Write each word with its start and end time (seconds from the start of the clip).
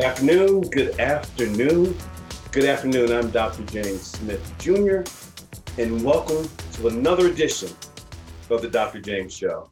Good 0.00 0.06
afternoon. 0.06 0.60
Good 0.62 0.98
afternoon. 0.98 1.94
Good 2.52 2.64
afternoon. 2.64 3.12
I'm 3.12 3.30
Dr. 3.30 3.64
James 3.64 4.00
Smith 4.00 4.54
Jr., 4.58 5.02
and 5.78 6.02
welcome 6.02 6.48
to 6.72 6.88
another 6.88 7.26
edition 7.26 7.68
of 8.48 8.62
the 8.62 8.68
Dr. 8.68 9.02
James 9.02 9.36
Show. 9.36 9.70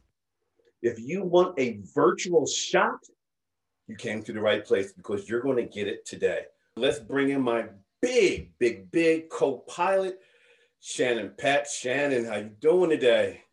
If 0.82 0.98
you 0.98 1.24
want 1.24 1.58
a 1.58 1.80
virtual 1.94 2.46
shot, 2.46 2.98
you 3.86 3.96
came 3.96 4.22
to 4.24 4.34
the 4.34 4.40
right 4.42 4.62
place 4.62 4.92
because 4.92 5.30
you're 5.30 5.40
going 5.40 5.56
to 5.56 5.64
get 5.64 5.88
it 5.88 6.04
today. 6.04 6.42
Let's 6.76 6.98
bring 6.98 7.30
in 7.30 7.40
my 7.40 7.64
big, 8.02 8.50
big, 8.58 8.90
big 8.90 9.30
co-pilot, 9.30 10.18
Shannon 10.80 11.32
Pat. 11.38 11.66
Shannon, 11.66 12.26
how 12.26 12.36
you 12.36 12.50
doing 12.60 12.90
today? 12.90 13.44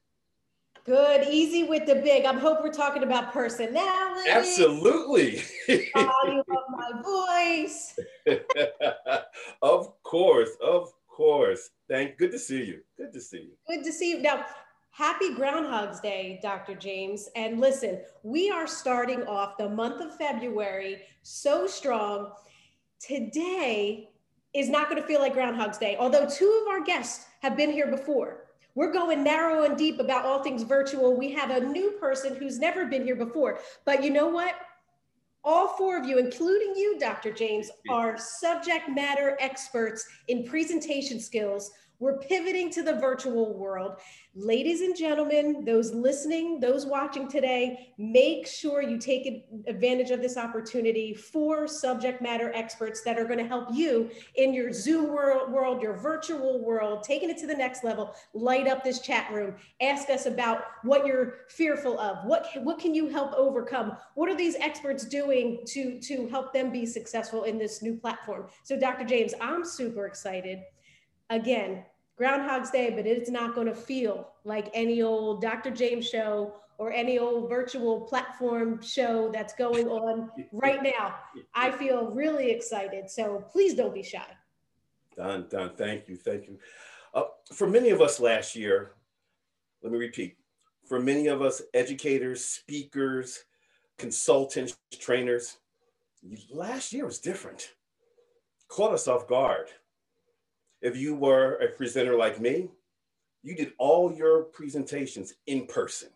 Good, 0.86 1.28
easy 1.30 1.64
with 1.64 1.88
the 1.88 1.96
big. 1.96 2.26
I 2.26 2.34
hope 2.38 2.60
we're 2.62 2.72
talking 2.72 3.02
about 3.02 3.34
personality. 3.34 4.30
Absolutely. 4.30 5.42
Volume 5.96 6.44
of 6.48 6.64
my 6.70 7.66
voice. 7.66 7.98
of 9.64 10.04
course, 10.04 10.52
of 10.64 10.94
course. 11.08 11.72
Thank. 11.90 12.20
Good 12.20 12.32
to 12.34 12.38
see 12.40 12.66
you. 12.66 12.82
Good 12.98 13.14
to 13.14 13.20
see 13.20 13.38
you. 13.38 13.52
Good 13.68 13.84
to 13.84 13.92
see 13.92 14.12
you. 14.12 14.22
Now, 14.22 14.46
happy 14.92 15.34
Groundhog's 15.34 16.00
Day, 16.02 16.40
Dr. 16.44 16.76
James. 16.76 17.30
And 17.36 17.60
listen, 17.60 18.02
we 18.22 18.52
are 18.52 18.68
starting 18.68 19.24
off 19.24 19.58
the 19.58 19.68
month 19.68 20.02
of 20.02 20.16
February 20.18 21.02
so 21.24 21.66
strong. 21.66 22.30
Today 23.00 24.12
is 24.54 24.70
not 24.70 24.88
going 24.88 25.02
to 25.02 25.08
feel 25.08 25.20
like 25.20 25.34
Groundhog's 25.34 25.80
Day, 25.80 25.98
although 26.00 26.30
two 26.30 26.62
of 26.62 26.72
our 26.72 26.84
guests 26.84 27.26
have 27.42 27.58
been 27.58 27.72
here 27.72 27.88
before. 27.88 28.45
We're 28.76 28.92
going 28.92 29.24
narrow 29.24 29.64
and 29.64 29.78
deep 29.78 30.00
about 30.00 30.26
all 30.26 30.44
things 30.44 30.64
virtual. 30.64 31.16
We 31.16 31.32
have 31.32 31.50
a 31.50 31.62
new 31.62 31.92
person 31.92 32.36
who's 32.36 32.60
never 32.60 32.86
been 32.86 33.06
here 33.06 33.16
before. 33.16 33.60
But 33.86 34.04
you 34.04 34.10
know 34.10 34.28
what? 34.28 34.54
All 35.46 35.70
four 35.78 35.98
of 35.98 36.06
you, 36.06 36.18
including 36.18 36.74
you, 36.76 36.98
Dr. 37.00 37.32
James, 37.32 37.70
are 37.90 38.18
subject 38.18 38.90
matter 38.90 39.38
experts 39.40 40.06
in 40.28 40.44
presentation 40.44 41.20
skills 41.20 41.72
we're 42.00 42.18
pivoting 42.20 42.70
to 42.72 42.84
the 42.84 42.96
virtual 42.96 43.58
world. 43.58 43.98
Ladies 44.36 44.82
and 44.82 44.96
gentlemen, 44.98 45.64
those 45.64 45.94
listening, 45.94 46.60
those 46.60 46.86
watching 46.86 47.28
today, 47.28 47.94
make 47.98 48.46
sure 48.48 48.82
you 48.82 48.98
take 48.98 49.46
advantage 49.68 50.12
of 50.12 50.22
this 50.22 50.36
opportunity 50.36 51.14
for 51.14 51.68
subject 51.68 52.22
matter 52.22 52.52
experts 52.54 53.02
that 53.04 53.18
are 53.18 53.24
going 53.24 53.40
to 53.40 53.48
help 53.48 53.70
you 53.74 54.10
in 54.36 54.54
your 54.54 54.74
Zoom 54.74 55.08
world, 55.08 55.82
your 55.82 55.94
virtual 55.94 56.64
world, 56.64 57.04
taking 57.04 57.30
it 57.30 57.38
to 57.38 57.48
the 57.48 57.56
next 57.56 57.84
level. 57.84 58.14
Light 58.34 58.68
up 58.68 58.84
this 58.84 59.00
chat 59.00 59.32
room. 59.32 59.56
Ask 59.82 60.10
us 60.10 60.26
about 60.26 60.64
what 60.84 61.06
you're 61.06 61.46
fearful 61.50 61.98
of. 62.00 62.26
What, 62.26 62.48
what 62.64 62.78
can 62.78 62.94
you 62.94 63.08
help 63.08 63.34
overcome? 63.34 63.96
What 64.16 64.30
are 64.30 64.36
these 64.36 64.56
experts 64.56 65.06
doing 65.06 65.62
to, 65.68 66.00
to 66.02 66.28
help 66.28 66.52
them 66.52 66.72
be 66.72 66.86
successful 66.86 67.44
in 67.44 67.58
this 67.58 67.82
new 67.82 67.96
platform? 67.96 68.48
So, 68.64 68.78
Dr. 68.78 69.06
James, 69.06 69.34
I'm 69.40 69.64
super 69.64 70.08
excited 70.08 70.60
again, 71.30 71.84
Groundhog's 72.18 72.72
Day, 72.72 72.92
but 72.92 73.06
it's 73.06 73.30
not 73.30 73.56
going 73.56 73.68
to 73.68 73.76
feel 73.76 74.30
like 74.44 74.70
any 74.74 75.02
old 75.02 75.42
Dr. 75.42 75.72
James 75.72 76.08
show 76.08 76.54
or 76.78 76.92
any 76.92 77.20
old 77.20 77.50
virtual 77.50 78.02
platform 78.02 78.82
show 78.82 79.32
that's 79.32 79.54
going 79.54 79.88
on 79.88 80.30
right 80.52 80.82
now. 80.84 81.16
I 81.54 81.72
feel 81.72 82.12
really 82.12 82.52
excited. 82.52 83.10
So 83.10 83.46
please 83.52 83.74
don't 83.76 83.94
be 83.94 84.04
shy. 84.04 84.26
Done, 85.16 85.48
done. 85.50 85.72
Thank 85.78 86.08
you. 86.08 86.18
Thank 86.18 86.48
you. 86.48 86.60
Uh, 87.14 87.24
for 87.54 87.68
many 87.68 87.90
of 87.90 88.02
us 88.02 88.20
last 88.20 88.56
year, 88.56 88.92
let 89.82 89.92
me 89.92 89.98
repeat 89.98 90.38
for 90.86 91.00
many 91.00 91.28
of 91.28 91.42
us 91.42 91.62
educators, 91.74 92.44
speakers, 92.44 93.46
consultants, 93.98 94.78
trainers, 95.00 95.58
last 96.52 96.92
year 96.92 97.06
was 97.06 97.20
different. 97.20 97.74
Caught 98.68 98.94
us 98.94 99.08
off 99.08 99.28
guard 99.28 99.70
if 100.86 100.96
you 100.96 101.16
were 101.16 101.56
a 101.56 101.68
presenter 101.70 102.16
like 102.16 102.40
me, 102.40 102.70
you 103.42 103.56
did 103.56 103.74
all 103.80 104.14
your 104.14 104.44
presentations 104.44 105.34
in 105.48 105.66
person, 105.66 106.10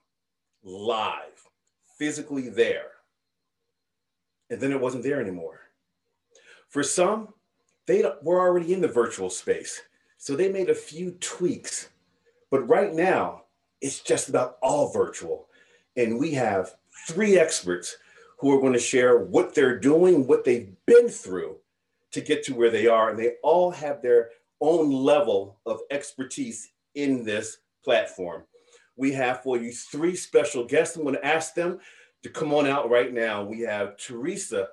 live, 0.63 1.49
physically 1.97 2.49
there. 2.49 2.91
And 4.51 4.61
then 4.61 4.71
it 4.71 4.79
wasn't 4.79 5.01
there 5.01 5.19
anymore. 5.19 5.61
For 6.67 6.83
some, 6.83 7.29
they 7.87 8.03
were 8.21 8.39
already 8.39 8.71
in 8.71 8.81
the 8.81 8.87
virtual 8.87 9.31
space. 9.31 9.81
So 10.17 10.35
they 10.35 10.51
made 10.51 10.69
a 10.69 10.75
few 10.75 11.13
tweaks. 11.19 11.89
But 12.51 12.69
right 12.69 12.93
now, 12.93 13.45
it's 13.81 14.01
just 14.01 14.29
about 14.29 14.57
all 14.61 14.93
virtual. 14.93 15.47
And 15.97 16.19
we 16.19 16.33
have 16.33 16.75
three 17.07 17.39
experts 17.39 17.97
who 18.37 18.55
are 18.55 18.61
going 18.61 18.73
to 18.73 18.79
share 18.79 19.17
what 19.17 19.55
they're 19.55 19.79
doing, 19.79 20.27
what 20.27 20.45
they've 20.45 20.75
been 20.85 21.09
through 21.09 21.55
to 22.11 22.21
get 22.21 22.43
to 22.43 22.53
where 22.53 22.69
they 22.69 22.85
are. 22.85 23.09
And 23.09 23.17
they 23.17 23.33
all 23.41 23.71
have 23.71 24.03
their 24.03 24.29
own 24.61 24.91
level 24.91 25.59
of 25.65 25.81
expertise 25.91 26.71
in 26.95 27.23
this 27.23 27.59
platform. 27.83 28.43
We 28.95 29.13
have 29.13 29.43
for 29.43 29.57
you 29.57 29.71
three 29.71 30.15
special 30.15 30.65
guests. 30.65 30.95
I'm 30.95 31.03
going 31.03 31.15
to 31.15 31.25
ask 31.25 31.53
them 31.53 31.79
to 32.23 32.29
come 32.29 32.53
on 32.53 32.67
out 32.67 32.89
right 32.89 33.13
now. 33.13 33.43
We 33.43 33.61
have 33.61 33.97
Teresa 33.97 34.67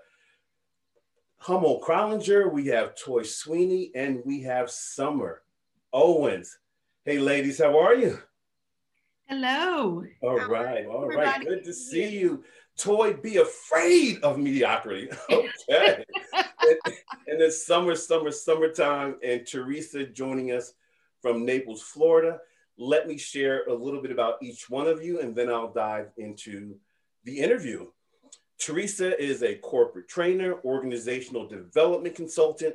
Hummel 1.39 1.81
Crowlinger, 1.81 2.51
we 2.53 2.67
have 2.67 2.97
Toi 2.97 3.23
Sweeney, 3.23 3.93
and 3.95 4.21
we 4.25 4.41
have 4.43 4.71
Summer 4.71 5.43
Owens. 5.93 6.59
Hey, 7.05 7.19
ladies, 7.19 7.59
how 7.59 7.79
are 7.79 7.95
you? 7.95 8.19
Hello. 9.27 10.05
All 10.23 10.39
how 10.39 10.47
right, 10.49 10.87
all 10.87 11.07
right. 11.07 11.45
Good 11.45 11.65
to 11.65 11.73
see 11.73 12.19
you. 12.19 12.43
Toy, 12.77 13.15
be 13.15 13.37
afraid 13.39 14.23
of 14.23 14.39
mediocrity. 14.39 15.09
Okay. 15.31 16.05
and, 17.27 17.41
it's 17.41 17.67
summer, 17.67 17.95
summer, 17.95 18.31
summertime, 18.31 19.17
and 19.23 19.47
Theresa 19.47 20.05
joining 20.05 20.53
us 20.53 20.75
from 21.21 21.45
Naples, 21.45 21.83
Florida. 21.83 22.39
Let 22.79 23.09
me 23.09 23.17
share 23.17 23.65
a 23.65 23.75
little 23.75 24.03
bit 24.03 24.11
about 24.11 24.43
each 24.43 24.69
one 24.69 24.87
of 24.87 25.03
you, 25.03 25.21
and 25.21 25.35
then 25.35 25.49
I'll 25.49 25.73
dive 25.73 26.11
into 26.17 26.77
the 27.25 27.39
interview. 27.39 27.87
Theresa 28.59 29.21
is 29.23 29.43
a 29.43 29.57
corporate 29.57 30.09
trainer, 30.09 30.61
organizational 30.65 31.47
development 31.47 32.15
consultant, 32.15 32.75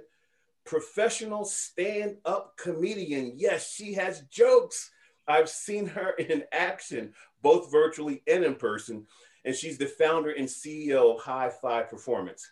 professional 0.65 1.45
stand 1.45 2.17
up 2.25 2.55
comedian. 2.57 3.33
Yes, 3.35 3.73
she 3.73 3.93
has 3.93 4.21
jokes. 4.31 4.91
I've 5.27 5.49
seen 5.49 5.85
her 5.87 6.11
in 6.19 6.43
action, 6.51 7.13
both 7.41 7.71
virtually 7.71 8.23
and 8.27 8.43
in 8.43 8.55
person 8.55 9.05
and 9.45 9.55
she's 9.55 9.77
the 9.77 9.87
founder 9.87 10.31
and 10.31 10.47
CEO 10.47 11.15
of 11.15 11.21
High 11.21 11.49
Five 11.61 11.89
Performance. 11.89 12.51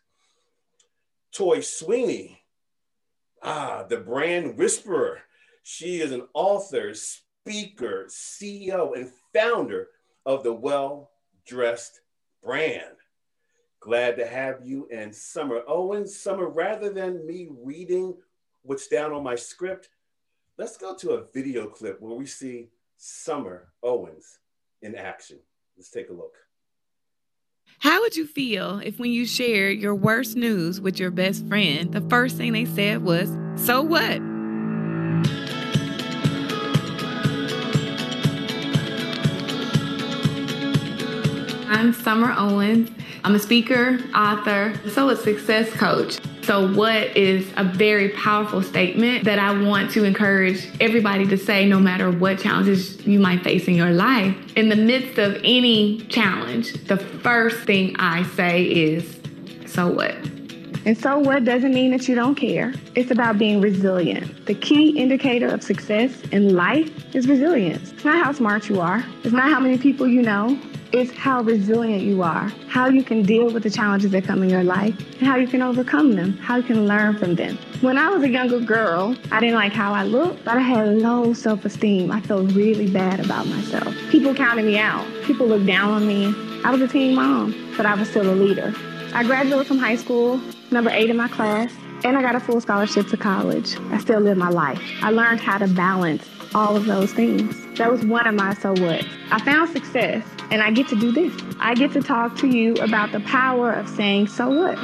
Toi 1.32 1.60
Sweeney, 1.62 2.42
ah, 3.44 3.84
the 3.88 3.98
brand 3.98 4.58
whisperer. 4.58 5.20
She 5.64 6.02
is 6.02 6.12
an 6.12 6.28
author, 6.34 6.94
speaker, 6.94 8.06
CEO, 8.08 8.96
and 8.96 9.12
founder 9.34 9.90
of 10.26 10.44
the 10.44 10.54
Well 10.54 11.12
Dressed 11.46 12.02
brand. 12.44 12.96
Glad 13.80 14.18
to 14.18 14.28
have 14.28 14.66
you 14.66 14.88
and 14.92 15.16
Summer 15.16 15.62
Owens. 15.68 16.16
Summer, 16.20 16.48
rather 16.50 16.90
than 16.90 17.26
me 17.26 17.48
reading 17.64 18.16
what's 18.64 18.88
down 18.88 19.14
on 19.14 19.24
my 19.24 19.36
script, 19.36 19.90
let's 20.58 20.78
go 20.78 20.96
to 20.96 21.12
a 21.12 21.26
video 21.34 21.68
clip 21.68 22.02
where 22.02 22.16
we 22.16 22.26
see 22.26 22.70
Summer 22.98 23.72
Owens 23.82 24.40
in 24.82 24.96
action. 24.96 25.40
Let's 25.78 25.90
take 25.90 26.10
a 26.10 26.14
look. 26.14 26.36
How 27.80 28.02
would 28.02 28.18
you 28.18 28.28
feel 28.28 28.80
if 28.84 29.00
when 29.00 29.12
you 29.12 29.26
shared 29.26 29.78
your 29.80 29.96
worst 29.96 30.36
news 30.36 30.82
with 30.82 31.00
your 31.00 31.12
best 31.12 31.48
friend, 31.48 31.92
the 31.94 32.02
first 32.02 32.36
thing 32.36 32.52
they 32.52 32.66
said 32.66 33.04
was, 33.04 33.30
So 33.56 33.82
what? 33.82 34.29
I'm 41.80 41.94
Summer 41.94 42.34
Owens. 42.38 42.92
I'm 43.24 43.36
a 43.36 43.40
speaker, 43.40 44.00
author, 44.14 44.74
so 44.90 45.08
a 45.08 45.16
success 45.16 45.72
coach. 45.72 46.20
So, 46.42 46.74
what 46.74 47.16
is 47.16 47.50
a 47.56 47.64
very 47.64 48.10
powerful 48.10 48.62
statement 48.62 49.24
that 49.24 49.40
I 49.40 49.58
want 49.64 49.90
to 49.92 50.04
encourage 50.04 50.68
everybody 50.82 51.26
to 51.28 51.38
say 51.38 51.66
no 51.66 51.80
matter 51.80 52.12
what 52.12 52.40
challenges 52.40 53.08
you 53.08 53.18
might 53.18 53.46
face 53.46 53.70
in 53.70 53.76
your 53.76 53.92
life? 53.92 54.36
In 54.58 54.68
the 54.68 54.76
midst 54.76 55.20
of 55.20 55.40
any 55.46 56.02
challenge, 56.08 56.74
the 56.88 56.98
first 56.98 57.60
thing 57.60 57.96
I 57.98 58.24
say 58.24 58.64
is, 58.64 59.18
So 59.66 59.88
what? 59.88 60.16
And 60.86 60.98
so 60.98 61.18
what 61.18 61.46
doesn't 61.46 61.74
mean 61.74 61.92
that 61.92 62.10
you 62.10 62.16
don't 62.16 62.36
care. 62.36 62.74
It's 62.96 63.12
about 63.12 63.38
being 63.38 63.62
resilient. 63.62 64.46
The 64.48 64.56
key 64.56 64.98
indicator 64.98 65.48
of 65.48 65.64
success 65.64 66.20
in 66.34 66.56
life 66.58 67.16
is 67.16 67.26
resilience. 67.30 67.94
It's 67.94 68.04
not 68.04 68.22
how 68.26 68.34
smart 68.34 68.68
you 68.68 68.82
are. 68.82 69.06
It's 69.24 69.34
not 69.34 69.50
how 69.50 69.62
many 69.62 69.78
people 69.78 70.08
you 70.08 70.22
know. 70.22 70.60
It's 70.92 71.12
how 71.12 71.44
resilient 71.44 72.02
you 72.02 72.24
are, 72.24 72.52
how 72.68 72.88
you 72.88 73.04
can 73.04 73.22
deal 73.22 73.52
with 73.52 73.62
the 73.62 73.70
challenges 73.70 74.10
that 74.10 74.24
come 74.24 74.42
in 74.42 74.50
your 74.50 74.64
life, 74.64 74.98
and 75.20 75.28
how 75.28 75.36
you 75.36 75.46
can 75.46 75.62
overcome 75.62 76.14
them, 76.16 76.36
how 76.38 76.56
you 76.56 76.64
can 76.64 76.88
learn 76.88 77.16
from 77.16 77.36
them. 77.36 77.60
When 77.82 77.96
I 78.00 78.10
was 78.10 78.24
a 78.24 78.30
younger 78.30 78.60
girl, 78.60 79.16
I 79.32 79.40
didn't 79.40 79.54
like 79.54 79.72
how 79.72 79.94
I 79.94 80.02
looked, 80.02 80.44
but 80.44 80.58
I 80.58 80.62
had 80.62 80.88
low 80.98 81.34
self 81.34 81.64
esteem. 81.64 82.10
I 82.10 82.22
felt 82.22 82.52
really 82.54 82.90
bad 82.90 83.20
about 83.20 83.46
myself. 83.46 83.94
People 84.10 84.34
counted 84.34 84.66
me 84.66 84.80
out, 84.80 85.06
people 85.26 85.46
looked 85.46 85.68
down 85.68 85.92
on 85.92 86.08
me. 86.08 86.34
I 86.64 86.72
was 86.72 86.82
a 86.82 86.88
teen 86.88 87.14
mom, 87.14 87.54
but 87.78 87.86
I 87.86 87.94
was 87.94 88.10
still 88.10 88.28
a 88.28 88.34
leader. 88.34 88.74
I 89.14 89.24
graduated 89.24 89.68
from 89.68 89.78
high 89.78 89.96
school, 89.96 90.42
number 90.72 90.90
eight 90.90 91.12
in 91.12 91.18
my 91.18 91.28
class, 91.28 91.72
and 92.04 92.18
I 92.18 92.24
got 92.24 92.34
a 92.34 92.40
full 92.40 92.62
scholarship 92.62 93.10
to 93.10 93.18
college. 93.18 93.78
I 93.92 94.00
still 94.00 94.22
live 94.22 94.38
my 94.38 94.50
life. 94.50 94.82
I 95.04 95.12
learned 95.12 95.40
how 95.40 95.60
to 95.60 95.68
balance 95.68 96.28
all 96.56 96.76
of 96.76 96.86
those 96.86 97.14
things. 97.14 97.56
That 97.78 97.92
was 97.92 98.04
one 98.04 98.26
of 98.26 98.34
my 98.34 98.56
so 98.56 98.72
what. 98.72 99.06
I 99.32 99.40
found 99.46 99.70
success, 99.70 100.26
and 100.52 100.62
I 100.62 100.72
get 100.72 100.88
to 100.90 100.96
do 100.96 101.12
this. 101.12 101.34
I 101.60 101.76
get 101.76 101.92
to 101.94 102.02
talk 102.02 102.36
to 102.38 102.48
you 102.48 102.74
about 102.76 103.12
the 103.12 103.20
power 103.22 103.72
of 103.72 103.88
saying 103.88 104.28
so 104.28 104.50
what. 104.50 104.78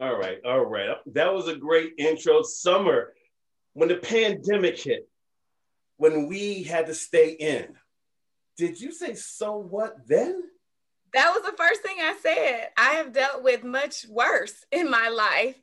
All 0.00 0.18
right, 0.18 0.38
all 0.44 0.64
right. 0.64 0.96
That 1.06 1.32
was 1.32 1.48
a 1.48 1.54
great 1.54 1.92
intro. 1.98 2.42
Summer, 2.42 3.12
when 3.74 3.88
the 3.88 3.96
pandemic 3.96 4.80
hit, 4.80 5.08
when 5.96 6.26
we 6.26 6.64
had 6.64 6.86
to 6.86 6.94
stay 6.94 7.30
in, 7.30 7.68
did 8.56 8.80
you 8.80 8.92
say 8.92 9.14
so 9.14 9.56
what 9.56 9.96
then? 10.06 10.42
That 11.12 11.32
was 11.34 11.44
the 11.44 11.56
first 11.56 11.82
thing 11.82 11.96
I 12.00 12.16
said. 12.20 12.68
I 12.76 12.94
have 12.94 13.12
dealt 13.12 13.44
with 13.44 13.62
much 13.62 14.06
worse 14.08 14.64
in 14.72 14.90
my 14.90 15.08
life. 15.08 15.56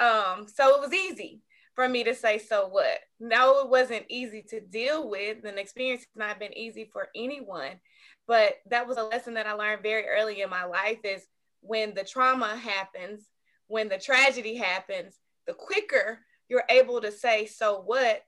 Um, 0.00 0.46
so 0.48 0.76
it 0.76 0.80
was 0.80 0.94
easy 0.94 1.42
for 1.74 1.88
me 1.88 2.04
to 2.04 2.14
say, 2.14 2.38
so 2.38 2.68
what? 2.68 2.98
No, 3.18 3.60
it 3.60 3.68
wasn't 3.68 4.04
easy 4.08 4.42
to 4.50 4.60
deal 4.60 5.08
with. 5.08 5.44
An 5.44 5.58
experience 5.58 6.02
has 6.02 6.08
not 6.16 6.38
been 6.38 6.56
easy 6.56 6.88
for 6.92 7.08
anyone. 7.14 7.80
But 8.26 8.54
that 8.70 8.86
was 8.86 8.98
a 8.98 9.04
lesson 9.04 9.34
that 9.34 9.46
I 9.46 9.54
learned 9.54 9.82
very 9.82 10.06
early 10.06 10.42
in 10.42 10.50
my 10.50 10.64
life 10.64 11.00
is 11.04 11.26
when 11.60 11.94
the 11.94 12.04
trauma 12.04 12.56
happens, 12.56 13.26
when 13.66 13.88
the 13.88 13.98
tragedy 13.98 14.56
happens, 14.56 15.16
the 15.46 15.54
quicker 15.54 16.20
you're 16.48 16.64
able 16.68 17.00
to 17.00 17.10
say, 17.10 17.46
so 17.46 17.80
what? 17.80 18.22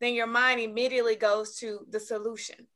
Then 0.00 0.14
your 0.14 0.26
mind 0.26 0.60
immediately 0.60 1.16
goes 1.16 1.56
to 1.56 1.80
the 1.90 2.00
solution. 2.00 2.66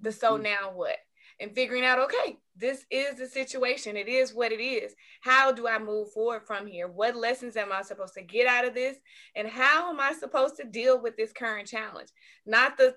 The 0.00 0.12
so 0.12 0.34
mm-hmm. 0.34 0.42
now 0.42 0.72
what? 0.74 0.96
And 1.40 1.54
figuring 1.54 1.84
out, 1.84 1.98
okay, 1.98 2.38
this 2.56 2.84
is 2.90 3.16
the 3.16 3.26
situation. 3.26 3.96
It 3.96 4.08
is 4.08 4.34
what 4.34 4.52
it 4.52 4.62
is. 4.62 4.94
How 5.22 5.50
do 5.50 5.66
I 5.66 5.78
move 5.78 6.12
forward 6.12 6.42
from 6.46 6.66
here? 6.66 6.88
What 6.88 7.16
lessons 7.16 7.56
am 7.56 7.72
I 7.72 7.82
supposed 7.82 8.14
to 8.14 8.22
get 8.22 8.46
out 8.46 8.66
of 8.66 8.74
this? 8.74 8.98
And 9.34 9.48
how 9.48 9.90
am 9.90 9.98
I 9.98 10.12
supposed 10.12 10.56
to 10.56 10.64
deal 10.64 11.00
with 11.00 11.16
this 11.16 11.32
current 11.32 11.66
challenge? 11.66 12.10
Not 12.44 12.76
the 12.76 12.94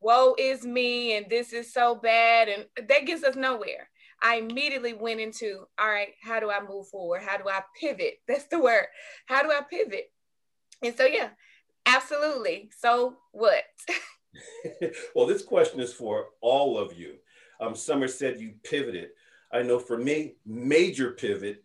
woe 0.00 0.34
is 0.38 0.64
me 0.64 1.16
and 1.16 1.26
this 1.28 1.52
is 1.52 1.72
so 1.72 1.96
bad. 1.96 2.48
And 2.48 2.88
that 2.88 3.06
gets 3.06 3.24
us 3.24 3.34
nowhere. 3.34 3.88
I 4.22 4.36
immediately 4.36 4.94
went 4.94 5.20
into, 5.20 5.64
all 5.78 5.88
right, 5.88 6.14
how 6.22 6.40
do 6.40 6.50
I 6.50 6.60
move 6.66 6.88
forward? 6.88 7.22
How 7.22 7.36
do 7.36 7.48
I 7.48 7.62
pivot? 7.78 8.14
That's 8.28 8.46
the 8.46 8.60
word. 8.60 8.86
How 9.26 9.42
do 9.42 9.50
I 9.50 9.60
pivot? 9.68 10.10
And 10.82 10.96
so, 10.96 11.04
yeah, 11.04 11.30
absolutely. 11.86 12.70
So 12.78 13.16
what? 13.32 13.64
well, 15.14 15.26
this 15.26 15.42
question 15.42 15.80
is 15.80 15.92
for 15.92 16.26
all 16.40 16.78
of 16.78 16.96
you. 16.96 17.16
Um, 17.64 17.74
Summer 17.74 18.08
said 18.08 18.40
you 18.40 18.54
pivoted. 18.62 19.10
I 19.52 19.62
know 19.62 19.78
for 19.78 19.96
me, 19.96 20.34
major 20.44 21.12
pivot. 21.12 21.64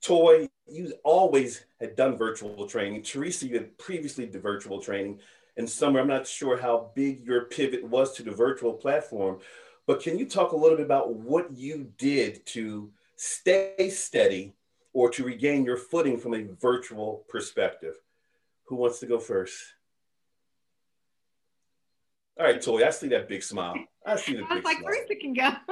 Toi, 0.00 0.48
you 0.66 0.94
always 1.04 1.64
had 1.80 1.94
done 1.94 2.16
virtual 2.16 2.66
training. 2.66 3.02
Theresa, 3.02 3.46
you 3.46 3.54
had 3.54 3.78
previously 3.78 4.26
did 4.26 4.42
virtual 4.42 4.80
training. 4.80 5.20
And 5.56 5.68
Summer, 5.68 6.00
I'm 6.00 6.08
not 6.08 6.26
sure 6.26 6.56
how 6.56 6.90
big 6.94 7.24
your 7.24 7.44
pivot 7.44 7.84
was 7.84 8.14
to 8.14 8.22
the 8.22 8.30
virtual 8.30 8.72
platform, 8.72 9.38
but 9.86 10.02
can 10.02 10.18
you 10.18 10.26
talk 10.26 10.52
a 10.52 10.56
little 10.56 10.76
bit 10.76 10.86
about 10.86 11.14
what 11.14 11.52
you 11.52 11.92
did 11.98 12.44
to 12.46 12.90
stay 13.16 13.90
steady 13.90 14.54
or 14.92 15.10
to 15.10 15.24
regain 15.24 15.64
your 15.64 15.76
footing 15.76 16.18
from 16.18 16.34
a 16.34 16.44
virtual 16.60 17.24
perspective? 17.28 17.94
Who 18.64 18.76
wants 18.76 18.98
to 19.00 19.06
go 19.06 19.20
first? 19.20 19.54
All 22.40 22.46
right, 22.46 22.60
Toi, 22.60 22.84
I 22.84 22.90
see 22.90 23.08
that 23.08 23.28
big 23.28 23.42
smile. 23.42 23.76
I 24.06 24.16
see 24.16 24.34
the 24.34 24.44
I 24.48 24.54
was 24.54 24.64
like, 24.64 24.80
Theresa 24.80 25.14
can 25.16 25.34
go. 25.34 25.48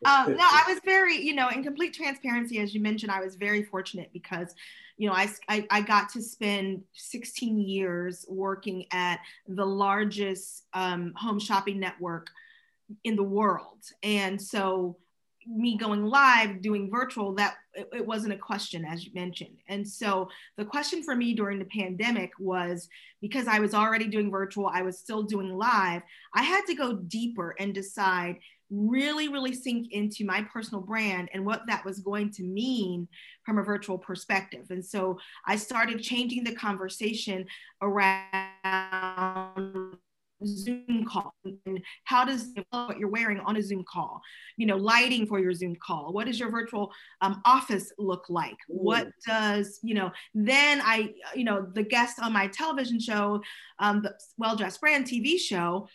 um, 0.04 0.36
no, 0.36 0.44
I 0.44 0.64
was 0.68 0.80
very, 0.84 1.16
you 1.16 1.34
know, 1.34 1.48
in 1.48 1.62
complete 1.62 1.94
transparency, 1.94 2.58
as 2.60 2.74
you 2.74 2.80
mentioned, 2.80 3.10
I 3.10 3.20
was 3.20 3.36
very 3.36 3.62
fortunate 3.62 4.10
because, 4.12 4.54
you 4.96 5.08
know, 5.08 5.14
I, 5.14 5.28
I, 5.48 5.66
I 5.70 5.80
got 5.80 6.10
to 6.10 6.22
spend 6.22 6.82
16 6.92 7.58
years 7.58 8.24
working 8.28 8.86
at 8.92 9.18
the 9.46 9.66
largest 9.66 10.64
um, 10.72 11.12
home 11.16 11.38
shopping 11.38 11.80
network 11.80 12.28
in 13.04 13.16
the 13.16 13.22
world. 13.22 13.78
And 14.02 14.40
so 14.40 14.96
me 15.50 15.76
going 15.76 16.04
live 16.04 16.60
doing 16.60 16.90
virtual 16.90 17.34
that 17.34 17.56
it, 17.74 17.88
it, 17.92 18.06
wasn't 18.06 18.32
a 18.32 18.36
question 18.36 18.84
as 18.84 19.04
you 19.04 19.10
mentioned. 19.14 19.56
And 19.68 19.88
so 19.88 20.28
the 20.56 20.64
question 20.64 21.02
for 21.02 21.16
me 21.16 21.32
during 21.32 21.58
the 21.58 21.64
pandemic 21.66 22.32
was 22.38 22.88
because 23.20 23.48
i 23.48 23.58
was 23.58 23.74
already 23.74 24.06
doing 24.06 24.30
virtual 24.30 24.70
i 24.72 24.82
was 24.82 24.98
still 24.98 25.22
doing 25.22 25.56
live 25.56 26.02
i 26.34 26.42
had 26.42 26.64
to 26.66 26.74
go 26.74 26.94
deeper 26.94 27.54
and 27.58 27.74
decide 27.74 28.38
really 28.70 29.28
really 29.28 29.54
sink 29.54 29.92
into 29.92 30.24
my 30.24 30.42
personal 30.52 30.82
brand 30.82 31.30
and 31.32 31.44
what 31.44 31.62
that 31.66 31.84
was 31.84 32.00
going 32.00 32.30
to 32.30 32.42
mean 32.42 33.08
from 33.44 33.56
a 33.58 33.62
virtual 33.62 33.96
perspective. 33.96 34.66
And 34.70 34.84
so 34.84 35.18
i 35.46 35.56
started 35.56 36.02
changing 36.02 36.44
the 36.44 36.54
conversation 36.54 37.46
around 37.80 38.28
Zoom 40.46 41.04
call 41.06 41.34
and 41.44 41.80
how 42.04 42.24
does 42.24 42.52
what 42.70 42.98
you're 42.98 43.08
wearing 43.08 43.40
on 43.40 43.56
a 43.56 43.62
Zoom 43.62 43.84
call, 43.90 44.20
you 44.56 44.66
know, 44.66 44.76
lighting 44.76 45.26
for 45.26 45.38
your 45.38 45.52
Zoom 45.52 45.76
call. 45.76 46.12
What 46.12 46.26
does 46.26 46.38
your 46.38 46.50
virtual 46.50 46.92
um, 47.20 47.40
office 47.44 47.92
look 47.98 48.26
like? 48.28 48.56
What 48.68 49.08
does, 49.26 49.80
you 49.82 49.94
know, 49.94 50.10
then 50.34 50.80
I, 50.82 51.14
you 51.34 51.44
know, 51.44 51.66
the 51.72 51.82
guest 51.82 52.20
on 52.20 52.32
my 52.32 52.46
television 52.48 53.00
show, 53.00 53.42
um, 53.78 54.02
the 54.02 54.14
Well 54.36 54.56
Dressed 54.56 54.80
Brand 54.80 55.06
TV 55.06 55.38
show, 55.38 55.88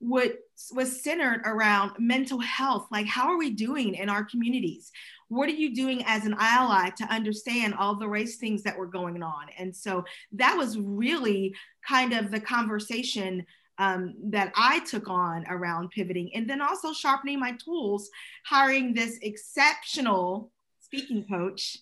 would 0.00 0.36
was 0.72 1.02
centered 1.02 1.42
around 1.44 1.92
mental 1.98 2.40
health. 2.40 2.86
Like, 2.90 3.06
how 3.06 3.28
are 3.28 3.38
we 3.38 3.50
doing 3.50 3.94
in 3.94 4.08
our 4.08 4.24
communities? 4.24 4.90
What 5.28 5.48
are 5.48 5.52
you 5.52 5.74
doing 5.74 6.02
as 6.06 6.24
an 6.24 6.34
ally 6.38 6.90
to 6.90 7.04
understand 7.04 7.74
all 7.74 7.96
the 7.96 8.08
race 8.08 8.36
things 8.36 8.62
that 8.62 8.78
were 8.78 8.86
going 8.86 9.22
on? 9.22 9.46
And 9.58 9.74
so 9.74 10.04
that 10.32 10.56
was 10.56 10.78
really 10.78 11.54
kind 11.86 12.12
of 12.12 12.30
the 12.30 12.40
conversation 12.40 13.44
um, 13.78 14.14
that 14.24 14.52
I 14.56 14.80
took 14.80 15.08
on 15.08 15.44
around 15.48 15.90
pivoting, 15.90 16.30
and 16.34 16.48
then 16.48 16.60
also 16.60 16.92
sharpening 16.92 17.38
my 17.38 17.52
tools, 17.64 18.10
hiring 18.44 18.92
this 18.92 19.18
exceptional 19.22 20.50
speaking 20.80 21.24
coach 21.28 21.78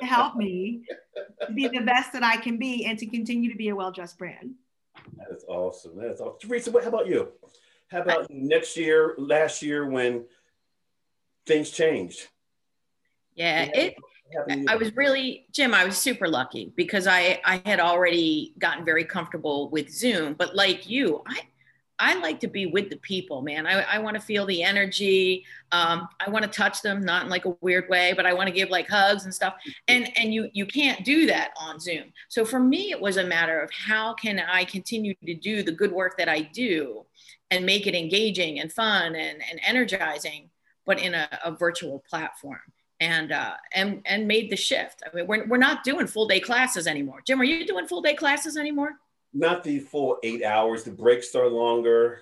to 0.00 0.06
help 0.06 0.36
me 0.36 0.82
be 1.54 1.68
the 1.68 1.80
best 1.80 2.12
that 2.12 2.22
I 2.22 2.36
can 2.36 2.56
be 2.56 2.86
and 2.86 2.98
to 2.98 3.06
continue 3.06 3.50
to 3.50 3.56
be 3.56 3.68
a 3.68 3.76
well 3.76 3.92
dressed 3.92 4.18
brand. 4.18 4.54
That 5.18 5.36
is 5.36 5.44
awesome. 5.48 5.96
That 5.96 6.12
is 6.12 6.20
awesome. 6.20 6.38
Theresa, 6.40 6.72
how 6.72 6.88
about 6.88 7.06
you? 7.06 7.32
How 7.88 8.02
about 8.02 8.30
next 8.30 8.76
year, 8.76 9.14
last 9.18 9.62
year 9.62 9.88
when 9.88 10.24
things 11.46 11.70
changed? 11.70 12.26
Yeah, 13.34 13.68
it 13.72 13.96
I 14.68 14.76
was 14.76 14.94
really, 14.96 15.46
Jim, 15.52 15.72
I 15.72 15.84
was 15.84 15.96
super 15.96 16.28
lucky 16.28 16.72
because 16.76 17.06
I, 17.06 17.40
I 17.44 17.62
had 17.64 17.80
already 17.80 18.54
gotten 18.58 18.84
very 18.84 19.04
comfortable 19.04 19.70
with 19.70 19.90
Zoom. 19.90 20.34
But 20.34 20.54
like 20.54 20.88
you, 20.88 21.22
I, 21.26 21.40
I 21.98 22.14
like 22.16 22.40
to 22.40 22.48
be 22.48 22.66
with 22.66 22.90
the 22.90 22.96
people, 22.96 23.40
man. 23.40 23.66
I, 23.66 23.80
I 23.82 23.98
want 23.98 24.16
to 24.16 24.20
feel 24.20 24.44
the 24.44 24.62
energy. 24.62 25.44
Um, 25.72 26.08
I 26.20 26.28
want 26.28 26.44
to 26.44 26.50
touch 26.50 26.82
them, 26.82 27.04
not 27.04 27.24
in 27.24 27.30
like 27.30 27.46
a 27.46 27.56
weird 27.60 27.88
way, 27.88 28.12
but 28.14 28.26
I 28.26 28.34
want 28.34 28.48
to 28.48 28.52
give 28.52 28.68
like 28.68 28.88
hugs 28.88 29.24
and 29.24 29.34
stuff. 29.34 29.54
And 29.88 30.10
and 30.18 30.34
you 30.34 30.50
you 30.52 30.66
can't 30.66 31.04
do 31.04 31.26
that 31.26 31.52
on 31.58 31.80
Zoom. 31.80 32.12
So 32.28 32.44
for 32.44 32.60
me, 32.60 32.90
it 32.90 33.00
was 33.00 33.16
a 33.16 33.24
matter 33.24 33.60
of 33.60 33.70
how 33.72 34.12
can 34.14 34.40
I 34.40 34.64
continue 34.64 35.14
to 35.24 35.34
do 35.34 35.62
the 35.62 35.72
good 35.72 35.92
work 35.92 36.18
that 36.18 36.28
I 36.28 36.40
do 36.40 37.06
and 37.50 37.64
make 37.64 37.86
it 37.86 37.94
engaging 37.94 38.60
and 38.60 38.72
fun 38.72 39.14
and, 39.14 39.40
and 39.50 39.60
energizing, 39.64 40.50
but 40.84 41.00
in 41.00 41.14
a, 41.14 41.28
a 41.44 41.52
virtual 41.52 42.04
platform 42.10 42.60
and 43.00 43.32
uh, 43.32 43.54
and 43.74 44.02
and 44.06 44.26
made 44.26 44.50
the 44.50 44.56
shift. 44.56 45.02
I 45.04 45.14
mean, 45.14 45.26
we're 45.26 45.46
we're 45.46 45.56
not 45.56 45.84
doing 45.84 46.06
full 46.06 46.26
day 46.26 46.40
classes 46.40 46.86
anymore. 46.86 47.22
Jim, 47.26 47.40
are 47.40 47.44
you 47.44 47.66
doing 47.66 47.86
full 47.86 48.02
day 48.02 48.14
classes 48.14 48.56
anymore? 48.56 48.92
Not 49.34 49.64
the 49.64 49.80
full 49.80 50.18
eight 50.22 50.42
hours. 50.42 50.84
The 50.84 50.92
breaks 50.92 51.34
are 51.34 51.48
longer. 51.48 52.20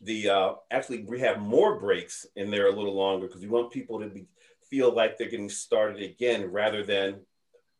The 0.00 0.28
uh, 0.28 0.52
actually 0.70 1.04
we 1.04 1.20
have 1.20 1.40
more 1.40 1.78
breaks 1.78 2.26
in 2.36 2.50
there 2.50 2.68
a 2.68 2.74
little 2.74 2.94
longer 2.94 3.26
because 3.26 3.42
we 3.42 3.48
want 3.48 3.70
people 3.70 4.00
to 4.00 4.08
be 4.08 4.26
feel 4.68 4.92
like 4.92 5.16
they're 5.16 5.30
getting 5.30 5.48
started 5.48 6.02
again 6.02 6.50
rather 6.50 6.82
than 6.82 7.20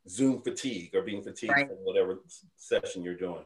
Zoom 0.09 0.41
fatigue 0.41 0.95
or 0.95 1.03
being 1.03 1.23
fatigued 1.23 1.53
right. 1.53 1.67
from 1.67 1.77
whatever 1.79 2.21
session 2.57 3.03
you're 3.03 3.17
doing. 3.17 3.45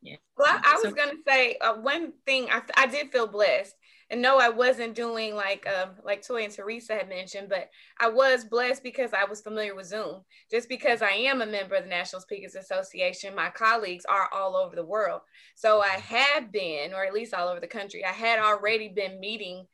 Yeah. 0.00 0.16
Well, 0.36 0.48
I, 0.48 0.60
I 0.64 0.74
was 0.74 0.82
so, 0.82 0.90
gonna 0.92 1.18
say 1.26 1.56
uh, 1.60 1.74
one 1.74 2.12
thing. 2.24 2.48
I, 2.50 2.62
I 2.76 2.86
did 2.86 3.10
feel 3.10 3.26
blessed 3.26 3.74
and 4.10 4.20
no, 4.20 4.38
I 4.38 4.48
wasn't 4.48 4.96
doing 4.96 5.36
like 5.36 5.66
um, 5.68 5.90
like 6.04 6.22
Toi 6.22 6.42
and 6.42 6.52
Theresa 6.52 6.94
had 6.94 7.08
mentioned, 7.08 7.48
but 7.48 7.70
I 7.98 8.08
was 8.08 8.44
blessed 8.44 8.82
because 8.82 9.12
I 9.12 9.24
was 9.24 9.40
familiar 9.40 9.74
with 9.76 9.86
Zoom. 9.86 10.22
Just 10.50 10.68
because 10.68 11.00
I 11.00 11.10
am 11.10 11.42
a 11.42 11.46
member 11.46 11.76
of 11.76 11.84
the 11.84 11.90
National 11.90 12.20
Speakers 12.20 12.56
Association, 12.56 13.36
my 13.36 13.50
colleagues 13.50 14.04
are 14.04 14.28
all 14.32 14.56
over 14.56 14.74
the 14.74 14.84
world. 14.84 15.20
So 15.54 15.80
I 15.80 16.00
had 16.00 16.50
been, 16.50 16.92
or 16.92 17.04
at 17.04 17.14
least 17.14 17.34
all 17.34 17.48
over 17.48 17.60
the 17.60 17.68
country, 17.68 18.04
I 18.04 18.12
had 18.12 18.40
already 18.40 18.88
been 18.88 19.20
meeting 19.20 19.66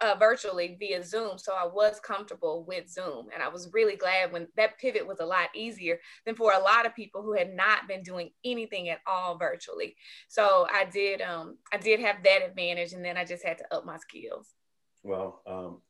uh, 0.00 0.14
virtually 0.18 0.76
via 0.78 1.02
Zoom. 1.02 1.38
So 1.38 1.52
I 1.54 1.66
was 1.66 2.00
comfortable 2.00 2.64
with 2.64 2.88
Zoom. 2.88 3.28
And 3.34 3.42
I 3.42 3.48
was 3.48 3.70
really 3.72 3.96
glad 3.96 4.32
when 4.32 4.46
that 4.56 4.78
pivot 4.78 5.06
was 5.06 5.20
a 5.20 5.26
lot 5.26 5.48
easier 5.54 5.98
than 6.24 6.34
for 6.34 6.52
a 6.52 6.58
lot 6.58 6.86
of 6.86 6.94
people 6.94 7.22
who 7.22 7.32
had 7.32 7.54
not 7.54 7.88
been 7.88 8.02
doing 8.02 8.30
anything 8.44 8.88
at 8.88 9.00
all 9.06 9.36
virtually. 9.36 9.96
So 10.28 10.66
I 10.72 10.84
did, 10.84 11.20
um, 11.20 11.58
I 11.72 11.78
did 11.78 12.00
have 12.00 12.22
that 12.24 12.42
advantage. 12.46 12.92
And 12.92 13.04
then 13.04 13.16
I 13.16 13.24
just 13.24 13.44
had 13.44 13.58
to 13.58 13.74
up 13.74 13.84
my 13.84 13.96
skills. 13.96 14.54
Well, 15.02 15.42
um, 15.46 15.80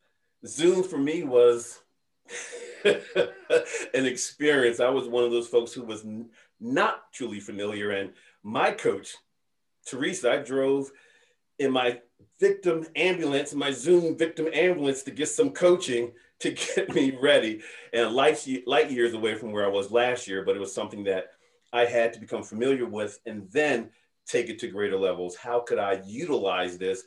Zoom 0.46 0.82
for 0.82 0.98
me 0.98 1.24
was 1.24 1.80
an 2.84 4.06
experience. 4.06 4.80
I 4.80 4.88
was 4.88 5.08
one 5.08 5.24
of 5.24 5.30
those 5.30 5.48
folks 5.48 5.72
who 5.72 5.82
was 5.82 6.04
n- 6.04 6.30
not 6.60 7.12
truly 7.12 7.40
familiar. 7.40 7.90
And 7.90 8.12
my 8.42 8.70
coach, 8.70 9.16
Theresa, 9.86 10.32
I 10.32 10.36
drove 10.38 10.90
in 11.58 11.72
my 11.72 12.00
victim 12.38 12.86
ambulance, 12.96 13.54
my 13.54 13.70
Zoom 13.70 14.16
victim 14.16 14.48
ambulance 14.52 15.02
to 15.04 15.10
get 15.10 15.28
some 15.28 15.50
coaching 15.50 16.12
to 16.40 16.50
get 16.76 16.94
me 16.94 17.16
ready. 17.20 17.60
And 17.92 18.12
light, 18.12 18.46
light 18.66 18.90
years 18.90 19.14
away 19.14 19.34
from 19.34 19.52
where 19.52 19.64
I 19.64 19.68
was 19.68 19.90
last 19.90 20.28
year, 20.28 20.44
but 20.44 20.56
it 20.56 20.60
was 20.60 20.74
something 20.74 21.04
that 21.04 21.32
I 21.72 21.84
had 21.84 22.12
to 22.14 22.20
become 22.20 22.42
familiar 22.42 22.86
with 22.86 23.18
and 23.26 23.50
then 23.50 23.90
take 24.26 24.48
it 24.48 24.58
to 24.60 24.68
greater 24.68 24.98
levels. 24.98 25.36
How 25.36 25.60
could 25.60 25.78
I 25.78 26.02
utilize 26.06 26.78
this 26.78 27.04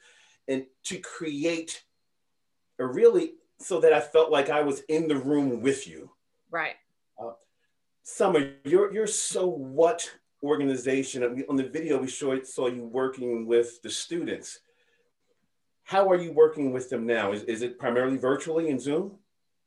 and 0.48 0.65
to 0.86 0.98
create 0.98 1.84
a 2.80 2.86
really 2.86 3.34
so 3.60 3.80
that 3.80 3.94
I 3.94 4.01
felt 4.01 4.32
like 4.32 4.50
I 4.50 4.62
was 4.62 4.82
in 4.89 5.08
the 5.08 5.15
room 5.15 5.62
with 5.62 5.88
you. 5.88 6.10
Right. 6.50 6.75
Uh, 7.22 7.34
Summer, 8.03 8.53
you're 8.65 8.91
you're 8.94 9.08
so 9.08 9.48
what 9.48 10.10
organization 10.44 11.46
on 11.48 11.56
the 11.56 11.70
video 11.70 12.00
we 12.00 12.08
showed 12.08 12.46
saw 12.48 12.68
you 12.68 12.84
working 12.84 13.46
with 13.46 13.82
the 13.84 13.89
students. 13.89 14.60
How 15.91 16.10
are 16.10 16.15
you 16.15 16.31
working 16.31 16.71
with 16.71 16.89
them 16.89 17.05
now? 17.05 17.33
Is, 17.33 17.43
is 17.43 17.63
it 17.63 17.77
primarily 17.77 18.15
virtually 18.15 18.69
in 18.69 18.79
Zoom? 18.79 19.17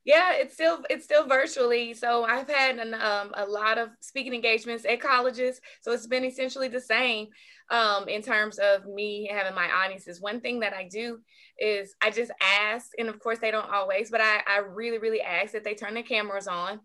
Yeah, 0.06 0.32
it's 0.32 0.54
still 0.54 0.82
it's 0.88 1.04
still 1.04 1.26
virtually. 1.26 1.92
So 1.92 2.24
I've 2.24 2.48
had 2.48 2.78
an, 2.78 2.94
um, 2.94 3.32
a 3.34 3.44
lot 3.44 3.76
of 3.76 3.90
speaking 4.00 4.32
engagements 4.32 4.86
at 4.86 5.02
colleges. 5.02 5.60
So 5.82 5.92
it's 5.92 6.06
been 6.06 6.24
essentially 6.24 6.68
the 6.68 6.80
same 6.80 7.26
um, 7.68 8.08
in 8.08 8.22
terms 8.22 8.58
of 8.58 8.86
me 8.86 9.28
having 9.30 9.54
my 9.54 9.70
audiences. 9.70 10.18
One 10.18 10.40
thing 10.40 10.60
that 10.60 10.72
I 10.72 10.88
do 10.90 11.18
is 11.58 11.94
I 12.00 12.10
just 12.10 12.32
ask, 12.40 12.92
and 12.98 13.10
of 13.10 13.18
course 13.20 13.40
they 13.40 13.50
don't 13.50 13.70
always, 13.70 14.10
but 14.10 14.22
I, 14.22 14.40
I 14.48 14.58
really 14.60 14.96
really 14.96 15.20
ask 15.20 15.52
that 15.52 15.62
they 15.62 15.74
turn 15.74 15.92
their 15.92 16.02
cameras 16.02 16.48
on 16.48 16.80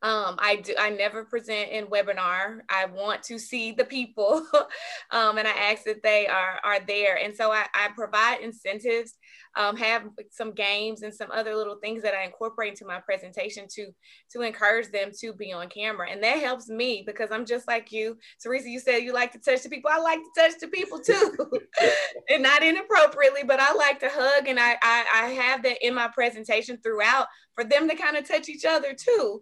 um, 0.00 0.36
I 0.38 0.56
do. 0.56 0.74
I 0.78 0.90
never 0.90 1.24
present 1.24 1.70
in 1.70 1.86
webinar. 1.86 2.60
I 2.70 2.86
want 2.86 3.24
to 3.24 3.38
see 3.38 3.72
the 3.72 3.84
people, 3.84 4.46
um, 5.10 5.38
and 5.38 5.48
I 5.48 5.50
ask 5.50 5.82
that 5.84 6.04
they 6.04 6.28
are 6.28 6.60
are 6.62 6.78
there. 6.86 7.16
And 7.16 7.34
so 7.34 7.50
I, 7.50 7.66
I 7.74 7.88
provide 7.96 8.40
incentives, 8.40 9.14
um, 9.56 9.76
have 9.76 10.04
some 10.30 10.52
games 10.52 11.02
and 11.02 11.12
some 11.12 11.32
other 11.32 11.56
little 11.56 11.78
things 11.82 12.04
that 12.04 12.14
I 12.14 12.22
incorporate 12.24 12.74
into 12.74 12.86
my 12.86 13.00
presentation 13.00 13.66
to 13.74 13.88
to 14.32 14.42
encourage 14.42 14.92
them 14.92 15.10
to 15.18 15.32
be 15.32 15.52
on 15.52 15.68
camera, 15.68 16.08
and 16.10 16.22
that 16.22 16.38
helps 16.38 16.68
me 16.68 17.02
because 17.04 17.30
I'm 17.32 17.44
just 17.44 17.66
like 17.66 17.90
you, 17.90 18.18
Theresa. 18.40 18.70
You 18.70 18.78
said 18.78 18.98
you 18.98 19.12
like 19.12 19.32
to 19.32 19.40
touch 19.40 19.64
the 19.64 19.68
people. 19.68 19.90
I 19.92 19.98
like 19.98 20.20
to 20.20 20.40
touch 20.40 20.60
the 20.60 20.68
people 20.68 21.00
too, 21.00 21.50
and 22.30 22.44
not 22.44 22.62
inappropriately, 22.62 23.42
but 23.44 23.58
I 23.58 23.74
like 23.74 23.98
to 23.98 24.10
hug, 24.12 24.46
and 24.46 24.60
I, 24.60 24.76
I 24.80 25.04
I 25.12 25.28
have 25.30 25.64
that 25.64 25.84
in 25.84 25.92
my 25.92 26.06
presentation 26.06 26.78
throughout 26.84 27.26
for 27.58 27.64
them 27.64 27.88
to 27.88 27.96
kind 27.96 28.16
of 28.16 28.26
touch 28.26 28.48
each 28.48 28.64
other 28.64 28.94
too. 28.94 29.40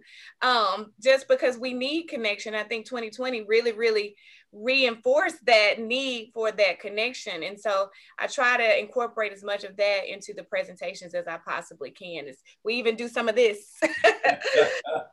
Just 1.02 1.28
because 1.28 1.58
we 1.58 1.72
need 1.72 2.08
connection. 2.08 2.54
I 2.54 2.62
think 2.62 2.86
2020 2.86 3.44
really, 3.48 3.72
really 3.72 4.16
reinforced 4.52 5.44
that 5.44 5.80
need 5.80 6.30
for 6.32 6.50
that 6.52 6.80
connection. 6.80 7.42
And 7.42 7.58
so 7.58 7.90
I 8.18 8.26
try 8.26 8.56
to 8.56 8.78
incorporate 8.78 9.32
as 9.32 9.44
much 9.44 9.64
of 9.64 9.76
that 9.76 10.06
into 10.06 10.32
the 10.34 10.44
presentations 10.44 11.14
as 11.14 11.26
I 11.26 11.38
possibly 11.38 11.90
can. 11.90 12.26
It's, 12.26 12.42
we 12.64 12.74
even 12.74 12.96
do 12.96 13.08
some 13.08 13.28
of 13.28 13.34
this. 13.34 13.78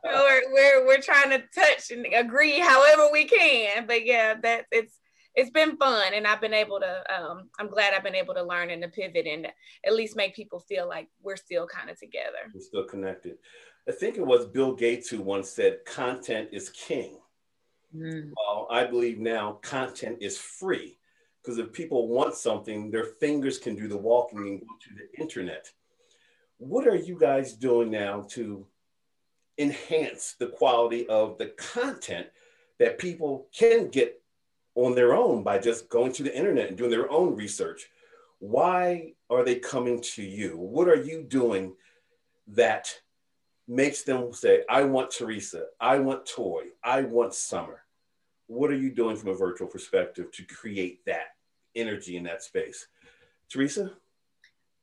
we're, 0.04 0.42
we're, 0.52 0.86
we're 0.86 1.00
trying 1.00 1.30
to 1.30 1.42
touch 1.54 1.90
and 1.90 2.06
agree 2.14 2.58
however 2.58 3.08
we 3.12 3.24
can. 3.24 3.86
But 3.86 4.06
yeah, 4.06 4.34
that 4.42 4.66
it's 4.70 4.98
it's 5.36 5.50
been 5.50 5.76
fun 5.76 6.14
and 6.14 6.28
I've 6.28 6.40
been 6.40 6.54
able 6.54 6.78
to 6.78 7.02
um, 7.12 7.50
I'm 7.58 7.68
glad 7.68 7.92
I've 7.92 8.04
been 8.04 8.14
able 8.14 8.34
to 8.34 8.44
learn 8.44 8.70
and 8.70 8.80
to 8.82 8.88
pivot 8.88 9.26
and 9.26 9.48
at 9.84 9.92
least 9.92 10.14
make 10.14 10.36
people 10.36 10.60
feel 10.60 10.86
like 10.88 11.08
we're 11.22 11.34
still 11.34 11.66
kind 11.66 11.90
of 11.90 11.98
together. 11.98 12.38
We're 12.54 12.60
still 12.60 12.84
connected. 12.84 13.38
I 13.88 13.92
think 13.92 14.16
it 14.16 14.26
was 14.26 14.46
Bill 14.46 14.74
Gates 14.74 15.08
who 15.08 15.20
once 15.20 15.50
said 15.50 15.84
content 15.84 16.48
is 16.52 16.70
king. 16.70 17.18
Mm. 17.94 18.32
Well, 18.36 18.66
I 18.70 18.84
believe 18.84 19.18
now 19.18 19.58
content 19.62 20.18
is 20.20 20.38
free 20.38 20.98
because 21.42 21.58
if 21.58 21.72
people 21.72 22.08
want 22.08 22.34
something, 22.34 22.90
their 22.90 23.04
fingers 23.04 23.58
can 23.58 23.76
do 23.76 23.88
the 23.88 23.96
walking 23.96 24.38
and 24.38 24.60
go 24.60 24.66
to 24.66 24.94
the 24.94 25.20
internet. 25.20 25.70
What 26.58 26.86
are 26.86 26.96
you 26.96 27.18
guys 27.18 27.52
doing 27.52 27.90
now 27.90 28.26
to 28.30 28.66
enhance 29.58 30.34
the 30.38 30.48
quality 30.48 31.06
of 31.08 31.38
the 31.38 31.46
content 31.56 32.26
that 32.78 32.98
people 32.98 33.46
can 33.56 33.88
get 33.88 34.20
on 34.74 34.94
their 34.94 35.14
own 35.14 35.42
by 35.42 35.58
just 35.58 35.88
going 35.88 36.12
to 36.12 36.22
the 36.22 36.36
internet 36.36 36.68
and 36.68 36.76
doing 36.76 36.90
their 36.90 37.10
own 37.10 37.36
research. 37.36 37.88
Why 38.40 39.12
are 39.30 39.44
they 39.44 39.56
coming 39.56 40.00
to 40.14 40.22
you? 40.22 40.56
What 40.56 40.88
are 40.88 41.02
you 41.02 41.22
doing 41.22 41.74
that 42.48 43.00
makes 43.66 44.02
them 44.02 44.32
say, 44.32 44.62
I 44.68 44.84
want 44.84 45.10
Theresa, 45.10 45.66
I 45.80 45.98
want 45.98 46.26
Toi, 46.26 46.64
I 46.82 47.02
want 47.02 47.34
Summer? 47.34 47.82
What 48.46 48.70
are 48.70 48.76
you 48.76 48.90
doing 48.90 49.16
from 49.16 49.30
a 49.30 49.34
virtual 49.34 49.68
perspective 49.68 50.30
to 50.32 50.42
create 50.44 51.04
that 51.06 51.36
energy 51.74 52.16
in 52.16 52.24
that 52.24 52.42
space? 52.42 52.86
Theresa? 53.48 53.92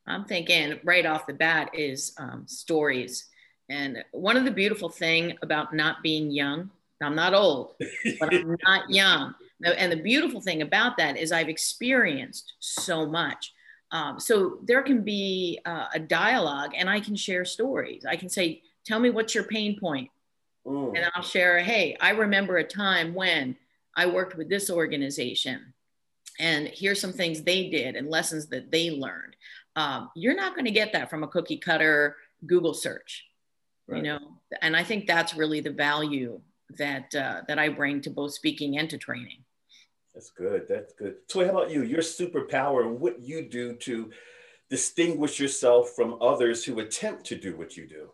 I'm 0.07 0.25
thinking 0.25 0.79
right 0.83 1.05
off 1.05 1.27
the 1.27 1.33
bat 1.33 1.69
is 1.73 2.13
um, 2.17 2.45
stories. 2.47 3.27
And 3.69 4.03
one 4.11 4.35
of 4.35 4.45
the 4.45 4.51
beautiful 4.51 4.89
thing 4.89 5.37
about 5.43 5.73
not 5.73 6.01
being 6.01 6.31
young, 6.31 6.71
I'm 7.01 7.15
not 7.15 7.33
old, 7.33 7.75
but 8.19 8.33
I'm 8.33 8.57
not 8.65 8.89
young 8.89 9.35
and 9.63 9.91
the 9.91 9.97
beautiful 9.97 10.41
thing 10.41 10.61
about 10.61 10.97
that 10.97 11.17
is 11.17 11.31
I've 11.31 11.49
experienced 11.49 12.53
so 12.59 13.05
much. 13.05 13.53
Um, 13.91 14.19
so 14.19 14.59
there 14.63 14.81
can 14.81 15.03
be 15.03 15.59
uh, 15.65 15.87
a 15.93 15.99
dialogue 15.99 16.71
and 16.75 16.89
I 16.89 16.99
can 16.99 17.15
share 17.15 17.43
stories. 17.43 18.05
I 18.07 18.15
can 18.15 18.29
say, 18.29 18.61
tell 18.85 18.99
me 18.99 19.09
what's 19.09 19.35
your 19.35 19.43
pain 19.45 19.79
point? 19.79 20.09
Mm. 20.65 20.95
And 20.95 21.11
I'll 21.15 21.23
share, 21.23 21.59
hey, 21.59 21.97
I 21.99 22.11
remember 22.11 22.57
a 22.57 22.63
time 22.63 23.13
when 23.13 23.55
I 23.95 24.05
worked 24.05 24.37
with 24.37 24.49
this 24.49 24.69
organization 24.69 25.73
and 26.39 26.67
here's 26.67 26.99
some 26.99 27.13
things 27.13 27.41
they 27.41 27.69
did 27.69 27.95
and 27.95 28.09
lessons 28.09 28.47
that 28.47 28.71
they 28.71 28.91
learned. 28.91 29.35
Um, 29.75 30.09
you're 30.15 30.35
not 30.35 30.55
going 30.55 30.65
to 30.65 30.71
get 30.71 30.93
that 30.93 31.09
from 31.09 31.23
a 31.23 31.27
cookie 31.27 31.57
cutter 31.57 32.17
Google 32.45 32.73
search, 32.73 33.25
right. 33.87 33.97
you 33.97 34.03
know? 34.03 34.19
And 34.61 34.75
I 34.75 34.83
think 34.83 35.07
that's 35.07 35.35
really 35.35 35.61
the 35.61 35.71
value 35.71 36.41
that, 36.77 37.13
uh, 37.15 37.41
that 37.47 37.59
I 37.59 37.69
bring 37.69 38.01
to 38.01 38.09
both 38.09 38.33
speaking 38.33 38.77
and 38.77 38.89
to 38.89 38.97
training. 38.97 39.43
That's 40.13 40.31
good. 40.31 40.65
That's 40.67 40.93
good. 40.93 41.15
So, 41.27 41.45
how 41.45 41.51
about 41.51 41.71
you? 41.71 41.83
Your 41.83 42.01
superpower 42.01 42.85
and 42.85 42.99
what 42.99 43.21
you 43.21 43.47
do 43.47 43.75
to 43.77 44.11
distinguish 44.69 45.39
yourself 45.39 45.91
from 45.95 46.17
others 46.21 46.65
who 46.65 46.79
attempt 46.79 47.25
to 47.27 47.35
do 47.37 47.55
what 47.55 47.77
you 47.77 47.87
do? 47.87 48.09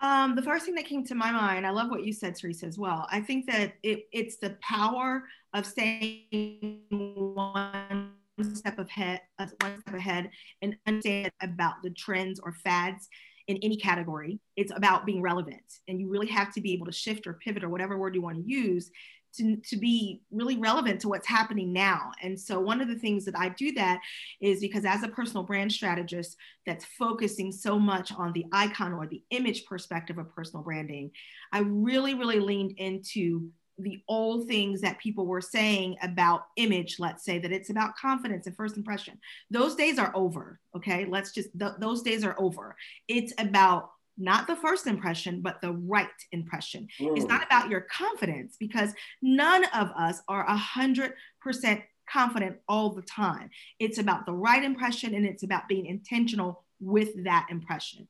Um, 0.00 0.36
the 0.36 0.42
first 0.42 0.64
thing 0.64 0.76
that 0.76 0.84
came 0.84 1.04
to 1.06 1.14
my 1.14 1.32
mind, 1.32 1.66
I 1.66 1.70
love 1.70 1.90
what 1.90 2.04
you 2.04 2.12
said, 2.12 2.36
Theresa, 2.36 2.66
as 2.66 2.78
well. 2.78 3.06
I 3.10 3.20
think 3.20 3.46
that 3.50 3.74
it, 3.82 4.06
it's 4.12 4.36
the 4.36 4.56
power 4.60 5.24
of 5.54 5.66
staying 5.66 6.82
one 6.90 8.12
step 8.54 8.78
ahead, 8.78 9.20
one 9.60 9.80
step 9.80 9.94
ahead, 9.94 10.30
and 10.62 10.76
understand 10.86 11.32
about 11.42 11.82
the 11.82 11.90
trends 11.90 12.38
or 12.38 12.52
fads 12.52 13.08
in 13.48 13.56
any 13.62 13.76
category. 13.76 14.38
It's 14.56 14.72
about 14.74 15.04
being 15.04 15.20
relevant, 15.20 15.80
and 15.88 16.00
you 16.00 16.08
really 16.08 16.28
have 16.28 16.52
to 16.54 16.60
be 16.60 16.72
able 16.74 16.86
to 16.86 16.92
shift 16.92 17.26
or 17.26 17.34
pivot 17.34 17.64
or 17.64 17.68
whatever 17.68 17.98
word 17.98 18.14
you 18.14 18.22
want 18.22 18.36
to 18.36 18.48
use 18.48 18.90
to, 19.38 19.56
to 19.56 19.76
be 19.76 20.20
really 20.30 20.56
relevant 20.56 21.00
to 21.00 21.08
what's 21.08 21.26
happening 21.26 21.72
now. 21.72 22.12
And 22.22 22.38
so 22.38 22.60
one 22.60 22.80
of 22.80 22.88
the 22.88 22.98
things 22.98 23.24
that 23.24 23.36
I 23.38 23.48
do 23.50 23.72
that 23.72 24.00
is 24.40 24.60
because 24.60 24.84
as 24.84 25.02
a 25.02 25.08
personal 25.08 25.42
brand 25.42 25.72
strategist 25.72 26.36
that's 26.66 26.84
focusing 26.98 27.50
so 27.50 27.78
much 27.78 28.12
on 28.12 28.32
the 28.32 28.46
icon 28.52 28.92
or 28.92 29.06
the 29.06 29.22
image 29.30 29.64
perspective 29.66 30.18
of 30.18 30.34
personal 30.34 30.62
branding, 30.62 31.10
I 31.52 31.60
really, 31.60 32.14
really 32.14 32.40
leaned 32.40 32.72
into 32.78 33.50
the 33.78 34.02
old 34.08 34.48
things 34.48 34.80
that 34.80 34.98
people 34.98 35.26
were 35.26 35.40
saying 35.40 35.96
about 36.02 36.46
image, 36.56 36.96
let's 36.98 37.24
say 37.24 37.38
that 37.38 37.52
it's 37.52 37.70
about 37.70 37.96
confidence 37.96 38.46
and 38.46 38.56
first 38.56 38.76
impression. 38.76 39.18
Those 39.50 39.76
days 39.76 39.98
are 39.98 40.10
over. 40.14 40.58
Okay. 40.76 41.06
Let's 41.06 41.32
just, 41.32 41.50
th- 41.58 41.72
those 41.78 42.02
days 42.02 42.24
are 42.24 42.34
over. 42.38 42.76
It's 43.06 43.32
about 43.38 43.90
not 44.18 44.46
the 44.46 44.56
first 44.56 44.86
impression, 44.86 45.40
but 45.40 45.60
the 45.60 45.72
right 45.72 46.08
impression. 46.32 46.88
Mm. 47.00 47.16
It's 47.16 47.26
not 47.26 47.46
about 47.46 47.70
your 47.70 47.82
confidence 47.82 48.56
because 48.58 48.92
none 49.22 49.64
of 49.66 49.88
us 49.96 50.20
are 50.28 50.44
a 50.46 50.56
hundred 50.56 51.14
percent 51.40 51.82
confident 52.10 52.56
all 52.68 52.90
the 52.90 53.02
time. 53.02 53.50
It's 53.78 53.98
about 53.98 54.26
the 54.26 54.32
right 54.32 54.64
impression 54.64 55.14
and 55.14 55.26
it's 55.26 55.42
about 55.42 55.68
being 55.68 55.86
intentional 55.86 56.64
with 56.80 57.24
that 57.24 57.46
impression. 57.50 58.08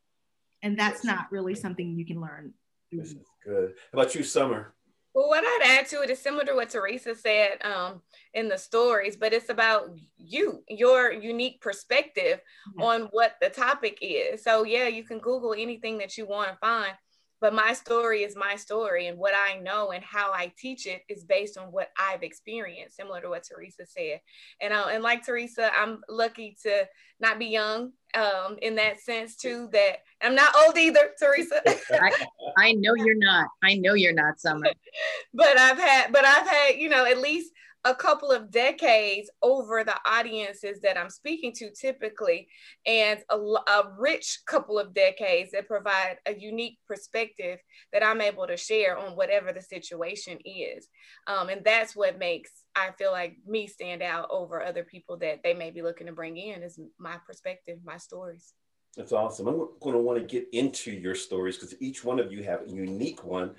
And 0.63 0.79
that's 0.79 1.05
not 1.05 1.31
really 1.31 1.55
something 1.55 1.97
you 1.97 2.07
can 2.07 2.21
learn. 2.21 2.55
This 2.91 3.13
is 3.13 3.17
good. 3.45 3.75
How 3.93 4.01
about 4.01 4.15
you, 4.15 4.23
Summer? 4.23 4.75
Well, 5.19 5.31
what 5.31 5.43
I'd 5.43 5.81
add 5.81 5.89
to 5.89 6.03
it 6.03 6.11
is 6.11 6.21
similar 6.21 6.45
to 6.45 6.55
what 6.55 6.71
Theresa 6.71 7.13
said 7.13 7.59
um, 7.65 8.03
in 8.35 8.47
the 8.49 8.57
stories, 8.57 9.17
but 9.17 9.33
it's 9.33 9.49
about 9.49 9.91
you, 10.17 10.63
your 10.69 11.11
unique 11.11 11.61
perspective 11.61 12.39
on 12.79 13.09
what 13.11 13.33
the 13.43 13.49
topic 13.49 13.99
is. 14.01 14.45
So, 14.45 14.63
yeah, 14.63 14.87
you 14.87 15.03
can 15.03 15.19
Google 15.19 15.55
anything 15.55 15.99
that 15.99 16.17
you 16.17 16.25
want 16.25 16.51
to 16.51 16.57
find. 16.59 16.93
But 17.41 17.55
my 17.55 17.73
story 17.73 18.23
is 18.23 18.37
my 18.37 18.57
story 18.57 19.07
and 19.07 19.19
what 19.19 19.35
i 19.35 19.59
know 19.59 19.91
and 19.91 20.05
how 20.05 20.33
i 20.33 20.53
teach 20.59 20.87
it 20.87 21.03
is 21.09 21.25
based 21.25 21.57
on 21.57 21.69
what 21.69 21.89
i've 21.99 22.23
experienced 22.23 22.97
similar 22.97 23.21
to 23.21 23.29
what 23.29 23.45
teresa 23.45 23.85
said. 23.87 24.21
And 24.61 24.73
uh, 24.73 24.87
and 24.91 25.03
like 25.03 25.25
teresa 25.25 25.71
i'm 25.75 26.01
lucky 26.09 26.57
to 26.63 26.87
not 27.21 27.39
be 27.39 27.47
young 27.47 27.93
um, 28.15 28.57
in 28.63 28.75
that 28.77 29.01
sense 29.01 29.37
too 29.37 29.69
that 29.73 29.99
i'm 30.23 30.35
not 30.35 30.55
old 30.65 30.77
either 30.79 31.11
teresa. 31.19 31.61
I, 31.93 32.13
I 32.59 32.73
know 32.73 32.95
you're 32.95 33.15
not. 33.15 33.49
I 33.63 33.75
know 33.75 33.95
you're 33.95 34.15
not 34.15 34.41
summer. 34.41 34.69
But 35.35 35.59
i've 35.59 35.79
had 35.79 36.13
but 36.13 36.25
i've 36.25 36.49
had 36.49 36.77
you 36.77 36.89
know 36.89 37.05
at 37.05 37.19
least 37.19 37.53
a 37.85 37.95
couple 37.95 38.31
of 38.31 38.51
decades 38.51 39.31
over 39.41 39.85
the 39.85 39.97
audiences 40.05 40.81
that 40.83 40.99
I'm 40.99 41.11
speaking 41.11 41.53
to 41.55 41.71
typically, 41.71 42.49
and 42.85 43.21
a, 43.31 43.37
a, 43.37 43.95
rich 43.99 44.41
couple 44.47 44.79
of 44.79 44.93
decades 44.93 45.53
that 45.53 45.69
provide 45.69 46.17
a 46.27 46.35
unique 46.35 46.79
perspective 46.87 47.59
that 47.93 48.05
I'm 48.05 48.21
able 48.21 48.47
to 48.47 48.57
share 48.57 48.99
on 48.99 49.17
whatever 49.17 49.53
the 49.53 49.63
situation 49.63 50.39
is. 50.45 50.89
Um, 51.27 51.49
and 51.49 51.65
that's 51.65 51.95
what 51.95 52.19
makes 52.19 52.51
I 52.75 52.91
feel 52.99 53.13
like 53.13 53.37
me 53.47 53.67
stand 53.67 54.03
out 54.03 54.29
over 54.31 54.63
other 54.63 54.85
people 54.85 55.17
that 55.19 55.41
they 55.43 55.55
may 55.55 55.71
be 55.71 55.83
looking 55.83 56.07
to 56.09 56.13
bring 56.13 56.37
in 56.37 56.63
is 56.63 56.79
my 56.99 57.17
perspective, 57.27 57.79
my 57.85 57.97
stories. 57.97 58.53
That's 58.97 59.13
awesome. 59.13 59.47
I'm 59.47 59.69
going 59.81 59.95
to 59.95 60.01
want 60.01 60.19
to 60.19 60.25
get 60.25 60.49
into 60.53 60.91
your 60.91 61.15
stories 61.15 61.57
because 61.57 61.81
each 61.81 62.05
one 62.05 62.19
of 62.19 62.33
you 62.33 62.43
have 62.43 62.63
a 62.63 62.71
unique 62.71 63.25
one 63.25 63.55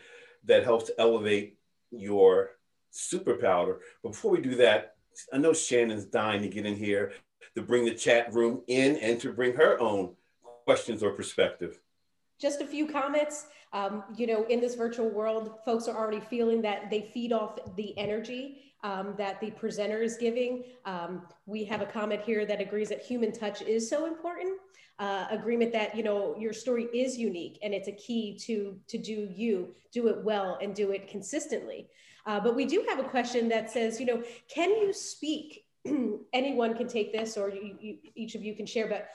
that 0.45 0.63
helps 0.63 0.91
elevate 0.97 1.57
your 1.91 2.51
superpower. 2.93 3.79
But 4.03 4.11
before 4.11 4.31
we 4.31 4.41
do 4.41 4.55
that, 4.55 4.95
I 5.33 5.37
know 5.37 5.53
Shannon's 5.53 6.05
dying 6.05 6.41
to 6.41 6.47
get 6.47 6.65
in 6.65 6.75
here 6.75 7.13
to 7.55 7.61
bring 7.61 7.85
the 7.85 7.93
chat 7.93 8.33
room 8.33 8.61
in 8.67 8.97
and 8.97 9.19
to 9.21 9.33
bring 9.33 9.53
her 9.55 9.79
own 9.79 10.15
questions 10.65 11.03
or 11.03 11.11
perspective. 11.11 11.79
Just 12.39 12.61
a 12.61 12.65
few 12.65 12.87
comments. 12.87 13.47
Um, 13.73 14.03
you 14.15 14.27
know, 14.27 14.45
in 14.45 14.59
this 14.61 14.75
virtual 14.75 15.09
world, 15.09 15.59
folks 15.65 15.87
are 15.87 15.97
already 15.97 16.21
feeling 16.21 16.61
that 16.61 16.89
they 16.89 17.01
feed 17.01 17.33
off 17.33 17.59
the 17.75 17.97
energy 17.97 18.61
um, 18.83 19.13
that 19.17 19.39
the 19.41 19.51
presenter 19.51 20.01
is 20.01 20.17
giving. 20.17 20.63
Um, 20.85 21.23
we 21.45 21.65
have 21.65 21.81
a 21.81 21.85
comment 21.85 22.21
here 22.21 22.45
that 22.45 22.61
agrees 22.61 22.89
that 22.89 23.01
human 23.01 23.31
touch 23.31 23.61
is 23.61 23.89
so 23.89 24.05
important. 24.05 24.57
Uh, 24.99 25.27
agreement 25.29 25.71
that 25.71 25.95
you 25.95 26.03
know 26.03 26.35
your 26.37 26.51
story 26.51 26.89
is 26.93 27.17
unique 27.17 27.57
and 27.63 27.73
it's 27.73 27.87
a 27.87 27.91
key 27.93 28.37
to 28.37 28.77
to 28.85 28.97
do 28.97 29.29
you 29.33 29.73
do 29.93 30.09
it 30.09 30.21
well 30.25 30.57
and 30.61 30.75
do 30.75 30.91
it 30.91 31.07
consistently 31.07 31.87
uh, 32.29 32.39
but 32.39 32.55
we 32.55 32.63
do 32.63 32.85
have 32.87 32.99
a 32.99 33.03
question 33.03 33.49
that 33.49 33.71
says, 33.71 33.99
you 33.99 34.05
know, 34.05 34.21
can 34.53 34.69
you 34.69 34.93
speak? 34.93 35.65
Anyone 36.33 36.75
can 36.75 36.87
take 36.87 37.11
this, 37.11 37.37
or 37.37 37.49
you, 37.49 37.75
you, 37.81 37.97
each 38.13 38.35
of 38.35 38.43
you 38.43 38.53
can 38.53 38.67
share, 38.67 38.87
but 38.87 39.09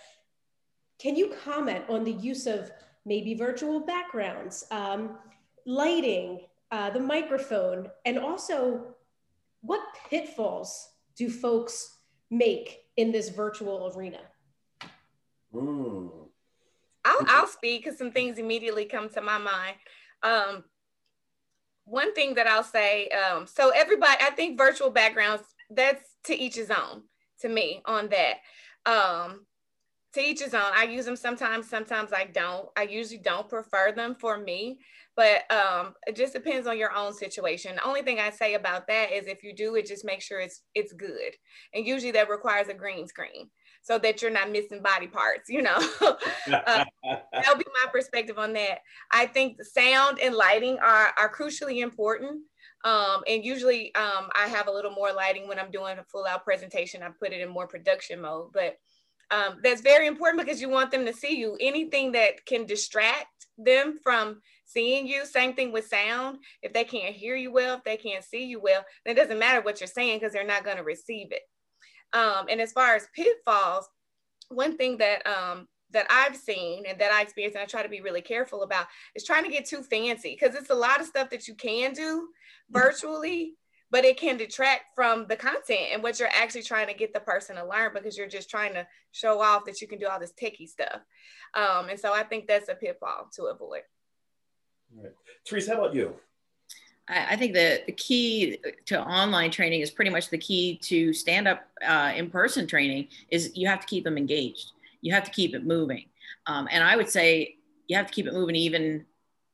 can 0.99 1.14
you 1.14 1.33
comment 1.44 1.85
on 1.88 2.02
the 2.02 2.11
use 2.11 2.49
of 2.49 2.73
maybe 3.06 3.35
virtual 3.35 3.78
backgrounds, 3.78 4.64
um, 4.73 5.16
lighting, 5.64 6.40
uh, 6.73 6.90
the 6.90 6.99
microphone, 6.99 7.88
and 8.04 8.18
also 8.18 8.97
what 9.61 9.80
pitfalls 10.11 10.88
do 11.16 11.30
folks 11.30 11.99
make 12.33 12.80
in 12.97 13.12
this 13.12 13.28
virtual 13.28 13.92
arena? 13.94 14.23
Mm. 15.54 16.11
I'll, 17.04 17.26
I'll 17.28 17.47
speak 17.47 17.85
because 17.85 17.97
some 17.97 18.11
things 18.11 18.38
immediately 18.38 18.87
come 18.87 19.09
to 19.11 19.21
my 19.21 19.38
mind. 19.38 19.76
Um, 20.25 20.64
one 21.85 22.14
thing 22.14 22.35
that 22.35 22.47
I'll 22.47 22.64
say, 22.64 23.09
um, 23.09 23.47
so 23.47 23.71
everybody, 23.71 24.17
I 24.21 24.31
think 24.31 24.59
virtual 24.59 24.91
backgrounds, 24.91 25.43
that's 25.71 26.17
to 26.25 26.35
each 26.35 26.57
his 26.57 26.71
own 26.71 27.03
to 27.41 27.49
me 27.49 27.83
on 27.87 28.09
that. 28.11 28.37
Um, 28.87 29.47
to 30.14 30.21
each 30.21 30.41
his 30.41 30.55
own. 30.55 30.71
I 30.75 30.85
use 30.85 31.05
them 31.05 31.17
sometimes, 31.17 31.69
sometimes 31.69 32.12
I 32.12 32.25
don't. 32.25 32.69
I 32.76 32.83
usually 32.83 33.19
don't 33.19 33.49
prefer 33.49 33.93
them 33.93 34.17
for 34.21 34.38
me, 34.38 34.79
but 35.17 35.50
um, 35.53 35.95
it 36.07 36.14
just 36.14 36.33
depends 36.33 36.67
on 36.67 36.79
your 36.79 36.95
own 36.95 37.12
situation. 37.12 37.75
The 37.76 37.85
only 37.85 38.03
thing 38.03 38.21
I 38.21 38.31
say 38.31 38.55
about 38.55 38.87
that 38.87 39.12
is 39.12 39.26
if 39.26 39.43
you 39.43 39.55
do 39.55 39.75
it, 39.75 39.87
just 39.87 40.05
make 40.05 40.23
sure 40.23 40.41
it's 40.41 40.62
it's 40.75 40.93
good. 40.93 41.35
And 41.75 41.87
usually 41.87 42.12
that 42.12 42.31
requires 42.31 42.69
a 42.69 42.75
green 42.75 43.09
screen 43.09 43.51
so 43.85 43.99
that 43.99 44.23
you're 44.23 44.31
not 44.31 44.51
missing 44.51 44.83
body 44.83 45.07
parts, 45.07 45.49
you 45.49 45.61
know. 45.62 45.77
uh, 46.01 46.16
that'll 47.33 47.59
be 47.59 47.66
my 47.85 47.90
perspective 47.92 48.38
on 48.38 48.55
that. 48.55 48.79
I 49.12 49.27
think 49.27 49.59
the 49.59 49.64
sound 49.64 50.18
and 50.20 50.35
lighting 50.35 50.79
are, 50.79 51.12
are 51.18 51.33
crucially 51.33 51.83
important. 51.83 52.40
Um, 52.85 53.23
and 53.29 53.44
usually 53.44 53.94
um, 53.94 54.31
I 54.35 54.49
have 54.49 54.68
a 54.68 54.73
little 54.73 54.90
more 54.90 55.12
lighting 55.12 55.47
when 55.49 55.59
I'm 55.59 55.70
doing 55.70 55.99
a 55.99 56.05
full 56.05 56.27
out 56.27 56.44
presentation. 56.44 57.03
I 57.03 57.11
put 57.11 57.33
it 57.33 57.40
in 57.40 57.49
more 57.49 57.66
production 57.66 58.23
mode, 58.23 58.51
but 58.53 58.79
um, 59.31 59.61
that's 59.62 59.83
very 59.83 60.07
important 60.07 60.44
because 60.44 60.61
you 60.61 60.70
want 60.70 60.90
them 60.90 61.05
to 61.05 61.12
see 61.12 61.37
you. 61.37 61.57
Anything 61.61 62.12
that 62.12 62.44
can 62.47 62.64
distract 62.64 63.29
them 63.59 63.99
from 64.03 64.40
seeing 64.64 65.07
you, 65.07 65.27
same 65.27 65.55
thing 65.55 65.73
with 65.73 65.88
sound. 65.88 66.38
If 66.62 66.73
they 66.73 66.85
can't 66.85 67.14
hear 67.14 67.37
you 67.37 67.53
well, 67.53 67.77
if 67.77 67.85
they 67.85 67.97
can't 67.99 68.25
see 68.25 68.44
you 68.44 68.61
well, 68.61 68.85
it 69.05 69.14
doesn't 69.14 69.38
matter 69.38 69.61
what 69.61 69.81
you're 69.81 69.88
saying 69.88 70.18
because 70.18 70.33
they're 70.33 70.47
not 70.47 70.64
going 70.64 70.79
to 70.79 70.85
receive 70.85 71.33
it. 71.33 71.42
Um, 72.14 72.46
and 72.48 72.61
as 72.61 72.72
far 72.72 72.94
as 72.94 73.09
pitfalls, 73.14 73.88
one 74.48 74.77
thing 74.77 74.98
that 74.98 75.27
um, 75.27 75.68
that 75.90 76.07
I've 76.11 76.37
seen 76.37 76.85
and 76.87 76.98
that 77.00 77.12
I 77.12 77.22
experience 77.22 77.55
and 77.55 77.62
I 77.62 77.66
try 77.66 77.83
to 77.83 77.88
be 77.88 78.00
really 78.00 78.20
careful 78.20 78.62
about 78.62 78.87
is 79.14 79.24
trying 79.24 79.44
to 79.44 79.50
get 79.50 79.66
too 79.66 79.83
fancy 79.83 80.37
because 80.38 80.55
it's 80.55 80.70
a 80.70 80.74
lot 80.74 81.00
of 81.00 81.07
stuff 81.07 81.31
that 81.31 81.48
you 81.48 81.55
can 81.55 81.92
do 81.92 82.29
virtually, 82.70 83.55
but 83.90 84.05
it 84.05 84.16
can 84.16 84.37
detract 84.37 84.94
from 84.94 85.27
the 85.29 85.37
content 85.37 85.88
and 85.92 86.03
what 86.03 86.18
you're 86.18 86.29
actually 86.29 86.62
trying 86.62 86.88
to 86.88 86.94
get 86.94 87.12
the 87.14 87.20
person 87.20 87.57
to 87.57 87.66
learn 87.66 87.92
because 87.94 88.16
you're 88.16 88.29
just 88.29 88.50
trying 88.50 88.74
to 88.74 88.87
show 89.12 89.40
off 89.40 89.64
that 89.64 89.81
you 89.81 89.88
can 89.88 89.98
do 89.98 90.07
all 90.07 90.20
this 90.20 90.33
techie 90.33 90.68
stuff. 90.68 91.00
Um, 91.55 91.88
and 91.88 91.98
so 91.98 92.12
I 92.12 92.22
think 92.24 92.46
that's 92.46 92.68
a 92.68 92.74
pitfall 92.74 93.31
to 93.37 93.44
avoid. 93.44 93.83
All 94.96 95.05
right. 95.05 95.12
Theresa, 95.44 95.72
how 95.72 95.83
about 95.83 95.94
you? 95.94 96.14
I 97.07 97.37
think 97.37 97.53
the, 97.53 97.83
the 97.85 97.93
key 97.93 98.59
to 98.87 99.03
online 99.03 99.51
training 99.51 99.83
is 99.83 99.90
pretty 99.90 100.11
much 100.11 100.31
the 100.31 100.38
key 100.38 100.79
to 100.85 101.12
stand 101.12 101.47
up 101.47 101.67
uh, 101.87 102.12
in 102.17 102.31
person 102.31 102.67
training 102.67 103.09
is 103.31 103.55
you 103.55 103.69
have 103.69 103.81
to 103.81 103.87
keep 103.87 104.05
them 104.05 104.17
engaged. 104.17 104.73
You 105.03 105.12
have 105.12 105.25
to 105.25 105.31
keep 105.31 105.55
it 105.55 105.67
moving. 105.67 106.07
Um, 106.47 106.67
and 106.71 106.83
I 106.83 106.97
would 106.97 107.11
say 107.11 107.57
you 107.88 107.97
have 107.97 108.07
to 108.07 108.12
keep 108.12 108.27
it 108.27 108.33
moving 108.33 108.57
even 108.57 109.05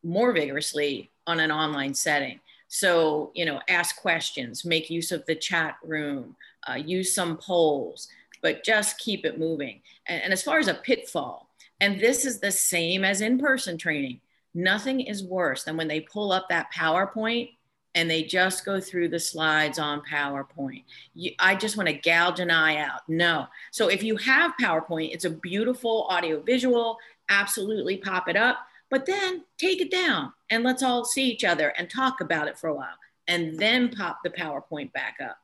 more 0.04 0.32
vigorously 0.32 1.10
on 1.26 1.40
an 1.40 1.50
online 1.50 1.92
setting. 1.92 2.38
So, 2.68 3.32
you 3.34 3.44
know, 3.44 3.60
ask 3.68 4.00
questions, 4.00 4.64
make 4.64 4.88
use 4.88 5.10
of 5.10 5.26
the 5.26 5.34
chat 5.34 5.76
room, 5.82 6.36
uh, 6.68 6.74
use 6.74 7.12
some 7.12 7.36
polls, 7.36 8.06
but 8.42 8.62
just 8.62 8.98
keep 8.98 9.24
it 9.24 9.40
moving. 9.40 9.82
And, 10.06 10.22
and 10.22 10.32
as 10.32 10.42
far 10.42 10.58
as 10.58 10.68
a 10.68 10.74
pitfall, 10.74 11.48
and 11.80 11.98
this 11.98 12.24
is 12.24 12.38
the 12.38 12.52
same 12.52 13.04
as 13.04 13.20
in 13.22 13.38
person 13.38 13.76
training 13.76 14.20
Nothing 14.54 15.00
is 15.00 15.22
worse 15.22 15.64
than 15.64 15.76
when 15.76 15.88
they 15.88 16.00
pull 16.00 16.32
up 16.32 16.48
that 16.48 16.72
PowerPoint 16.72 17.50
and 17.94 18.08
they 18.08 18.22
just 18.22 18.64
go 18.64 18.80
through 18.80 19.08
the 19.08 19.18
slides 19.18 19.78
on 19.78 20.02
PowerPoint. 20.02 20.84
You, 21.14 21.32
I 21.38 21.54
just 21.56 21.76
want 21.76 21.88
to 21.88 21.94
gouge 21.94 22.40
an 22.40 22.50
eye 22.50 22.76
out. 22.76 23.00
No. 23.08 23.46
So 23.72 23.88
if 23.88 24.02
you 24.02 24.16
have 24.16 24.52
PowerPoint, 24.60 25.12
it's 25.12 25.24
a 25.24 25.30
beautiful 25.30 26.06
audio 26.08 26.40
visual, 26.40 26.98
absolutely 27.28 27.96
pop 27.96 28.28
it 28.28 28.36
up, 28.36 28.58
but 28.90 29.06
then 29.06 29.44
take 29.58 29.80
it 29.80 29.90
down 29.90 30.32
and 30.50 30.64
let's 30.64 30.82
all 30.82 31.04
see 31.04 31.28
each 31.28 31.44
other 31.44 31.68
and 31.78 31.88
talk 31.90 32.20
about 32.20 32.48
it 32.48 32.58
for 32.58 32.68
a 32.68 32.74
while 32.74 32.96
and 33.28 33.58
then 33.58 33.88
pop 33.88 34.18
the 34.22 34.30
PowerPoint 34.30 34.92
back 34.92 35.16
up. 35.22 35.38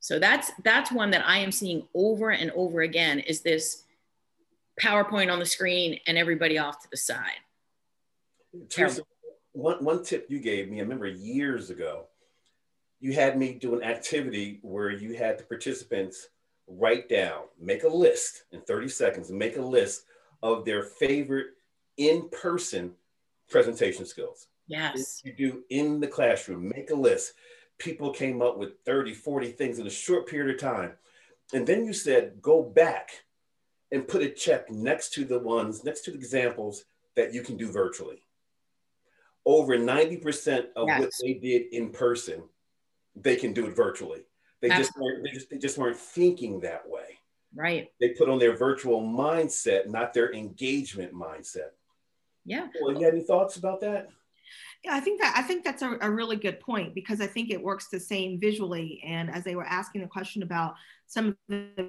So 0.00 0.18
that's 0.18 0.50
that's 0.64 0.90
one 0.90 1.10
that 1.10 1.26
I 1.26 1.38
am 1.38 1.52
seeing 1.52 1.86
over 1.94 2.30
and 2.30 2.50
over 2.52 2.80
again 2.80 3.18
is 3.20 3.42
this 3.42 3.84
PowerPoint 4.80 5.30
on 5.30 5.38
the 5.38 5.46
screen 5.46 6.00
and 6.06 6.16
everybody 6.16 6.56
off 6.56 6.80
to 6.82 6.88
the 6.90 6.96
side. 6.96 7.40
Theresa, 8.68 9.02
one, 9.52 9.84
one 9.84 10.04
tip 10.04 10.26
you 10.28 10.40
gave 10.40 10.68
me, 10.68 10.78
I 10.78 10.82
remember 10.82 11.06
years 11.06 11.70
ago, 11.70 12.06
you 13.00 13.12
had 13.12 13.38
me 13.38 13.54
do 13.54 13.74
an 13.74 13.82
activity 13.82 14.58
where 14.62 14.90
you 14.90 15.14
had 15.14 15.38
the 15.38 15.44
participants 15.44 16.28
write 16.66 17.08
down, 17.08 17.44
make 17.58 17.84
a 17.84 17.88
list 17.88 18.44
in 18.52 18.60
30 18.60 18.88
seconds, 18.88 19.30
make 19.30 19.56
a 19.56 19.62
list 19.62 20.04
of 20.42 20.64
their 20.64 20.82
favorite 20.82 21.48
in 21.96 22.28
person 22.30 22.92
presentation 23.48 24.06
skills. 24.06 24.46
Yes. 24.68 25.20
You 25.24 25.32
do 25.32 25.64
in 25.70 25.98
the 25.98 26.06
classroom, 26.06 26.68
make 26.68 26.90
a 26.90 26.94
list. 26.94 27.34
People 27.78 28.12
came 28.12 28.40
up 28.40 28.58
with 28.58 28.74
30, 28.84 29.14
40 29.14 29.52
things 29.52 29.78
in 29.78 29.86
a 29.86 29.90
short 29.90 30.28
period 30.28 30.54
of 30.54 30.60
time. 30.60 30.92
And 31.52 31.66
then 31.66 31.84
you 31.84 31.92
said, 31.92 32.40
go 32.40 32.62
back 32.62 33.10
and 33.90 34.06
put 34.06 34.22
a 34.22 34.30
check 34.30 34.70
next 34.70 35.12
to 35.14 35.24
the 35.24 35.38
ones, 35.38 35.82
next 35.82 36.02
to 36.02 36.12
the 36.12 36.18
examples 36.18 36.84
that 37.16 37.34
you 37.34 37.42
can 37.42 37.56
do 37.56 37.72
virtually 37.72 38.22
over 39.56 39.76
90% 39.76 40.66
of 40.76 40.88
yes. 40.88 41.00
what 41.00 41.10
they 41.22 41.34
did 41.34 41.72
in 41.72 41.90
person, 41.90 42.42
they 43.16 43.36
can 43.36 43.52
do 43.52 43.66
it 43.66 43.76
virtually. 43.76 44.22
They 44.60 44.68
just 44.68 44.92
weren't 44.98 45.24
they 45.24 45.30
just 45.30 45.48
they 45.48 45.58
just 45.58 45.78
weren't 45.78 45.96
thinking 45.96 46.60
that 46.60 46.86
way. 46.86 47.18
Right. 47.54 47.88
They 47.98 48.10
put 48.10 48.28
on 48.28 48.38
their 48.38 48.56
virtual 48.56 49.00
mindset, 49.02 49.88
not 49.88 50.12
their 50.12 50.32
engagement 50.34 51.14
mindset. 51.14 51.70
Yeah. 52.44 52.68
Well, 52.80 52.92
you 52.92 53.04
had 53.04 53.14
any 53.14 53.22
thoughts 53.22 53.56
about 53.56 53.80
that? 53.80 54.08
Yeah, 54.84 54.94
I 54.94 55.00
think 55.00 55.20
that 55.20 55.34
I 55.36 55.42
think 55.42 55.64
that's 55.64 55.82
a, 55.82 55.96
a, 56.00 56.10
really 56.10 56.36
good 56.36 56.60
point 56.60 56.94
because 56.94 57.20
I 57.20 57.26
think 57.26 57.50
it 57.50 57.62
works 57.62 57.88
the 57.88 58.00
same 58.00 58.40
visually. 58.40 59.02
And 59.04 59.30
as 59.30 59.44
they 59.44 59.54
were 59.54 59.64
asking 59.64 60.00
the 60.00 60.06
question 60.06 60.42
about 60.42 60.74
some 61.06 61.28
of 61.28 61.36
the 61.48 61.88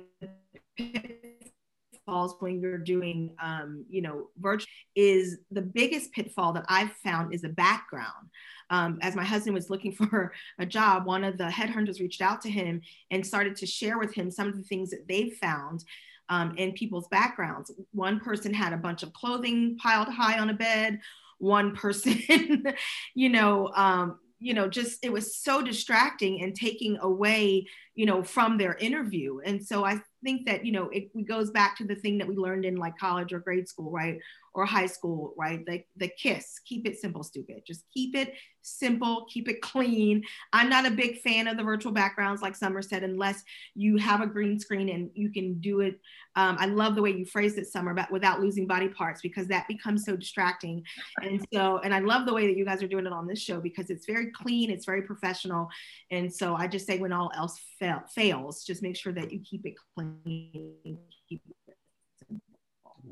pitfalls 2.01 2.35
when 2.39 2.59
you're 2.59 2.77
doing, 2.77 3.35
um, 3.41 3.85
you 3.89 4.01
know, 4.01 4.29
virtual 4.39 4.67
is 4.95 5.37
the 5.51 5.61
biggest 5.61 6.11
pitfall 6.11 6.53
that 6.53 6.65
I've 6.67 6.91
found 7.03 7.33
is 7.33 7.43
a 7.43 7.49
background. 7.49 8.29
Um, 8.69 8.99
as 9.01 9.15
my 9.15 9.23
husband 9.23 9.53
was 9.53 9.69
looking 9.69 9.91
for 10.09 10.33
a 10.59 10.65
job, 10.65 11.05
one 11.05 11.23
of 11.23 11.37
the 11.37 11.45
headhunters 11.45 11.99
reached 11.99 12.21
out 12.21 12.41
to 12.41 12.49
him 12.49 12.81
and 13.09 13.25
started 13.25 13.55
to 13.57 13.65
share 13.65 13.97
with 13.97 14.13
him 14.13 14.31
some 14.31 14.47
of 14.47 14.57
the 14.57 14.63
things 14.63 14.89
that 14.91 15.07
they've 15.07 15.33
found 15.33 15.83
um, 16.29 16.55
in 16.57 16.71
people's 16.71 17.07
backgrounds. 17.09 17.71
One 17.91 18.19
person 18.19 18.53
had 18.53 18.73
a 18.73 18.77
bunch 18.77 19.03
of 19.03 19.13
clothing 19.13 19.77
piled 19.77 20.07
high 20.07 20.39
on 20.39 20.49
a 20.49 20.53
bed. 20.53 20.99
One 21.39 21.75
person, 21.75 22.63
you 23.15 23.29
know, 23.29 23.71
um, 23.75 24.19
you 24.41 24.55
know 24.55 24.67
just 24.67 25.05
it 25.05 25.13
was 25.13 25.37
so 25.37 25.61
distracting 25.61 26.41
and 26.41 26.55
taking 26.55 26.97
away 26.97 27.67
you 28.01 28.07
know 28.07 28.23
from 28.23 28.57
their 28.57 28.73
interview 28.77 29.37
and 29.45 29.63
so 29.63 29.85
i 29.85 29.95
think 30.23 30.43
that 30.47 30.65
you 30.65 30.71
know 30.71 30.89
it, 30.89 31.11
goes 31.27 31.51
back 31.51 31.77
to 31.77 31.83
the 31.83 31.93
thing 31.93 32.17
that 32.17 32.27
we 32.27 32.35
learned 32.35 32.65
in 32.65 32.75
like 32.75 32.97
college 32.97 33.31
or 33.31 33.37
grade 33.37 33.67
school 33.67 33.91
right 33.91 34.17
or 34.53 34.65
high 34.65 34.85
school, 34.85 35.33
right? 35.37 35.65
The, 35.65 35.83
the 35.95 36.09
kiss, 36.09 36.59
keep 36.65 36.85
it 36.85 36.99
simple, 36.99 37.23
stupid. 37.23 37.63
Just 37.65 37.85
keep 37.93 38.15
it 38.15 38.33
simple, 38.63 39.25
keep 39.29 39.47
it 39.47 39.61
clean. 39.61 40.23
I'm 40.51 40.69
not 40.69 40.85
a 40.85 40.91
big 40.91 41.19
fan 41.21 41.47
of 41.47 41.57
the 41.57 41.63
virtual 41.63 41.93
backgrounds, 41.93 42.41
like 42.41 42.55
Summer 42.55 42.81
said, 42.81 43.03
unless 43.03 43.43
you 43.75 43.97
have 43.97 44.21
a 44.21 44.27
green 44.27 44.59
screen 44.59 44.89
and 44.89 45.09
you 45.13 45.31
can 45.31 45.59
do 45.61 45.79
it. 45.79 45.99
Um, 46.35 46.57
I 46.59 46.65
love 46.65 46.95
the 46.95 47.01
way 47.01 47.11
you 47.11 47.25
phrased 47.25 47.57
it, 47.57 47.67
Summer, 47.67 47.93
but 47.93 48.11
without 48.11 48.41
losing 48.41 48.67
body 48.67 48.89
parts, 48.89 49.21
because 49.21 49.47
that 49.47 49.67
becomes 49.67 50.05
so 50.05 50.15
distracting. 50.17 50.83
And 51.23 51.43
so, 51.53 51.79
and 51.79 51.93
I 51.93 51.99
love 51.99 52.25
the 52.25 52.33
way 52.33 52.45
that 52.47 52.57
you 52.57 52.65
guys 52.65 52.83
are 52.83 52.87
doing 52.87 53.05
it 53.05 53.13
on 53.13 53.27
this 53.27 53.41
show 53.41 53.61
because 53.61 53.89
it's 53.89 54.05
very 54.05 54.31
clean, 54.31 54.69
it's 54.69 54.85
very 54.85 55.01
professional. 55.01 55.69
And 56.11 56.31
so 56.31 56.55
I 56.55 56.67
just 56.67 56.85
say 56.85 56.99
when 56.99 57.13
all 57.13 57.31
else 57.35 57.59
fail, 57.91 58.03
fails, 58.07 58.63
just 58.63 58.81
make 58.81 58.95
sure 58.95 59.13
that 59.13 59.31
you 59.31 59.39
keep 59.39 59.65
it 59.65 59.75
clean. 59.95 60.97
Keep 61.27 61.41
it 61.47 62.37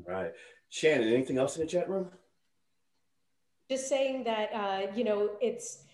right. 0.06 0.32
Shannon, 0.68 1.12
anything 1.12 1.38
else 1.38 1.56
in 1.56 1.62
the 1.62 1.68
chat 1.68 1.88
room? 1.88 2.10
Just 3.68 3.88
saying 3.88 4.24
that, 4.24 4.52
uh, 4.52 4.86
you 4.94 5.04
know, 5.04 5.30
it's, 5.40 5.84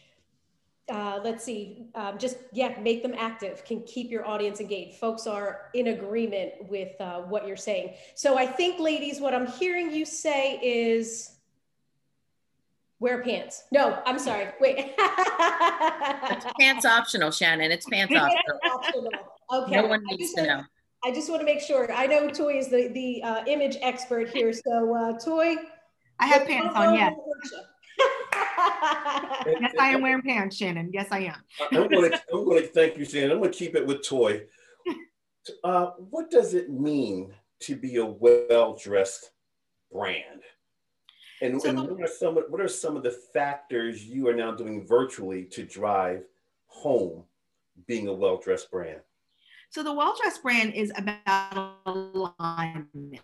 uh, 0.88 1.20
let's 1.22 1.44
see, 1.44 1.88
um, 1.94 2.18
just, 2.18 2.38
yeah, 2.52 2.78
make 2.80 3.02
them 3.02 3.14
active, 3.18 3.64
can 3.64 3.82
keep 3.82 4.10
your 4.10 4.26
audience 4.26 4.60
engaged. 4.60 4.96
Folks 4.96 5.26
are 5.26 5.70
in 5.74 5.88
agreement 5.88 6.52
with 6.68 6.98
uh, 7.00 7.20
what 7.20 7.46
you're 7.46 7.56
saying. 7.56 7.94
So 8.14 8.38
I 8.38 8.46
think, 8.46 8.78
ladies, 8.78 9.20
what 9.20 9.34
I'm 9.34 9.46
hearing 9.46 9.92
you 9.92 10.04
say 10.04 10.58
is, 10.62 11.35
wear 13.00 13.22
pants. 13.22 13.64
No, 13.72 14.02
I'm 14.06 14.18
sorry. 14.18 14.48
Wait. 14.60 14.94
it's 14.98 16.46
pants 16.60 16.84
optional, 16.84 17.30
Shannon. 17.30 17.70
It's 17.70 17.86
pants 17.86 18.14
optional. 18.14 18.60
optional. 18.64 19.10
Okay. 19.52 19.76
No 19.76 19.86
one 19.86 20.02
needs 20.06 20.32
to 20.34 20.46
know. 20.46 20.62
I 21.04 21.12
just 21.12 21.30
want 21.30 21.40
to 21.40 21.46
make 21.46 21.60
sure. 21.60 21.90
I 21.92 22.06
know 22.06 22.28
Toi 22.28 22.58
is 22.58 22.68
the 22.68 22.88
the 22.88 23.22
uh, 23.22 23.44
image 23.46 23.76
expert 23.80 24.28
here. 24.30 24.52
So 24.52 24.94
uh, 24.94 25.18
Toi, 25.18 25.56
I 26.18 26.26
have 26.26 26.46
pants 26.46 26.74
on. 26.74 26.94
Yes. 26.94 27.14
yes, 29.60 29.74
I 29.78 29.90
am 29.90 30.02
wearing 30.02 30.22
pants, 30.22 30.56
Shannon. 30.56 30.90
Yes, 30.92 31.08
I 31.10 31.20
am. 31.20 31.36
I'm 31.72 31.88
going 31.88 32.10
to 32.10 32.22
I'm 32.32 32.44
going 32.44 32.62
to 32.62 32.68
thank 32.68 32.96
you, 32.96 33.04
Shannon. 33.04 33.32
I'm 33.32 33.38
going 33.38 33.52
to 33.52 33.58
keep 33.58 33.74
it 33.74 33.86
with 33.86 34.06
Toi. 34.06 34.42
Uh, 35.62 35.90
what 36.10 36.28
does 36.28 36.54
it 36.54 36.72
mean 36.72 37.32
to 37.60 37.76
be 37.76 37.98
a 37.98 38.04
well 38.04 38.74
dressed 38.74 39.30
brand? 39.92 40.42
And, 41.42 41.60
so, 41.60 41.68
and 41.68 41.78
what 41.80 42.00
are 42.00 42.06
some 42.06 42.38
of, 42.38 42.44
what 42.48 42.60
are 42.60 42.68
some 42.68 42.96
of 42.96 43.02
the 43.02 43.10
factors 43.10 44.04
you 44.04 44.28
are 44.28 44.34
now 44.34 44.52
doing 44.52 44.86
virtually 44.86 45.44
to 45.44 45.64
drive 45.64 46.22
home 46.66 47.24
being 47.86 48.08
a 48.08 48.12
well 48.12 48.38
dressed 48.38 48.70
brand? 48.70 49.00
So 49.70 49.82
the 49.82 49.92
well 49.92 50.16
dressed 50.20 50.42
brand 50.42 50.74
is 50.74 50.92
about 50.96 51.76
alignment, 51.84 53.20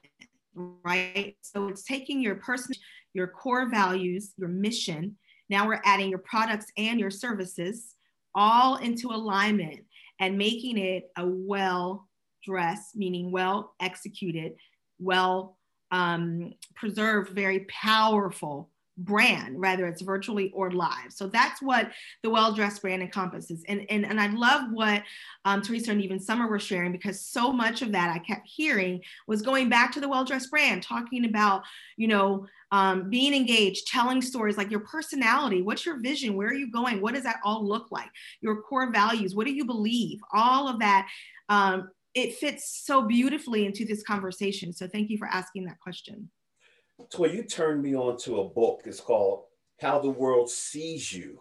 right? 0.54 1.36
So 1.40 1.68
it's 1.68 1.84
taking 1.84 2.20
your 2.20 2.34
person, 2.36 2.74
your 3.14 3.28
core 3.28 3.70
values, 3.70 4.32
your 4.36 4.48
mission. 4.48 5.16
Now 5.48 5.66
we're 5.66 5.80
adding 5.84 6.10
your 6.10 6.18
products 6.18 6.66
and 6.76 7.00
your 7.00 7.10
services 7.10 7.94
all 8.34 8.76
into 8.76 9.08
alignment 9.08 9.80
and 10.20 10.36
making 10.36 10.78
it 10.78 11.10
a 11.16 11.26
well 11.26 12.08
dressed, 12.44 12.96
meaning 12.96 13.30
well 13.30 13.74
executed, 13.80 14.54
well 14.98 15.56
um, 15.92 16.52
preserved, 16.74 17.30
very 17.30 17.60
powerful 17.68 18.70
brand, 18.98 19.58
whether 19.58 19.86
it's 19.86 20.02
virtually 20.02 20.50
or 20.54 20.70
live. 20.70 21.10
So 21.10 21.26
that's 21.26 21.62
what 21.62 21.90
the 22.22 22.30
well 22.30 22.52
dressed 22.52 22.82
brand 22.82 23.02
encompasses. 23.02 23.64
And, 23.68 23.86
and, 23.88 24.04
and 24.04 24.20
I 24.20 24.28
love 24.28 24.70
what 24.70 25.02
um, 25.44 25.62
Theresa 25.62 25.92
and 25.92 26.02
even 26.02 26.20
Summer 26.20 26.46
were 26.46 26.58
sharing 26.58 26.92
because 26.92 27.20
so 27.20 27.52
much 27.52 27.82
of 27.82 27.92
that 27.92 28.14
I 28.14 28.18
kept 28.18 28.46
hearing 28.46 29.00
was 29.26 29.42
going 29.42 29.68
back 29.68 29.92
to 29.92 30.00
the 30.00 30.08
well 30.08 30.24
dressed 30.24 30.50
brand, 30.50 30.82
talking 30.82 31.24
about, 31.24 31.62
you 31.96 32.08
know, 32.08 32.46
um, 32.70 33.10
being 33.10 33.34
engaged, 33.34 33.86
telling 33.86 34.22
stories 34.22 34.56
like 34.56 34.70
your 34.70 34.80
personality, 34.80 35.62
what's 35.62 35.84
your 35.84 36.00
vision, 36.00 36.34
where 36.36 36.48
are 36.48 36.54
you 36.54 36.70
going, 36.70 37.00
what 37.00 37.14
does 37.14 37.24
that 37.24 37.40
all 37.44 37.66
look 37.66 37.90
like, 37.90 38.08
your 38.40 38.62
core 38.62 38.90
values, 38.90 39.34
what 39.34 39.46
do 39.46 39.52
you 39.52 39.64
believe, 39.64 40.20
all 40.32 40.68
of 40.68 40.78
that. 40.80 41.06
Um, 41.48 41.90
it 42.14 42.34
fits 42.34 42.82
so 42.84 43.02
beautifully 43.02 43.66
into 43.66 43.84
this 43.84 44.02
conversation. 44.02 44.72
So 44.72 44.86
thank 44.86 45.10
you 45.10 45.18
for 45.18 45.28
asking 45.28 45.64
that 45.64 45.80
question. 45.80 46.30
Toi, 47.10 47.26
you 47.26 47.42
turned 47.42 47.82
me 47.82 47.94
on 47.96 48.16
to 48.18 48.40
a 48.40 48.48
book. 48.48 48.82
It's 48.84 49.00
called 49.00 49.44
How 49.80 49.98
the 49.98 50.10
World 50.10 50.50
Sees 50.50 51.12
You. 51.12 51.40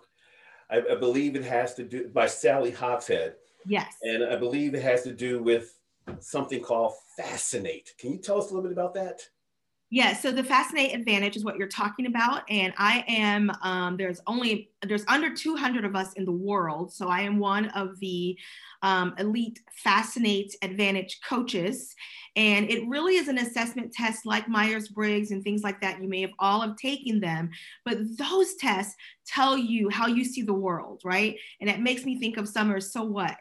I, 0.69 0.81
I 0.91 0.95
believe 0.95 1.36
it 1.36 1.43
has 1.43 1.75
to 1.75 1.84
do 1.84 2.07
by 2.07 2.27
Sally 2.27 2.71
Hogshead. 2.71 3.36
Yes. 3.65 3.93
And 4.01 4.23
I 4.23 4.38
believe 4.38 4.73
it 4.73 4.81
has 4.84 5.03
to 5.03 5.12
do 5.12 5.43
with 5.43 5.77
something 6.19 6.62
called 6.62 6.93
Fascinate. 7.17 7.93
Can 7.99 8.12
you 8.13 8.17
tell 8.17 8.39
us 8.39 8.49
a 8.49 8.53
little 8.53 8.63
bit 8.63 8.71
about 8.71 8.93
that? 8.95 9.21
Yeah, 9.93 10.13
so 10.13 10.32
the 10.32 10.41
Fascinate 10.41 10.95
Advantage 10.95 11.36
is 11.36 11.43
what 11.43 11.58
you're 11.58 11.67
talking 11.67 12.06
about, 12.06 12.43
and 12.49 12.73
I 12.77 13.04
am. 13.10 13.51
Um, 13.62 13.97
there's 13.97 14.21
only 14.25 14.69
there's 14.88 15.04
under 15.10 15.34
200 15.34 15.84
of 15.84 15.97
us 15.97 16.13
in 16.13 16.23
the 16.23 16.32
world, 16.32 16.93
so 16.93 17.10
I 17.10 17.21
am 17.21 17.39
one 17.39 17.65
of 17.71 17.99
the 17.99 18.38
um, 18.84 19.13
elite 19.19 19.60
Fascinate 19.84 20.56
Advantage 20.62 21.19
coaches, 21.27 21.93
and 22.38 22.69
it 22.69 22.88
really 22.88 23.17
is 23.17 23.27
an 23.27 23.38
assessment 23.38 23.91
test 23.91 24.25
like 24.25 24.47
Myers 24.47 24.88
Briggs 24.88 25.32
and 25.32 25.43
things 25.43 25.62
like 25.62 25.82
that. 25.82 26.01
You 26.01 26.08
may 26.08 26.21
have 26.21 26.32
all 26.39 26.62
have 26.62 26.77
taken 26.77 27.19
them, 27.19 27.49
but 27.84 27.97
those 28.17 28.56
tests 28.56 28.95
tell 29.27 29.58
you 29.58 29.89
how 29.89 30.08
you 30.08 30.23
see 30.23 30.41
the 30.41 30.54
world, 30.54 31.01
right? 31.04 31.36
And 31.60 31.69
it 31.69 31.82
makes 31.82 32.06
me 32.06 32.17
think 32.17 32.38
of 32.38 32.47
Summers. 32.47 32.93
So 32.93 33.04
what? 33.04 33.36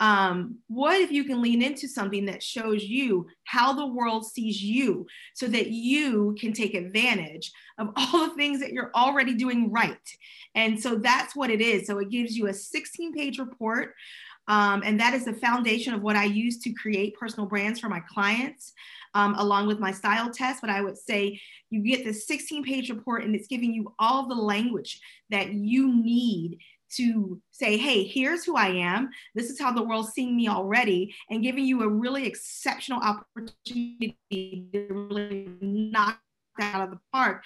Um, 0.00 0.58
what 0.68 1.00
if 1.00 1.10
you 1.10 1.24
can 1.24 1.42
lean 1.42 1.60
into 1.60 1.88
something 1.88 2.26
that 2.26 2.42
shows 2.42 2.84
you 2.84 3.26
how 3.44 3.72
the 3.72 3.86
world 3.86 4.24
sees 4.24 4.62
you 4.62 5.06
so 5.34 5.48
that 5.48 5.70
you 5.70 6.36
can 6.40 6.52
take 6.52 6.74
advantage 6.74 7.50
of 7.78 7.90
all 7.96 8.28
the 8.28 8.34
things 8.34 8.60
that 8.60 8.72
you're 8.72 8.92
already 8.94 9.34
doing 9.34 9.72
right? 9.72 9.96
And 10.54 10.80
so 10.80 10.96
that's 10.96 11.34
what 11.34 11.50
it 11.50 11.60
is. 11.60 11.86
So 11.86 11.98
it 11.98 12.10
gives 12.10 12.36
you 12.36 12.46
a 12.46 12.54
16 12.54 13.12
page 13.12 13.38
report. 13.38 13.94
Um, 14.46 14.82
and 14.84 14.98
that 14.98 15.12
is 15.12 15.26
the 15.26 15.34
foundation 15.34 15.92
of 15.92 16.00
what 16.00 16.16
I 16.16 16.24
use 16.24 16.58
to 16.60 16.72
create 16.72 17.18
personal 17.18 17.46
brands 17.46 17.78
for 17.78 17.90
my 17.90 18.00
clients, 18.00 18.72
um, 19.14 19.34
along 19.34 19.66
with 19.66 19.78
my 19.78 19.92
style 19.92 20.30
test. 20.30 20.62
But 20.62 20.70
I 20.70 20.80
would 20.80 20.96
say 20.96 21.38
you 21.68 21.82
get 21.82 22.04
the 22.04 22.14
16 22.14 22.64
page 22.64 22.88
report 22.88 23.24
and 23.24 23.34
it's 23.34 23.46
giving 23.46 23.74
you 23.74 23.92
all 23.98 24.26
the 24.26 24.34
language 24.34 25.00
that 25.28 25.52
you 25.52 25.94
need 25.94 26.60
to 26.96 27.40
say, 27.50 27.76
hey, 27.76 28.04
here's 28.04 28.44
who 28.44 28.56
I 28.56 28.68
am. 28.68 29.10
This 29.34 29.50
is 29.50 29.60
how 29.60 29.72
the 29.72 29.82
world's 29.82 30.12
seeing 30.12 30.36
me 30.36 30.48
already, 30.48 31.14
and 31.30 31.42
giving 31.42 31.64
you 31.64 31.82
a 31.82 31.88
really 31.88 32.26
exceptional 32.26 33.00
opportunity 33.00 34.16
to 34.72 35.08
really 35.10 35.48
knock 35.60 36.20
out 36.60 36.82
of 36.82 36.90
the 36.90 36.98
park 37.12 37.44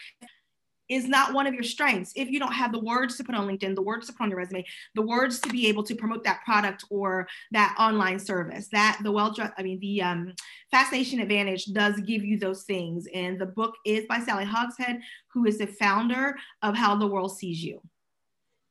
is 0.89 1.09
not 1.09 1.33
one 1.33 1.47
of 1.47 1.55
your 1.55 1.63
strengths. 1.63 2.13
If 2.17 2.31
you 2.31 2.39
don't 2.39 2.53
have 2.53 2.73
the 2.73 2.81
words 2.81 3.17
to 3.17 3.25
put 3.25 3.35
on 3.35 3.49
LinkedIn, 3.49 3.75
the 3.75 3.83
words 3.83 4.07
to 4.07 4.13
put 4.13 4.25
on 4.25 4.31
your 4.31 4.39
resume, 4.39 4.65
the 4.95 5.03
words 5.03 5.41
to 5.41 5.49
be 5.49 5.69
able 5.69 5.83
to 5.85 5.95
promote 5.95 6.25
that 6.25 6.43
product 6.45 6.85
or 6.91 7.27
that 7.53 7.75
online 7.79 8.19
service, 8.19 8.69
that 8.73 8.99
the 9.03 9.11
well, 9.11 9.35
I 9.57 9.63
mean, 9.63 9.81
the 9.81 10.03
um, 10.03 10.35
Fascination 10.71 11.21
Advantage 11.21 11.67
does 11.67 11.99
give 12.01 12.25
you 12.25 12.39
those 12.39 12.65
things. 12.65 13.07
And 13.15 13.41
the 13.41 13.47
book 13.47 13.75
is 13.87 14.05
by 14.07 14.21
Sally 14.21 14.45
Hogshead, 14.45 15.01
who 15.33 15.47
is 15.47 15.59
the 15.59 15.67
founder 15.67 16.37
of 16.63 16.77
How 16.77 16.97
the 16.97 17.07
World 17.07 17.37
Sees 17.37 17.65
You. 17.65 17.81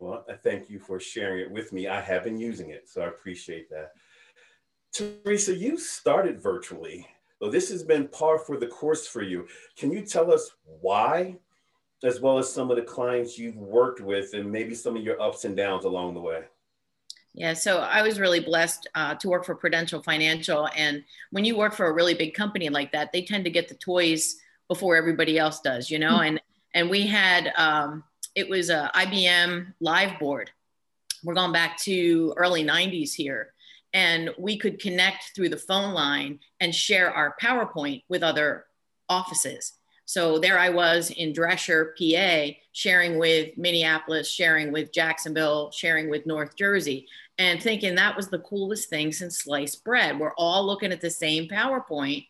Well, 0.02 0.26
I 0.28 0.34
thank 0.34 0.68
you 0.68 0.80
for 0.80 1.00
sharing 1.00 1.42
it 1.42 1.52
with 1.52 1.72
me. 1.72 1.88
I 1.88 2.02
have 2.02 2.24
been 2.24 2.40
using 2.40 2.72
it, 2.72 2.90
so 2.90 3.04
I 3.04 3.08
appreciate 3.08 3.70
that. 3.70 3.92
Theresa, 4.92 5.56
you 5.56 5.78
started 5.78 6.42
virtually. 6.42 7.08
So 7.40 7.52
this 7.52 7.70
has 7.70 7.84
been 7.84 8.08
par 8.08 8.40
for 8.40 8.58
the 8.58 8.66
course 8.66 9.06
for 9.06 9.22
you. 9.22 9.48
Can 9.78 9.92
you 9.92 10.02
tell 10.02 10.34
us 10.34 10.50
why, 10.82 11.38
as 12.04 12.20
well 12.20 12.40
as 12.40 12.52
some 12.52 12.72
of 12.72 12.78
the 12.78 12.84
clients 12.84 13.38
you've 13.38 13.58
worked 13.58 14.02
with 14.02 14.34
and 14.34 14.52
maybe 14.52 14.74
some 14.74 14.98
of 14.98 15.04
your 15.04 15.22
ups 15.22 15.46
and 15.46 15.56
downs 15.56 15.86
along 15.86 16.16
the 16.16 16.20
way? 16.20 16.46
Yeah, 17.36 17.54
so 17.54 17.78
I 17.78 18.02
was 18.02 18.20
really 18.20 18.40
blessed 18.40 18.88
uh, 18.96 19.14
to 19.16 19.30
work 19.30 19.46
for 19.46 19.54
Prudential 19.54 20.02
Financial. 20.02 20.68
And 20.76 21.04
when 21.30 21.46
you 21.46 21.56
work 21.56 21.76
for 21.76 21.86
a 21.86 21.94
really 21.94 22.16
big 22.16 22.34
company 22.34 22.70
like 22.70 22.92
that, 22.92 23.12
they 23.12 23.22
tend 23.22 23.46
to 23.46 23.52
get 23.52 23.70
the 23.70 23.76
toys 23.76 24.38
before 24.68 24.96
everybody 24.96 25.38
else 25.38 25.62
does, 25.62 25.92
you 25.92 26.00
know? 26.00 26.16
Mm-hmm. 26.16 26.24
And 26.24 26.42
and 26.74 26.90
we 26.90 27.06
had 27.06 27.52
um, 27.58 28.04
it 28.36 28.50
was 28.50 28.70
a 28.70 28.90
IBM 28.96 29.74
live 29.80 30.20
board. 30.20 30.52
We're 31.24 31.34
going 31.34 31.52
back 31.52 31.78
to 31.82 32.34
early 32.38 32.64
90s 32.64 33.14
here. 33.14 33.54
and 33.94 34.30
we 34.38 34.58
could 34.58 34.80
connect 34.80 35.36
through 35.36 35.50
the 35.50 35.58
phone 35.58 35.94
line 35.94 36.40
and 36.62 36.74
share 36.74 37.12
our 37.14 37.36
PowerPoint 37.42 38.04
with 38.08 38.24
other 38.24 38.66
offices. 39.10 39.74
So 40.06 40.40
there 40.40 40.58
I 40.58 40.70
was 40.70 41.10
in 41.10 41.34
Dresher, 41.34 41.94
PA, 41.98 42.48
sharing 42.72 43.18
with 43.18 43.58
Minneapolis, 43.58 44.30
sharing 44.30 44.72
with 44.72 44.94
Jacksonville, 44.94 45.72
sharing 45.72 46.10
with 46.10 46.26
North 46.26 46.56
Jersey, 46.56 47.08
and 47.38 47.62
thinking 47.62 47.96
that 47.96 48.16
was 48.16 48.30
the 48.30 48.40
coolest 48.40 48.90
thing 48.90 49.12
since 49.12 49.40
sliced 49.40 49.84
bread. 49.84 50.20
We're 50.20 50.34
all 50.38 50.66
looking 50.66 50.92
at 50.92 51.02
the 51.02 51.10
same 51.10 51.48
PowerPoint 51.48 52.28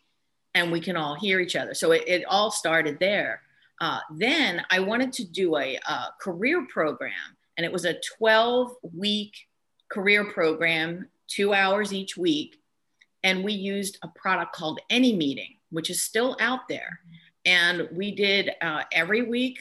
and 0.53 0.71
we 0.71 0.79
can 0.79 0.97
all 0.97 1.15
hear 1.15 1.39
each 1.39 1.55
other. 1.55 1.73
So 1.73 1.91
it, 1.91 2.03
it 2.07 2.25
all 2.25 2.51
started 2.51 2.99
there. 2.99 3.41
Uh, 3.81 3.99
then 4.11 4.63
I 4.69 4.79
wanted 4.79 5.11
to 5.13 5.25
do 5.25 5.57
a, 5.57 5.75
a 5.75 6.13
career 6.21 6.67
program, 6.67 7.11
and 7.57 7.65
it 7.65 7.71
was 7.73 7.83
a 7.85 7.99
12 8.17 8.73
week 8.95 9.33
career 9.91 10.23
program, 10.23 11.09
two 11.27 11.53
hours 11.53 11.91
each 11.91 12.15
week. 12.15 12.57
And 13.23 13.43
we 13.43 13.53
used 13.53 13.97
a 14.03 14.07
product 14.07 14.53
called 14.55 14.79
AnyMeeting, 14.91 15.57
which 15.71 15.89
is 15.89 16.03
still 16.03 16.37
out 16.39 16.67
there. 16.69 16.99
And 17.43 17.89
we 17.91 18.11
did 18.11 18.51
uh, 18.61 18.83
every 18.91 19.23
week, 19.23 19.59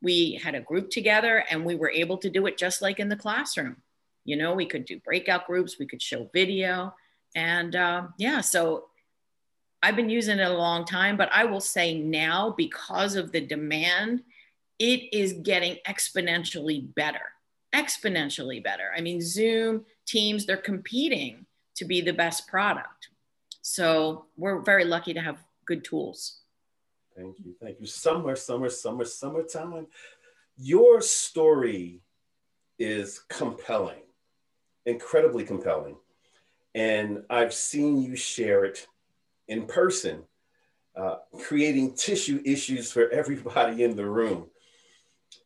we 0.00 0.40
had 0.42 0.54
a 0.54 0.60
group 0.60 0.90
together 0.90 1.44
and 1.50 1.64
we 1.64 1.74
were 1.74 1.90
able 1.90 2.18
to 2.18 2.30
do 2.30 2.46
it 2.46 2.56
just 2.56 2.82
like 2.82 3.00
in 3.00 3.08
the 3.08 3.16
classroom. 3.16 3.76
You 4.24 4.36
know, 4.36 4.54
we 4.54 4.66
could 4.66 4.84
do 4.84 5.00
breakout 5.00 5.46
groups, 5.46 5.76
we 5.78 5.86
could 5.86 6.02
show 6.02 6.30
video. 6.32 6.94
And 7.34 7.74
uh, 7.74 8.08
yeah, 8.18 8.40
so 8.40 8.86
I've 9.82 9.96
been 9.96 10.10
using 10.10 10.38
it 10.38 10.48
a 10.48 10.52
long 10.52 10.84
time, 10.84 11.16
but 11.16 11.28
I 11.32 11.44
will 11.44 11.60
say 11.60 11.98
now, 11.98 12.54
because 12.56 13.14
of 13.14 13.32
the 13.32 13.40
demand, 13.40 14.22
it 14.78 15.12
is 15.12 15.34
getting 15.34 15.76
exponentially 15.86 16.94
better. 16.94 17.32
Exponentially 17.74 18.62
better. 18.62 18.90
I 18.96 19.00
mean, 19.00 19.20
Zoom, 19.20 19.84
Teams, 20.06 20.46
they're 20.46 20.56
competing 20.56 21.46
to 21.76 21.84
be 21.84 22.00
the 22.00 22.12
best 22.12 22.48
product. 22.48 23.10
So 23.62 24.26
we're 24.36 24.60
very 24.60 24.84
lucky 24.84 25.12
to 25.14 25.20
have 25.20 25.38
good 25.66 25.84
tools. 25.84 26.40
Thank 27.16 27.38
you. 27.40 27.54
Thank 27.60 27.80
you. 27.80 27.86
Summer, 27.86 28.36
summer, 28.36 28.68
summer, 28.68 29.04
summertime. 29.04 29.86
Your 30.56 31.00
story 31.00 32.02
is 32.78 33.20
compelling, 33.28 34.02
incredibly 34.84 35.44
compelling. 35.44 35.96
And 36.74 37.24
I've 37.30 37.54
seen 37.54 38.02
you 38.02 38.16
share 38.16 38.64
it 38.64 38.86
in 39.48 39.66
person, 39.66 40.22
uh, 40.96 41.16
creating 41.38 41.94
tissue 41.94 42.40
issues 42.44 42.90
for 42.90 43.08
everybody 43.10 43.84
in 43.84 43.96
the 43.96 44.06
room. 44.06 44.46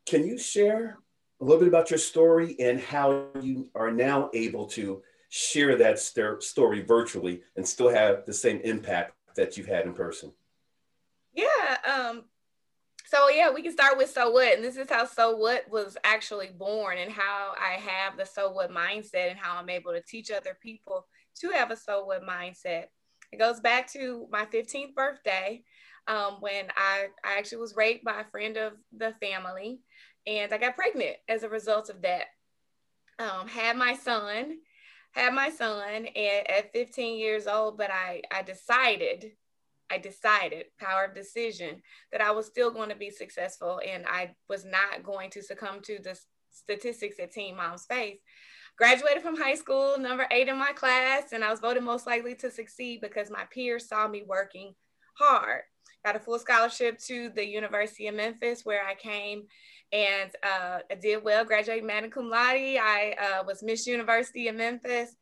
Can 0.06 0.26
you 0.26 0.38
share 0.38 0.98
a 1.40 1.44
little 1.44 1.58
bit 1.58 1.68
about 1.68 1.90
your 1.90 1.98
story 1.98 2.56
and 2.60 2.80
how 2.80 3.26
you 3.40 3.68
are 3.74 3.90
now 3.90 4.30
able 4.34 4.66
to 4.66 5.02
share 5.28 5.76
that 5.76 5.98
st- 5.98 6.42
story 6.42 6.82
virtually 6.82 7.42
and 7.56 7.66
still 7.66 7.88
have 7.88 8.26
the 8.26 8.32
same 8.32 8.60
impact 8.62 9.14
that 9.36 9.56
you've 9.56 9.66
had 9.66 9.86
in 9.86 9.94
person? 9.94 10.32
Yeah. 11.32 11.76
Um, 11.88 12.24
so 13.06 13.28
yeah, 13.28 13.50
we 13.50 13.62
can 13.62 13.72
start 13.72 13.98
with 13.98 14.10
so 14.10 14.30
what, 14.30 14.54
and 14.54 14.62
this 14.62 14.76
is 14.76 14.88
how 14.88 15.04
so 15.04 15.36
what 15.36 15.68
was 15.68 15.96
actually 16.04 16.50
born, 16.56 16.96
and 16.98 17.10
how 17.10 17.54
I 17.58 17.72
have 17.80 18.16
the 18.16 18.24
so 18.24 18.52
what 18.52 18.70
mindset, 18.70 19.30
and 19.30 19.38
how 19.38 19.56
I'm 19.56 19.68
able 19.68 19.92
to 19.92 20.00
teach 20.00 20.30
other 20.30 20.56
people 20.62 21.06
to 21.40 21.50
have 21.50 21.72
a 21.72 21.76
so 21.76 22.04
what 22.04 22.22
mindset. 22.22 22.86
It 23.32 23.38
goes 23.38 23.60
back 23.60 23.90
to 23.92 24.26
my 24.30 24.44
15th 24.46 24.94
birthday 24.94 25.62
um, 26.08 26.36
when 26.40 26.66
I, 26.76 27.08
I 27.24 27.38
actually 27.38 27.58
was 27.58 27.76
raped 27.76 28.04
by 28.04 28.20
a 28.20 28.30
friend 28.30 28.56
of 28.56 28.72
the 28.96 29.14
family 29.20 29.80
and 30.26 30.52
I 30.52 30.58
got 30.58 30.76
pregnant 30.76 31.16
as 31.28 31.42
a 31.42 31.48
result 31.48 31.88
of 31.90 32.02
that. 32.02 32.26
Um, 33.18 33.46
had 33.48 33.76
my 33.76 33.94
son, 33.94 34.56
had 35.12 35.34
my 35.34 35.50
son 35.50 36.06
at, 36.06 36.50
at 36.50 36.72
15 36.72 37.18
years 37.18 37.46
old, 37.46 37.76
but 37.76 37.90
I, 37.90 38.22
I 38.32 38.42
decided, 38.42 39.32
I 39.90 39.98
decided, 39.98 40.66
power 40.78 41.04
of 41.04 41.14
decision, 41.14 41.82
that 42.12 42.22
I 42.22 42.30
was 42.30 42.46
still 42.46 42.70
going 42.70 42.88
to 42.88 42.96
be 42.96 43.10
successful 43.10 43.80
and 43.86 44.06
I 44.06 44.34
was 44.48 44.64
not 44.64 45.04
going 45.04 45.30
to 45.30 45.42
succumb 45.42 45.80
to 45.82 45.98
the 46.02 46.18
statistics 46.50 47.18
that 47.18 47.32
Teen 47.32 47.56
Moms 47.56 47.84
face 47.84 48.20
graduated 48.76 49.22
from 49.22 49.36
high 49.36 49.54
school, 49.54 49.98
number 49.98 50.26
eight 50.30 50.48
in 50.48 50.58
my 50.58 50.72
class, 50.72 51.32
and 51.32 51.44
I 51.44 51.50
was 51.50 51.60
voted 51.60 51.82
most 51.82 52.06
likely 52.06 52.34
to 52.36 52.50
succeed 52.50 53.00
because 53.00 53.30
my 53.30 53.44
peers 53.52 53.88
saw 53.88 54.08
me 54.08 54.22
working 54.26 54.74
hard. 55.18 55.62
Got 56.04 56.16
a 56.16 56.20
full 56.20 56.38
scholarship 56.38 56.98
to 57.06 57.30
the 57.34 57.46
University 57.46 58.06
of 58.06 58.14
Memphis, 58.14 58.64
where 58.64 58.86
I 58.86 58.94
came 58.94 59.42
and 59.92 60.30
uh, 60.42 60.78
I 60.90 60.94
did 60.94 61.24
well, 61.24 61.44
graduated 61.44 61.84
magna 61.84 62.08
cum 62.08 62.30
laude. 62.30 62.78
I 62.80 63.14
uh, 63.20 63.44
was 63.44 63.62
Miss 63.62 63.86
University 63.86 64.48
of 64.48 64.56
Memphis, 64.56 65.14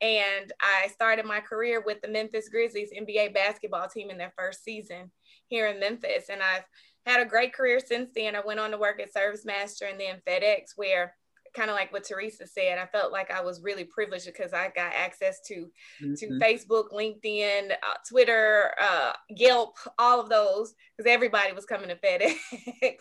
and 0.00 0.52
I 0.60 0.88
started 0.88 1.24
my 1.24 1.40
career 1.40 1.82
with 1.84 2.00
the 2.02 2.08
Memphis 2.08 2.48
Grizzlies 2.48 2.90
NBA 2.98 3.34
basketball 3.34 3.88
team 3.88 4.10
in 4.10 4.18
their 4.18 4.32
first 4.36 4.64
season 4.64 5.10
here 5.46 5.68
in 5.68 5.80
Memphis. 5.80 6.24
And 6.30 6.40
I've 6.42 6.64
had 7.06 7.20
a 7.20 7.28
great 7.28 7.52
career 7.52 7.80
since 7.80 8.10
then. 8.14 8.36
I 8.36 8.40
went 8.44 8.60
on 8.60 8.70
to 8.70 8.78
work 8.78 9.00
at 9.00 9.14
ServiceMaster 9.14 9.90
and 9.90 10.00
then 10.00 10.20
FedEx, 10.26 10.72
where 10.76 11.14
kind 11.54 11.70
of 11.70 11.76
like 11.76 11.92
what 11.92 12.04
Theresa 12.04 12.46
said, 12.46 12.78
I 12.78 12.86
felt 12.86 13.12
like 13.12 13.30
I 13.30 13.40
was 13.40 13.62
really 13.62 13.84
privileged 13.84 14.26
because 14.26 14.52
I 14.52 14.68
got 14.74 14.92
access 14.94 15.40
to 15.46 15.66
mm-hmm. 16.02 16.14
to 16.14 16.26
Facebook, 16.38 16.90
LinkedIn, 16.92 17.72
uh, 17.72 17.96
Twitter, 18.08 18.72
uh, 18.80 19.12
Yelp, 19.28 19.76
all 19.98 20.20
of 20.20 20.28
those 20.28 20.74
because 20.96 21.10
everybody 21.10 21.52
was 21.52 21.64
coming 21.64 21.88
to 21.88 21.96
FedEx 22.04 22.96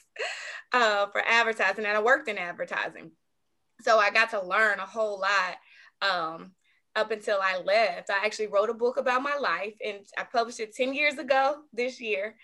uh, 0.73 1.07
for 1.07 1.21
advertising, 1.25 1.85
and 1.85 1.97
I 1.97 2.01
worked 2.01 2.29
in 2.29 2.37
advertising, 2.37 3.11
so 3.81 3.99
I 3.99 4.09
got 4.09 4.31
to 4.31 4.45
learn 4.45 4.79
a 4.79 4.85
whole 4.85 5.19
lot. 5.19 5.57
Um, 6.01 6.51
up 6.93 7.11
until 7.11 7.39
I 7.41 7.57
left, 7.57 8.09
I 8.09 8.25
actually 8.25 8.47
wrote 8.47 8.69
a 8.69 8.73
book 8.73 8.97
about 8.97 9.23
my 9.23 9.37
life, 9.37 9.75
and 9.85 9.99
I 10.17 10.23
published 10.23 10.59
it 10.59 10.75
ten 10.75 10.93
years 10.93 11.17
ago 11.17 11.61
this 11.71 12.01
year 12.01 12.35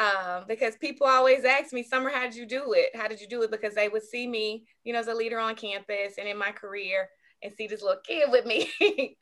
um, 0.00 0.44
because 0.48 0.76
people 0.76 1.06
always 1.06 1.44
ask 1.44 1.74
me, 1.74 1.82
Summer, 1.82 2.08
how 2.08 2.22
did 2.22 2.34
you 2.34 2.46
do 2.46 2.72
it? 2.72 2.96
How 2.96 3.06
did 3.06 3.20
you 3.20 3.28
do 3.28 3.42
it? 3.42 3.50
Because 3.50 3.74
they 3.74 3.90
would 3.90 4.02
see 4.02 4.26
me, 4.26 4.64
you 4.82 4.94
know, 4.94 4.98
as 4.98 5.08
a 5.08 5.14
leader 5.14 5.38
on 5.38 5.54
campus 5.54 6.14
and 6.18 6.26
in 6.26 6.38
my 6.38 6.52
career 6.52 7.10
and 7.42 7.52
see 7.52 7.66
this 7.66 7.82
little 7.82 8.00
kid 8.02 8.30
with 8.30 8.46
me 8.46 8.70
because 8.78 9.12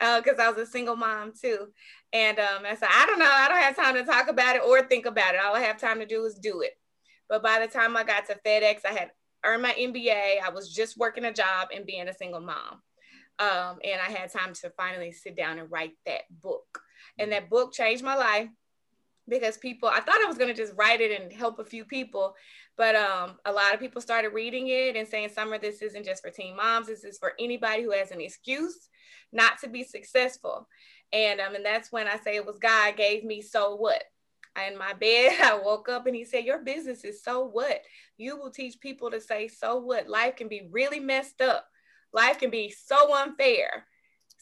uh, 0.38 0.42
I 0.42 0.50
was 0.50 0.56
a 0.56 0.70
single 0.70 0.96
mom 0.96 1.32
too. 1.38 1.68
And 2.14 2.38
um, 2.38 2.62
I 2.66 2.74
said, 2.74 2.88
I 2.90 3.04
don't 3.04 3.18
know, 3.18 3.30
I 3.30 3.48
don't 3.48 3.62
have 3.62 3.76
time 3.76 3.94
to 3.94 4.04
talk 4.04 4.28
about 4.28 4.56
it 4.56 4.62
or 4.66 4.82
think 4.82 5.04
about 5.04 5.34
it. 5.34 5.40
All 5.44 5.54
I 5.54 5.60
have 5.60 5.78
time 5.78 5.98
to 6.00 6.06
do 6.06 6.24
is 6.24 6.34
do 6.34 6.62
it. 6.62 6.72
But 7.28 7.42
by 7.42 7.60
the 7.60 7.70
time 7.70 7.94
I 7.94 8.02
got 8.02 8.26
to 8.28 8.38
FedEx, 8.46 8.86
I 8.86 8.92
had 8.92 9.10
earned 9.44 9.62
my 9.62 9.72
MBA. 9.72 10.40
I 10.42 10.50
was 10.50 10.72
just 10.72 10.96
working 10.96 11.26
a 11.26 11.32
job 11.32 11.68
and 11.74 11.86
being 11.86 12.08
a 12.08 12.14
single 12.14 12.40
mom. 12.40 12.80
Um, 13.38 13.78
and 13.84 14.00
I 14.00 14.10
had 14.10 14.32
time 14.32 14.54
to 14.54 14.70
finally 14.78 15.12
sit 15.12 15.36
down 15.36 15.58
and 15.58 15.70
write 15.70 15.92
that 16.06 16.22
book. 16.30 16.80
And 17.18 17.32
that 17.32 17.50
book 17.50 17.74
changed 17.74 18.02
my 18.02 18.14
life 18.14 18.48
because 19.28 19.56
people 19.56 19.88
i 19.88 20.00
thought 20.00 20.20
i 20.22 20.26
was 20.26 20.38
going 20.38 20.52
to 20.52 20.60
just 20.60 20.74
write 20.76 21.00
it 21.00 21.20
and 21.20 21.32
help 21.32 21.58
a 21.58 21.64
few 21.64 21.84
people 21.84 22.34
but 22.76 22.96
um, 22.96 23.38
a 23.44 23.52
lot 23.52 23.74
of 23.74 23.80
people 23.80 24.00
started 24.00 24.32
reading 24.32 24.68
it 24.68 24.96
and 24.96 25.06
saying 25.06 25.28
summer 25.28 25.58
this 25.58 25.82
isn't 25.82 26.04
just 26.04 26.22
for 26.22 26.30
teen 26.30 26.56
moms. 26.56 26.86
This 26.86 27.04
is 27.04 27.18
for 27.18 27.32
anybody 27.38 27.82
who 27.82 27.90
has 27.92 28.10
an 28.10 28.20
excuse 28.20 28.88
not 29.32 29.58
to 29.60 29.68
be 29.68 29.84
successful. 29.84 30.68
And 31.12 31.40
um, 31.40 31.54
and 31.54 31.64
that's 31.64 31.92
when 31.92 32.08
i 32.08 32.16
say 32.16 32.36
it 32.36 32.46
was 32.46 32.58
god 32.58 32.96
gave 32.96 33.24
me 33.24 33.42
so 33.42 33.76
what? 33.76 34.02
In 34.66 34.78
my 34.78 34.94
bed 34.94 35.32
i 35.42 35.58
woke 35.62 35.88
up 35.88 36.06
and 36.06 36.16
he 36.16 36.24
said 36.24 36.44
your 36.44 36.60
business 36.60 37.04
is 37.04 37.22
so 37.22 37.44
what? 37.44 37.82
You 38.16 38.38
will 38.38 38.50
teach 38.50 38.80
people 38.80 39.10
to 39.10 39.20
say 39.20 39.48
so 39.48 39.76
what 39.78 40.08
life 40.08 40.36
can 40.36 40.48
be 40.48 40.68
really 40.70 41.00
messed 41.00 41.42
up. 41.42 41.66
Life 42.14 42.38
can 42.38 42.50
be 42.50 42.70
so 42.70 43.14
unfair 43.14 43.86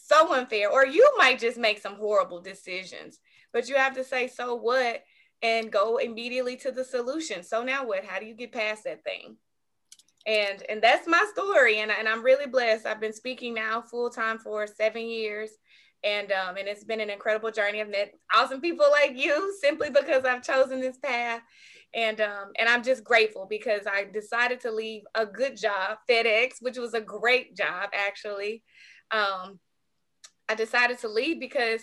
so 0.02 0.34
unfair 0.34 0.70
or 0.70 0.86
you 0.86 1.08
might 1.18 1.38
just 1.38 1.58
make 1.58 1.78
some 1.78 1.94
horrible 1.94 2.40
decisions 2.40 3.20
but 3.52 3.68
you 3.68 3.76
have 3.76 3.94
to 3.94 4.04
say, 4.04 4.28
so 4.28 4.54
what? 4.54 5.02
And 5.42 5.72
go 5.72 5.96
immediately 5.96 6.56
to 6.58 6.70
the 6.70 6.84
solution. 6.84 7.42
So 7.42 7.62
now 7.62 7.86
what? 7.86 8.04
How 8.04 8.20
do 8.20 8.26
you 8.26 8.34
get 8.34 8.52
past 8.52 8.84
that 8.84 9.04
thing? 9.04 9.36
And 10.26 10.62
and 10.68 10.82
that's 10.82 11.08
my 11.08 11.24
story. 11.32 11.78
And, 11.78 11.90
and 11.90 12.06
I'm 12.06 12.22
really 12.22 12.46
blessed. 12.46 12.84
I've 12.86 13.00
been 13.00 13.14
speaking 13.14 13.54
now 13.54 13.80
full 13.80 14.10
time 14.10 14.38
for 14.38 14.66
seven 14.66 15.08
years. 15.08 15.50
And 16.04 16.30
um, 16.32 16.56
and 16.56 16.68
it's 16.68 16.84
been 16.84 17.00
an 17.00 17.10
incredible 17.10 17.50
journey. 17.50 17.80
I've 17.80 17.88
met 17.88 18.14
awesome 18.34 18.60
people 18.60 18.86
like 18.90 19.16
you 19.16 19.54
simply 19.60 19.90
because 19.90 20.24
I've 20.24 20.42
chosen 20.42 20.80
this 20.80 20.98
path. 20.98 21.40
And 21.94 22.20
um, 22.20 22.52
and 22.58 22.68
I'm 22.68 22.82
just 22.82 23.02
grateful 23.02 23.46
because 23.48 23.86
I 23.90 24.04
decided 24.04 24.60
to 24.60 24.70
leave 24.70 25.02
a 25.14 25.26
good 25.26 25.56
job, 25.56 25.98
FedEx, 26.08 26.54
which 26.60 26.78
was 26.78 26.94
a 26.94 27.00
great 27.00 27.56
job 27.56 27.90
actually. 27.94 28.62
Um, 29.10 29.58
I 30.48 30.54
decided 30.54 30.98
to 30.98 31.08
leave 31.08 31.40
because 31.40 31.80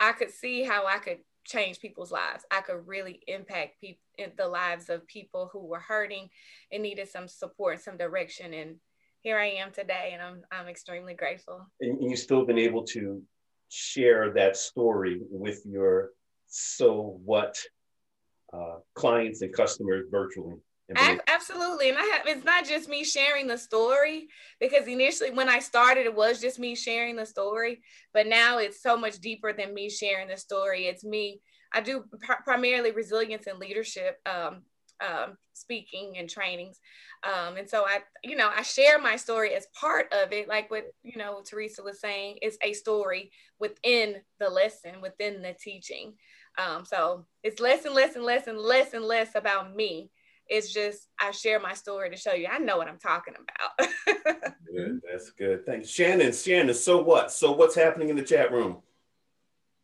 I 0.00 0.12
could 0.12 0.30
see 0.30 0.62
how 0.62 0.86
I 0.86 0.98
could 0.98 1.18
change 1.44 1.80
people's 1.80 2.12
lives. 2.12 2.44
I 2.50 2.60
could 2.60 2.86
really 2.86 3.20
impact 3.26 3.80
people 3.80 4.02
the 4.36 4.48
lives 4.48 4.88
of 4.90 5.06
people 5.06 5.48
who 5.52 5.64
were 5.64 5.78
hurting 5.78 6.28
and 6.72 6.82
needed 6.82 7.08
some 7.08 7.28
support 7.28 7.80
some 7.80 7.96
direction. 7.96 8.52
And 8.52 8.76
here 9.20 9.38
I 9.38 9.46
am 9.46 9.70
today, 9.70 10.10
and 10.12 10.22
I'm 10.22 10.42
I'm 10.50 10.68
extremely 10.68 11.14
grateful. 11.14 11.66
And 11.80 12.02
you've 12.02 12.18
still 12.18 12.44
been 12.44 12.58
able 12.58 12.84
to 12.86 13.22
share 13.68 14.32
that 14.34 14.56
story 14.56 15.20
with 15.30 15.62
your 15.64 16.10
so 16.46 17.20
what 17.24 17.58
uh, 18.52 18.78
clients 18.94 19.42
and 19.42 19.52
customers 19.52 20.06
virtually. 20.10 20.56
Absolutely. 20.96 21.90
And 21.90 21.98
I 21.98 22.02
have 22.04 22.22
it's 22.26 22.44
not 22.44 22.64
just 22.66 22.88
me 22.88 23.04
sharing 23.04 23.46
the 23.46 23.58
story 23.58 24.28
because 24.60 24.86
initially 24.86 25.30
when 25.30 25.48
I 25.48 25.58
started 25.58 26.06
it 26.06 26.14
was 26.14 26.40
just 26.40 26.58
me 26.58 26.74
sharing 26.74 27.16
the 27.16 27.26
story, 27.26 27.80
but 28.14 28.26
now 28.26 28.58
it's 28.58 28.82
so 28.82 28.96
much 28.96 29.18
deeper 29.18 29.52
than 29.52 29.74
me 29.74 29.90
sharing 29.90 30.28
the 30.28 30.36
story. 30.36 30.86
It's 30.86 31.04
me 31.04 31.40
I 31.72 31.82
do 31.82 32.04
pr- 32.22 32.42
primarily 32.44 32.92
resilience 32.92 33.46
and 33.46 33.58
leadership 33.58 34.18
um, 34.24 34.62
um, 35.06 35.36
speaking 35.52 36.14
and 36.16 36.28
trainings. 36.28 36.80
Um, 37.22 37.56
and 37.56 37.68
so 37.68 37.84
I, 37.86 37.98
you 38.24 38.36
know, 38.36 38.50
I 38.54 38.62
share 38.62 38.98
my 38.98 39.16
story 39.16 39.52
as 39.54 39.66
part 39.78 40.06
of 40.12 40.32
it, 40.32 40.48
like 40.48 40.70
what, 40.70 40.84
you 41.02 41.18
know, 41.18 41.42
Theresa 41.44 41.82
was 41.82 42.00
saying, 42.00 42.38
it's 42.40 42.56
a 42.62 42.72
story 42.72 43.30
within 43.60 44.16
the 44.40 44.48
lesson, 44.48 45.00
within 45.02 45.42
the 45.42 45.54
teaching. 45.60 46.14
Um, 46.58 46.84
so 46.84 47.26
it's 47.42 47.60
less 47.60 47.84
and 47.84 47.94
less 47.94 48.16
and 48.16 48.24
less 48.24 48.46
and 48.46 48.58
less 48.58 48.94
and 48.94 49.04
less 49.04 49.34
about 49.34 49.74
me 49.76 50.10
it's 50.48 50.72
just 50.72 51.08
I 51.20 51.30
share 51.30 51.60
my 51.60 51.74
story 51.74 52.10
to 52.10 52.16
show 52.16 52.32
you 52.32 52.48
I 52.50 52.58
know 52.58 52.76
what 52.76 52.88
I'm 52.88 52.98
talking 52.98 53.34
about. 53.34 53.90
good. 54.72 55.00
That's 55.10 55.30
good. 55.30 55.66
Thanks. 55.66 55.88
Shannon, 55.88 56.32
Shannon, 56.32 56.74
so 56.74 57.02
what? 57.02 57.30
So 57.32 57.52
what's 57.52 57.74
happening 57.74 58.08
in 58.08 58.16
the 58.16 58.22
chat 58.22 58.52
room? 58.52 58.78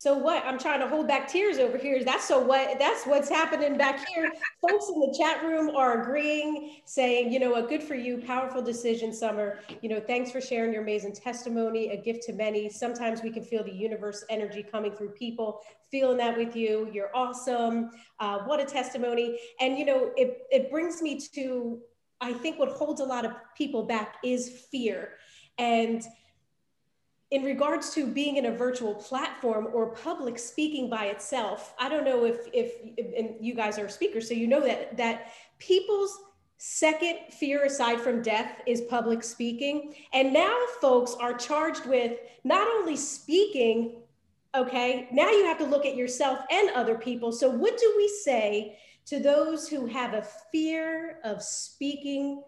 So 0.04 0.12
what? 0.12 0.44
I'm 0.44 0.58
trying 0.58 0.80
to 0.80 0.86
hold 0.86 1.08
back 1.08 1.28
tears 1.28 1.56
over 1.56 1.78
here. 1.78 2.04
That's 2.04 2.28
so 2.28 2.38
what? 2.38 2.78
That's 2.78 3.06
what's 3.06 3.30
happening 3.30 3.78
back 3.78 4.06
here. 4.06 4.30
Folks 4.60 4.90
in 4.94 5.00
the 5.00 5.16
chat 5.18 5.42
room 5.42 5.74
are 5.74 6.02
agreeing, 6.02 6.76
saying, 6.84 7.32
you 7.32 7.40
know, 7.40 7.52
what, 7.52 7.70
good 7.70 7.82
for 7.82 7.94
you, 7.94 8.18
powerful 8.18 8.60
decision, 8.60 9.14
Summer. 9.14 9.60
You 9.80 9.88
know, 9.88 10.00
thanks 10.00 10.30
for 10.30 10.42
sharing 10.42 10.74
your 10.74 10.82
amazing 10.82 11.14
testimony, 11.14 11.88
a 11.88 11.96
gift 11.96 12.22
to 12.24 12.34
many. 12.34 12.68
Sometimes 12.68 13.22
we 13.22 13.30
can 13.30 13.42
feel 13.42 13.64
the 13.64 13.72
universe 13.72 14.26
energy 14.28 14.62
coming 14.62 14.92
through 14.92 15.12
people. 15.12 15.62
Feeling 15.90 16.18
that 16.18 16.36
with 16.36 16.54
you. 16.54 16.90
You're 16.92 17.10
awesome. 17.14 17.90
Uh, 18.20 18.40
what 18.40 18.60
a 18.60 18.66
testimony. 18.66 19.38
And 19.58 19.78
you 19.78 19.86
know, 19.86 20.12
it 20.18 20.42
it 20.50 20.70
brings 20.70 21.00
me 21.00 21.18
to, 21.32 21.80
I 22.20 22.34
think, 22.34 22.58
what 22.58 22.72
holds 22.72 23.00
a 23.00 23.04
lot 23.06 23.24
of 23.24 23.32
people 23.56 23.84
back 23.84 24.16
is 24.22 24.66
fear, 24.70 25.12
and 25.56 26.04
in 27.30 27.42
regards 27.42 27.90
to 27.94 28.06
being 28.06 28.36
in 28.36 28.46
a 28.46 28.52
virtual 28.52 28.94
platform 28.94 29.68
or 29.72 29.94
public 29.94 30.38
speaking 30.38 30.88
by 30.88 31.06
itself, 31.06 31.74
I 31.78 31.88
don't 31.88 32.04
know 32.04 32.24
if, 32.24 32.46
if, 32.52 32.74
and 32.98 33.34
you 33.40 33.54
guys 33.54 33.78
are 33.78 33.88
speakers, 33.88 34.28
so 34.28 34.34
you 34.34 34.46
know 34.46 34.60
that, 34.60 34.96
that 34.96 35.32
people's 35.58 36.16
second 36.58 37.18
fear 37.30 37.64
aside 37.64 38.00
from 38.00 38.22
death 38.22 38.60
is 38.66 38.82
public 38.82 39.22
speaking. 39.22 39.94
And 40.12 40.32
now 40.32 40.56
folks 40.80 41.14
are 41.20 41.34
charged 41.34 41.86
with 41.86 42.18
not 42.44 42.68
only 42.68 42.96
speaking, 42.96 43.96
okay, 44.54 45.08
now 45.12 45.30
you 45.30 45.44
have 45.46 45.58
to 45.58 45.64
look 45.64 45.84
at 45.84 45.96
yourself 45.96 46.38
and 46.50 46.70
other 46.70 46.96
people. 46.96 47.32
So 47.32 47.50
what 47.50 47.76
do 47.76 47.94
we 47.96 48.08
say 48.08 48.78
to 49.06 49.18
those 49.18 49.68
who 49.68 49.86
have 49.86 50.14
a 50.14 50.26
fear 50.52 51.18
of 51.24 51.42
speaking 51.42 52.42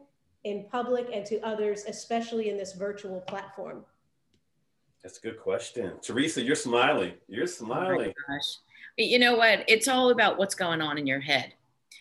in 0.45 0.67
public 0.71 1.09
and 1.12 1.27
to 1.27 1.41
others, 1.41 1.85
especially 1.89 2.49
in 2.49 2.57
this 2.57 2.73
virtual 2.75 3.21
platform? 3.23 3.85
That's 5.07 5.19
a 5.19 5.21
good 5.21 5.38
question. 5.38 5.92
Theresa, 6.03 6.42
you're 6.42 6.57
smiling. 6.57 7.12
You're 7.29 7.47
smiling. 7.47 8.12
Oh 8.19 8.23
gosh. 8.27 8.57
You 8.97 9.21
know 9.21 9.37
what? 9.37 9.62
It's 9.69 9.87
all 9.87 10.11
about 10.11 10.37
what's 10.37 10.57
going 10.57 10.81
on 10.81 10.99
in 10.99 11.07
your 11.07 11.21
head. 11.21 11.55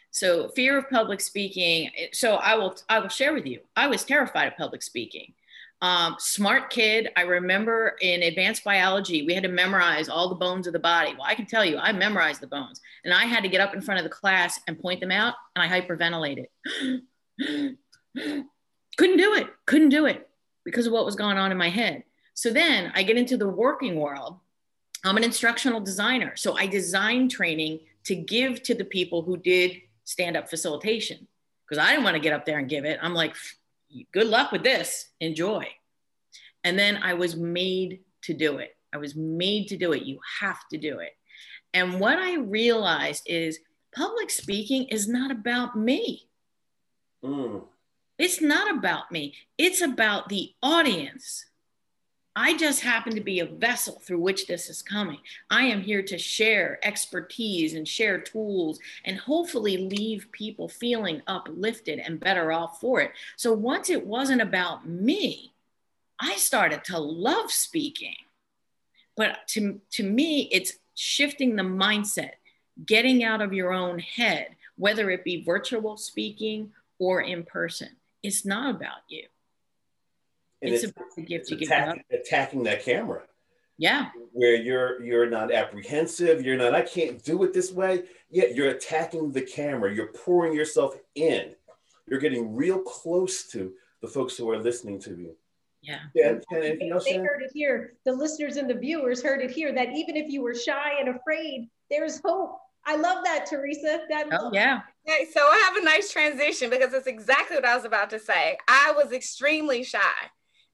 So 0.10 0.50
fear 0.50 0.76
of 0.76 0.90
public 0.90 1.22
speaking. 1.22 1.92
So 2.14 2.38
I 2.38 2.56
will 2.56 2.76
I 2.90 2.98
will 2.98 3.10
share 3.10 3.36
with 3.36 3.46
you. 3.46 3.60
I 3.76 3.86
was 3.86 4.04
terrified 4.04 4.48
of 4.48 4.58
public 4.58 4.82
speaking. 4.82 5.34
Um, 5.84 6.16
smart 6.18 6.72
kid. 6.72 7.12
I 7.16 7.22
remember 7.22 7.96
in 8.02 8.24
advanced 8.24 8.64
biology, 8.64 9.24
we 9.24 9.36
had 9.36 9.44
to 9.44 9.50
memorize 9.50 10.10
all 10.10 10.28
the 10.28 10.34
bones 10.34 10.66
of 10.66 10.74
the 10.74 10.80
body. 10.80 11.12
Well, 11.12 11.28
I 11.28 11.36
can 11.36 11.46
tell 11.46 11.64
you, 11.64 11.78
I 11.78 11.92
memorized 11.92 12.42
the 12.42 12.48
bones, 12.48 12.82
and 13.04 13.14
I 13.14 13.26
had 13.26 13.44
to 13.44 13.50
get 13.50 13.62
up 13.62 13.76
in 13.76 13.82
front 13.82 14.00
of 14.00 14.04
the 14.04 14.10
class 14.10 14.60
and 14.68 14.80
point 14.80 15.00
them 15.00 15.12
out, 15.12 15.36
and 15.56 15.62
I 15.62 15.80
hyperventilated. 15.80 16.48
Couldn't 18.98 19.18
do 19.18 19.36
it. 19.36 19.48
Couldn't 19.68 19.90
do 19.90 20.08
it 20.08 20.28
because 20.64 20.88
of 20.88 20.94
what 20.94 21.06
was 21.06 21.16
going 21.16 21.38
on 21.38 21.52
in 21.52 21.58
my 21.60 21.70
head. 21.70 22.04
So 22.36 22.52
then 22.52 22.92
I 22.94 23.02
get 23.02 23.18
into 23.18 23.38
the 23.38 23.48
working 23.48 23.96
world. 23.96 24.38
I'm 25.04 25.18
an 25.18 25.24
instructional 25.24 25.80
designer. 25.80 26.36
So 26.36 26.56
I 26.56 26.68
design 26.68 27.30
training 27.30 27.80
to 28.04 28.16
give 28.16 28.62
to 28.64 28.76
the 28.76 28.86
people 28.86 29.24
who 29.24 29.38
did 29.38 29.82
stand 30.04 30.38
up 30.38 30.50
facilitation 30.50 31.28
because 31.68 31.84
I 31.84 31.90
didn't 31.92 32.04
want 32.04 32.16
to 32.16 32.22
get 32.22 32.34
up 32.34 32.46
there 32.46 32.60
and 32.60 32.70
give 32.70 32.86
it. 32.86 33.00
I'm 33.02 33.14
like, 33.14 33.36
good 34.12 34.28
luck 34.28 34.52
with 34.52 34.64
this. 34.64 35.08
Enjoy. 35.20 35.66
And 36.64 36.78
then 36.78 37.00
I 37.02 37.14
was 37.14 37.36
made 37.36 38.02
to 38.24 38.34
do 38.34 38.58
it. 38.58 38.76
I 38.94 38.98
was 38.98 39.16
made 39.16 39.68
to 39.70 39.78
do 39.78 39.94
it. 39.94 40.04
You 40.04 40.20
have 40.42 40.68
to 40.72 40.78
do 40.78 41.00
it. 41.00 41.14
And 41.74 42.00
what 42.00 42.18
I 42.18 42.38
realized 42.38 43.24
is 43.26 43.60
public 43.96 44.30
speaking 44.30 44.86
is 44.86 45.08
not 45.08 45.32
about 45.32 45.78
me. 45.78 46.28
Mm. 47.24 47.64
It's 48.18 48.42
not 48.42 48.74
about 48.74 49.12
me, 49.12 49.36
it's 49.58 49.82
about 49.82 50.30
the 50.30 50.54
audience. 50.64 51.46
I 52.38 52.58
just 52.58 52.82
happen 52.82 53.16
to 53.16 53.22
be 53.22 53.40
a 53.40 53.46
vessel 53.46 54.02
through 54.04 54.20
which 54.20 54.46
this 54.46 54.70
is 54.70 54.82
coming. 54.82 55.20
I 55.50 55.64
am 55.66 55.82
here 55.82 56.02
to 56.04 56.18
share 56.18 56.80
expertise 56.84 57.76
and 57.76 57.88
share 57.88 58.20
tools 58.20 58.80
and 59.06 59.18
hopefully 59.18 59.78
leave 59.78 60.28
people 60.34 60.68
feeling 60.68 61.22
uplifted 61.28 62.00
and 62.00 62.20
better 62.20 62.52
off 62.52 62.82
for 62.82 63.00
it. 63.00 63.12
So 63.38 63.54
once 63.54 63.90
it 63.90 64.06
wasn't 64.06 64.42
about 64.42 64.86
me, 64.86 65.54
I 66.20 66.36
started 66.36 66.84
to 66.86 67.00
love 67.00 67.52
speaking. 67.52 68.16
But 69.16 69.48
to, 69.50 69.80
to 69.92 70.04
me, 70.04 70.50
it's 70.52 70.74
shifting 70.94 71.56
the 71.56 71.64
mindset, 71.64 72.32
getting 72.86 73.24
out 73.24 73.42
of 73.42 73.54
your 73.54 73.72
own 73.72 74.00
head, 74.00 74.50
whether 74.76 75.10
it 75.10 75.24
be 75.24 75.46
virtual 75.46 75.96
speaking 75.96 76.72
or 77.00 77.22
in 77.22 77.46
person. 77.46 77.96
It's 78.22 78.46
not 78.46 78.76
about 78.76 79.04
you 79.08 79.28
it's, 80.62 80.84
it's, 80.84 80.92
about 80.92 81.16
the 81.16 81.22
gift 81.22 81.50
you 81.52 81.58
attack, 81.58 81.96
give 82.10 82.20
attacking 82.20 82.64
that 82.64 82.84
camera. 82.84 83.24
Yeah. 83.78 84.10
Where 84.32 84.56
you're 84.56 85.04
you're 85.04 85.30
not 85.30 85.54
apprehensive, 85.54 86.46
you're 86.46 86.58
not, 86.58 86.74
I 86.74 86.82
can't 86.82 87.24
do 87.24 87.44
it 87.44 87.54
this 87.54 87.72
way. 87.72 88.04
Yet 88.30 88.56
you're 88.56 88.70
attacking 88.70 89.32
the 89.32 89.42
camera, 89.42 89.94
you're 89.94 90.14
pouring 90.14 90.54
yourself 90.54 90.96
in. 91.16 91.56
You're 92.08 92.20
getting 92.20 92.56
real 92.56 92.80
close 92.80 93.48
to 93.52 93.74
the 94.02 94.08
folks 94.08 94.38
who 94.38 94.50
are 94.50 94.58
listening 94.58 95.00
to 95.02 95.12
you. 95.12 95.36
Yeah. 95.82 96.00
yeah 96.14 96.36
they, 96.52 96.78
they 96.78 96.90
heard 96.90 97.44
it 97.44 97.52
here. 97.54 97.94
The 98.06 98.14
listeners 98.14 98.58
and 98.58 98.70
the 98.70 98.76
viewers 98.76 99.22
heard 99.22 99.42
it 99.42 99.52
here 99.52 99.74
that 99.74 99.90
even 99.90 100.16
if 100.16 100.32
you 100.32 100.42
were 100.42 100.56
shy 100.56 100.94
and 101.00 101.10
afraid, 101.10 101.70
there's 101.92 102.22
hope. 102.24 102.58
I 102.88 102.96
love 102.96 103.24
that, 103.24 103.48
Theresa. 103.48 104.02
That 104.10 104.28
oh 104.32 104.52
yeah. 104.54 104.82
Okay, 105.08 105.28
so 105.32 105.42
I 105.42 105.58
have 105.66 105.78
a 105.78 105.86
nice 105.86 106.12
transition 106.12 106.70
because 106.70 106.94
it's 106.94 107.08
exactly 107.08 107.56
what 107.56 107.66
I 107.66 107.76
was 107.76 107.86
about 107.86 108.12
to 108.12 108.20
say. 108.20 108.58
I 108.68 108.94
was 108.96 109.12
extremely 109.12 109.84
shy 109.84 110.00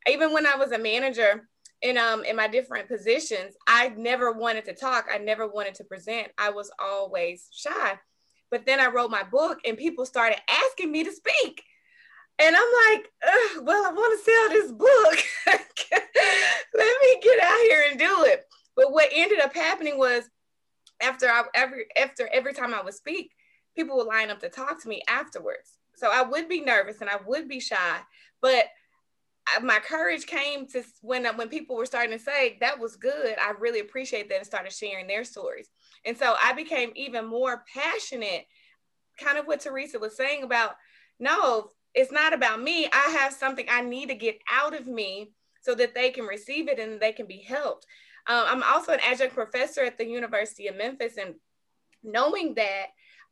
even 0.08 0.34
when 0.34 0.46
I 0.46 0.56
was 0.56 0.72
a 0.72 0.80
manager 0.80 1.48
in 1.82 1.98
um 1.98 2.24
in 2.24 2.36
my 2.36 2.48
different 2.48 2.88
positions, 2.88 3.56
I 3.68 3.90
never 3.90 4.32
wanted 4.32 4.66
to 4.66 4.74
talk. 4.74 5.08
I 5.12 5.18
never 5.18 5.48
wanted 5.48 5.76
to 5.76 5.84
present. 5.84 6.30
I 6.38 6.52
was 6.52 6.72
always 6.80 7.48
shy. 7.52 8.00
But 8.50 8.66
then 8.66 8.80
I 8.80 8.88
wrote 8.88 9.12
my 9.12 9.24
book 9.24 9.60
and 9.66 9.78
people 9.78 10.06
started 10.06 10.38
asking 10.50 10.92
me 10.92 11.04
to 11.04 11.12
speak. 11.12 11.64
And 12.38 12.56
I'm 12.56 12.72
like, 12.90 13.06
well, 13.64 13.86
I 13.86 13.94
want 13.94 14.20
to 14.20 14.32
sell 14.32 14.50
this 14.50 14.72
book. 14.72 15.62
Let 16.74 17.02
me 17.02 17.20
get 17.22 17.44
out 17.44 17.60
here 17.62 17.86
and 17.90 18.00
do 18.00 18.24
it. 18.26 18.46
But 18.76 18.92
what 18.92 19.10
ended 19.14 19.40
up 19.40 19.54
happening 19.54 19.98
was 19.98 20.24
after 21.02 21.28
I 21.28 21.44
every 21.56 21.86
after 21.98 22.30
every 22.32 22.54
time 22.54 22.74
I 22.74 22.82
would 22.82 22.94
speak, 22.94 23.32
people 23.76 23.98
would 23.98 24.08
line 24.08 24.30
up 24.30 24.40
to 24.40 24.50
talk 24.50 24.82
to 24.82 24.90
me 24.90 25.02
afterwards. 25.08 25.78
So 25.96 26.10
I 26.12 26.24
would 26.24 26.50
be 26.50 26.62
nervous 26.62 27.02
and 27.02 27.10
I 27.10 27.18
would 27.26 27.48
be 27.48 27.60
shy, 27.60 28.00
but 28.42 28.66
my 29.62 29.80
courage 29.80 30.26
came 30.26 30.68
to 30.68 30.84
when 31.02 31.26
when 31.36 31.50
people 31.50 31.76
were 31.76 31.86
starting 31.86 32.18
to 32.18 32.24
say 32.24 32.58
that 32.62 32.80
was 32.80 32.96
good. 32.96 33.36
I 33.40 33.54
really 33.60 33.80
appreciate 33.80 34.30
that 34.30 34.38
and 34.38 34.46
started 34.46 34.72
sharing 34.72 35.08
their 35.08 35.24
stories. 35.24 35.70
And 36.06 36.18
so 36.18 36.36
I 36.42 36.54
became 36.54 36.92
even 36.96 37.26
more 37.26 37.64
passionate, 37.74 38.46
kind 39.20 39.38
of 39.38 39.46
what 39.46 39.62
Theresa 39.62 40.00
was 40.00 40.16
saying 40.16 40.44
about 40.44 40.76
no, 41.20 41.72
it's 41.94 42.12
not 42.12 42.34
about 42.34 42.62
me. 42.62 42.88
I 42.92 43.18
have 43.20 43.34
something 43.34 43.66
I 43.70 43.82
need 43.82 44.10
to 44.10 44.16
get 44.16 44.40
out 44.52 44.74
of 44.74 44.88
me 44.88 45.32
so 45.62 45.76
that 45.76 45.94
they 45.94 46.10
can 46.10 46.26
receive 46.26 46.68
it 46.68 46.80
and 46.80 47.00
they 47.00 47.12
can 47.12 47.28
be 47.28 47.38
helped. 47.38 47.86
Um, 48.28 48.46
I'm 48.48 48.64
also 48.64 48.94
an 48.94 49.00
adjunct 49.08 49.36
professor 49.36 49.84
at 49.84 49.98
the 49.98 50.08
University 50.08 50.68
of 50.68 50.76
Memphis, 50.76 51.18
and 51.18 51.36
knowing 52.04 52.56
that 52.56 52.88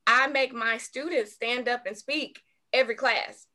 I 0.05 0.27
make 0.27 0.53
my 0.53 0.77
students 0.77 1.33
stand 1.33 1.67
up 1.67 1.85
and 1.85 1.97
speak 1.97 2.39
every 2.73 2.95
class 2.95 3.47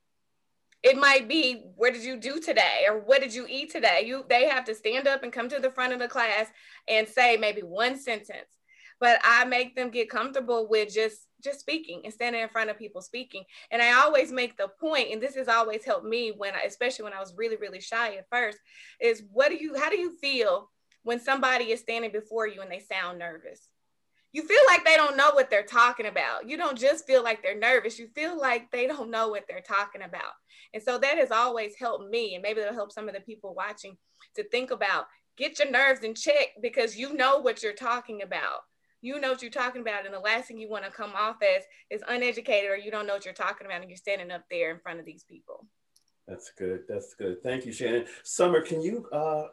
it 0.84 0.98
might 0.98 1.26
be 1.28 1.64
what 1.76 1.94
did 1.94 2.04
you 2.04 2.16
do 2.16 2.38
today? 2.38 2.84
Or 2.86 3.00
what 3.00 3.22
did 3.22 3.34
you 3.34 3.46
eat 3.48 3.72
today? 3.72 4.02
You 4.04 4.24
they 4.28 4.46
have 4.48 4.66
to 4.66 4.74
stand 4.74 5.08
up 5.08 5.22
and 5.22 5.32
come 5.32 5.48
to 5.48 5.58
the 5.58 5.70
front 5.70 5.94
of 5.94 5.98
the 5.98 6.06
class 6.06 6.46
and 6.86 7.08
say 7.08 7.38
maybe 7.38 7.62
one 7.62 7.98
sentence. 7.98 8.60
But 9.00 9.18
i 9.24 9.44
make 9.44 9.74
them 9.74 9.90
get 9.90 10.10
comfortable 10.10 10.68
with 10.68 10.94
just 10.94 11.26
just 11.42 11.60
speaking 11.60 12.02
and 12.04 12.12
standing 12.12 12.42
in 12.42 12.48
front 12.50 12.70
of 12.70 12.78
people 12.78 13.00
speaking. 13.00 13.44
And 13.70 13.80
i 13.80 13.94
always 13.94 14.30
make 14.30 14.58
the 14.58 14.68
point 14.78 15.08
and 15.10 15.22
this 15.22 15.34
has 15.34 15.48
always 15.48 15.84
helped 15.84 16.06
me 16.06 16.32
when 16.36 16.54
I, 16.54 16.60
especially 16.66 17.04
when 17.04 17.14
i 17.14 17.20
was 17.20 17.34
really 17.36 17.56
really 17.56 17.80
shy 17.80 18.16
at 18.16 18.28
first 18.30 18.58
is 19.00 19.22
what 19.32 19.48
do 19.48 19.56
you 19.56 19.74
how 19.76 19.88
do 19.88 19.98
you 19.98 20.16
feel 20.18 20.70
when 21.02 21.18
somebody 21.18 21.72
is 21.72 21.80
standing 21.80 22.12
before 22.12 22.46
you 22.46 22.60
and 22.60 22.70
they 22.70 22.80
sound 22.80 23.18
nervous 23.18 23.68
you 24.34 24.42
feel 24.42 24.60
like 24.66 24.84
they 24.84 24.96
don't 24.96 25.16
know 25.16 25.30
what 25.30 25.48
they're 25.48 25.62
talking 25.62 26.06
about. 26.06 26.48
You 26.48 26.56
don't 26.56 26.76
just 26.76 27.06
feel 27.06 27.22
like 27.22 27.40
they're 27.40 27.56
nervous. 27.56 28.00
You 28.00 28.08
feel 28.16 28.36
like 28.36 28.68
they 28.72 28.88
don't 28.88 29.08
know 29.08 29.28
what 29.28 29.44
they're 29.48 29.60
talking 29.60 30.02
about. 30.02 30.32
And 30.74 30.82
so 30.82 30.98
that 30.98 31.18
has 31.18 31.30
always 31.30 31.76
helped 31.76 32.10
me, 32.10 32.34
and 32.34 32.42
maybe 32.42 32.60
it'll 32.60 32.74
help 32.74 32.90
some 32.90 33.08
of 33.08 33.14
the 33.14 33.20
people 33.20 33.54
watching 33.54 33.96
to 34.34 34.42
think 34.48 34.72
about 34.72 35.06
get 35.36 35.60
your 35.60 35.70
nerves 35.70 36.00
in 36.00 36.14
check 36.14 36.48
because 36.60 36.96
you 36.96 37.14
know 37.14 37.38
what 37.38 37.62
you're 37.62 37.72
talking 37.72 38.22
about. 38.22 38.62
You 39.02 39.20
know 39.20 39.30
what 39.30 39.40
you're 39.40 39.52
talking 39.52 39.82
about, 39.82 40.04
and 40.04 40.12
the 40.12 40.18
last 40.18 40.48
thing 40.48 40.58
you 40.58 40.68
want 40.68 40.84
to 40.84 40.90
come 40.90 41.12
off 41.14 41.36
as 41.40 41.62
is 41.88 42.02
uneducated 42.08 42.70
or 42.70 42.76
you 42.76 42.90
don't 42.90 43.06
know 43.06 43.14
what 43.14 43.24
you're 43.24 43.34
talking 43.34 43.68
about, 43.68 43.82
and 43.82 43.88
you're 43.88 43.96
standing 43.96 44.32
up 44.32 44.42
there 44.50 44.72
in 44.72 44.80
front 44.80 44.98
of 44.98 45.06
these 45.06 45.22
people. 45.22 45.64
That's 46.26 46.50
good. 46.58 46.80
That's 46.88 47.14
good. 47.14 47.40
Thank 47.44 47.66
you, 47.66 47.72
Shannon. 47.72 48.06
Summer, 48.24 48.62
can 48.62 48.82
you 48.82 49.06
uh, 49.12 49.44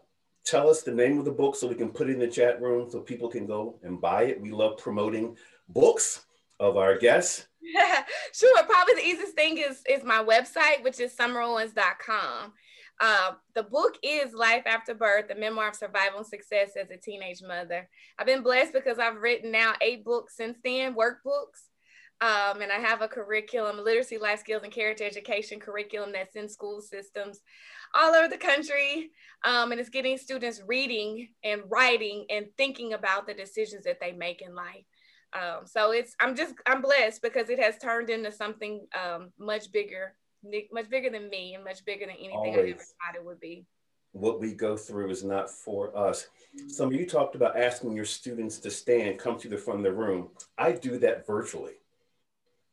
tell 0.46 0.70
us 0.70 0.82
the 0.82 0.92
name 0.92 1.20
of 1.20 1.26
the 1.26 1.32
book 1.32 1.56
so 1.56 1.68
we 1.68 1.76
can 1.76 1.90
put 1.90 2.10
it 2.10 2.14
in 2.14 2.20
the 2.20 2.28
chat 2.28 2.62
room 2.62 2.90
so 2.90 3.00
people 3.00 3.30
can 3.30 3.46
go 3.46 3.80
and 3.84 4.02
buy 4.02 4.24
it. 4.24 4.42
We 4.42 4.52
love 4.52 4.78
promoting 4.78 5.38
books 5.70 6.26
of 6.60 6.78
our 6.78 6.98
guests. 6.98 7.48
sure. 8.34 8.64
Probably 8.64 8.96
the 8.96 9.06
easiest 9.06 9.34
thing 9.34 9.58
is, 9.58 9.82
is 9.90 10.04
my 10.04 10.24
website, 10.24 10.84
which 10.84 11.00
is 11.00 11.16
summerowens.com. 11.16 12.54
Uh, 13.00 13.32
the 13.56 13.64
book 13.64 13.98
is 14.04 14.34
Life 14.34 14.64
After 14.68 14.94
Birth, 14.94 15.28
the 15.28 15.36
memoir 15.36 15.70
of 15.70 15.76
survival 15.76 16.20
and 16.20 16.28
success 16.28 16.72
as 16.80 16.92
a 16.92 16.98
teenage 16.98 17.42
mother. 17.42 17.90
I've 18.20 18.28
been 18.28 18.44
blessed 18.44 18.74
because 18.74 19.00
I've 19.00 19.16
written 19.16 19.52
now 19.52 19.74
eight 19.82 20.06
books 20.06 20.38
since 20.38 20.60
then, 20.64 20.94
workbooks. 20.94 21.71
Um, 22.22 22.62
and 22.62 22.72
I 22.72 22.78
have 22.78 23.02
a 23.02 23.08
curriculum, 23.08 23.84
literacy, 23.84 24.20
life 24.20 24.40
skills, 24.40 24.62
and 24.64 24.72
character 24.72 25.04
education 25.04 25.60
curriculum 25.60 26.12
that's 26.12 26.36
in 26.36 26.48
school 26.48 26.80
systems 26.80 27.42
all 27.96 28.14
over 28.14 28.28
the 28.28 28.38
country. 28.38 29.10
Um, 29.44 29.72
and 29.72 29.82
it's 29.82 29.90
getting 29.90 30.18
students 30.20 30.62
reading 30.68 31.30
and 31.44 31.64
writing 31.68 32.28
and 32.30 32.46
thinking 32.58 32.94
about 32.94 33.26
the 33.26 33.34
decisions 33.34 33.86
that 33.86 34.00
they 34.00 34.12
make 34.12 34.42
in 34.42 34.54
life. 34.54 34.86
Um, 35.34 35.66
so 35.66 35.92
it's 35.92 36.16
I'm 36.20 36.36
just 36.36 36.54
I'm 36.68 36.82
blessed 36.82 37.22
because 37.22 37.50
it 37.50 37.60
has 37.60 37.78
turned 37.78 38.10
into 38.10 38.32
something 38.32 38.86
um, 39.02 39.32
much 39.40 39.72
bigger, 39.72 40.14
much 40.72 40.90
bigger 40.90 41.10
than 41.10 41.30
me, 41.30 41.56
and 41.56 41.64
much 41.64 41.84
bigger 41.86 42.06
than 42.06 42.16
anything 42.16 42.36
Always. 42.36 42.58
I 42.58 42.70
ever 42.70 42.78
thought 42.78 43.16
it 43.16 43.26
would 43.26 43.40
be. 43.40 43.66
What 44.12 44.42
we 44.42 44.54
go 44.54 44.76
through 44.76 45.10
is 45.10 45.24
not 45.24 45.50
for 45.50 45.98
us. 45.98 46.28
Some 46.68 46.88
of 46.88 46.94
you 46.94 47.06
talked 47.06 47.36
about 47.36 47.58
asking 47.58 47.96
your 47.96 48.04
students 48.04 48.60
to 48.60 48.70
stand, 48.70 49.18
come 49.18 49.40
to 49.40 49.48
the 49.48 49.58
front 49.58 49.80
of 49.80 49.84
the 49.86 49.94
room. 49.94 50.32
I 50.58 50.74
do 50.74 50.98
that 51.00 51.26
virtually. 51.26 51.76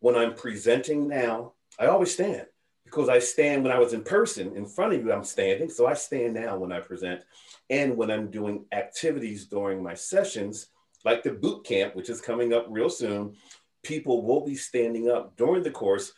When 0.08 0.16
I'm 0.16 0.32
presenting 0.32 1.06
now, 1.06 1.52
I 1.78 1.84
always 1.88 2.14
stand 2.14 2.46
because 2.86 3.10
I 3.10 3.18
stand 3.18 3.62
when 3.62 3.72
I 3.72 3.78
was 3.78 3.92
in 3.92 4.02
person 4.02 4.56
in 4.56 4.64
front 4.64 4.94
of 4.94 5.04
you, 5.04 5.12
I'm 5.12 5.22
standing. 5.22 5.68
So 5.68 5.86
I 5.86 5.92
stand 5.92 6.32
now 6.32 6.56
when 6.56 6.72
I 6.72 6.80
present. 6.80 7.20
And 7.68 7.94
when 7.94 8.10
I'm 8.10 8.30
doing 8.30 8.64
activities 8.72 9.44
during 9.44 9.82
my 9.82 9.92
sessions, 9.92 10.68
like 11.04 11.22
the 11.22 11.32
boot 11.32 11.66
camp, 11.66 11.94
which 11.94 12.08
is 12.08 12.22
coming 12.22 12.54
up 12.54 12.64
real 12.70 12.88
soon, 12.88 13.34
people 13.82 14.24
will 14.24 14.46
be 14.46 14.54
standing 14.54 15.10
up 15.10 15.36
during 15.36 15.62
the 15.62 15.70
course 15.70 16.14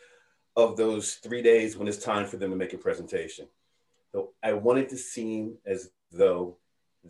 of 0.55 0.77
those 0.77 1.15
three 1.15 1.43
days 1.43 1.77
when 1.77 1.89
it's 1.89 1.99
time 1.99 2.27
for 2.27 2.37
them 2.37 2.51
to 2.51 2.57
make 2.57 2.73
a 2.73 2.79
presentation. 2.79 3.49
So 4.13 4.35
I 4.41 4.53
wanted 4.53 4.89
to 4.91 4.97
seem 4.97 5.57
as 5.67 5.91
though 6.13 6.59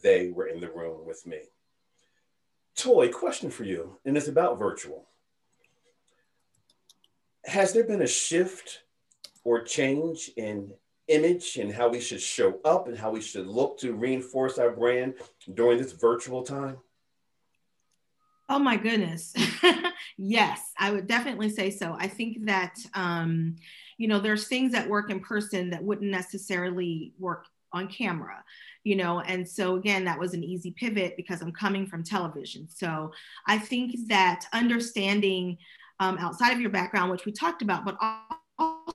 they 0.03 0.31
were 0.31 0.47
in 0.47 0.61
the 0.61 0.71
room 0.71 1.07
with 1.07 1.27
me. 1.27 1.41
Toi, 2.75 3.11
question 3.11 3.51
for 3.51 3.65
you, 3.65 3.99
and 4.07 4.17
it's 4.17 4.29
about 4.29 4.59
virtual. 4.59 5.10
Has 7.45 7.73
there 7.73 7.85
been 7.85 8.03
a 8.03 8.07
shift 8.07 8.83
or 9.45 9.63
change 9.63 10.31
in 10.37 10.73
image 11.09 11.57
and 11.57 11.73
how 11.73 11.89
we 11.89 12.01
should 12.01 12.21
show 12.21 12.61
up 12.65 12.87
and 12.87 12.97
how 12.97 13.11
we 13.11 13.21
should 13.21 13.47
look 13.47 13.79
to 13.79 13.95
reinforce 13.95 14.59
our 14.59 14.71
brand 14.71 15.15
during 15.55 15.79
this 15.79 15.93
virtual 15.93 16.43
time? 16.43 16.77
Oh 18.49 18.59
my 18.59 18.77
goodness. 18.77 19.33
yes, 20.19 20.73
I 20.77 20.91
would 20.91 21.07
definitely 21.07 21.51
say 21.51 21.71
so. 21.71 21.97
I 21.99 22.09
think 22.09 22.47
that, 22.47 22.77
um, 22.95 23.57
you 23.97 24.09
know, 24.09 24.19
there's 24.19 24.49
things 24.49 24.73
that 24.73 24.89
work 24.89 25.09
in 25.11 25.21
person 25.21 25.71
that 25.71 25.85
wouldn't 25.85 26.11
necessarily 26.11 27.13
work 27.19 27.47
on 27.73 27.87
camera, 27.87 28.43
you 28.83 28.97
know, 28.97 29.21
and 29.21 29.49
so 29.49 29.77
again, 29.77 30.05
that 30.05 30.19
was 30.19 30.35
an 30.35 30.43
easy 30.43 30.73
pivot 30.73 31.15
because 31.17 31.41
I'm 31.41 31.53
coming 31.53 31.87
from 31.87 32.03
television. 32.03 32.69
So 32.69 33.13
I 33.47 33.59
think 33.59 34.09
that 34.09 34.47
understanding 34.53 35.59
um, 36.01 36.19
outside 36.19 36.53
of 36.53 36.61
your 36.61 36.71
background, 36.71 37.11
which 37.11 37.25
we 37.25 37.33
talked 37.33 37.63
about, 37.63 37.85
but 37.85 37.97
also 38.01 38.95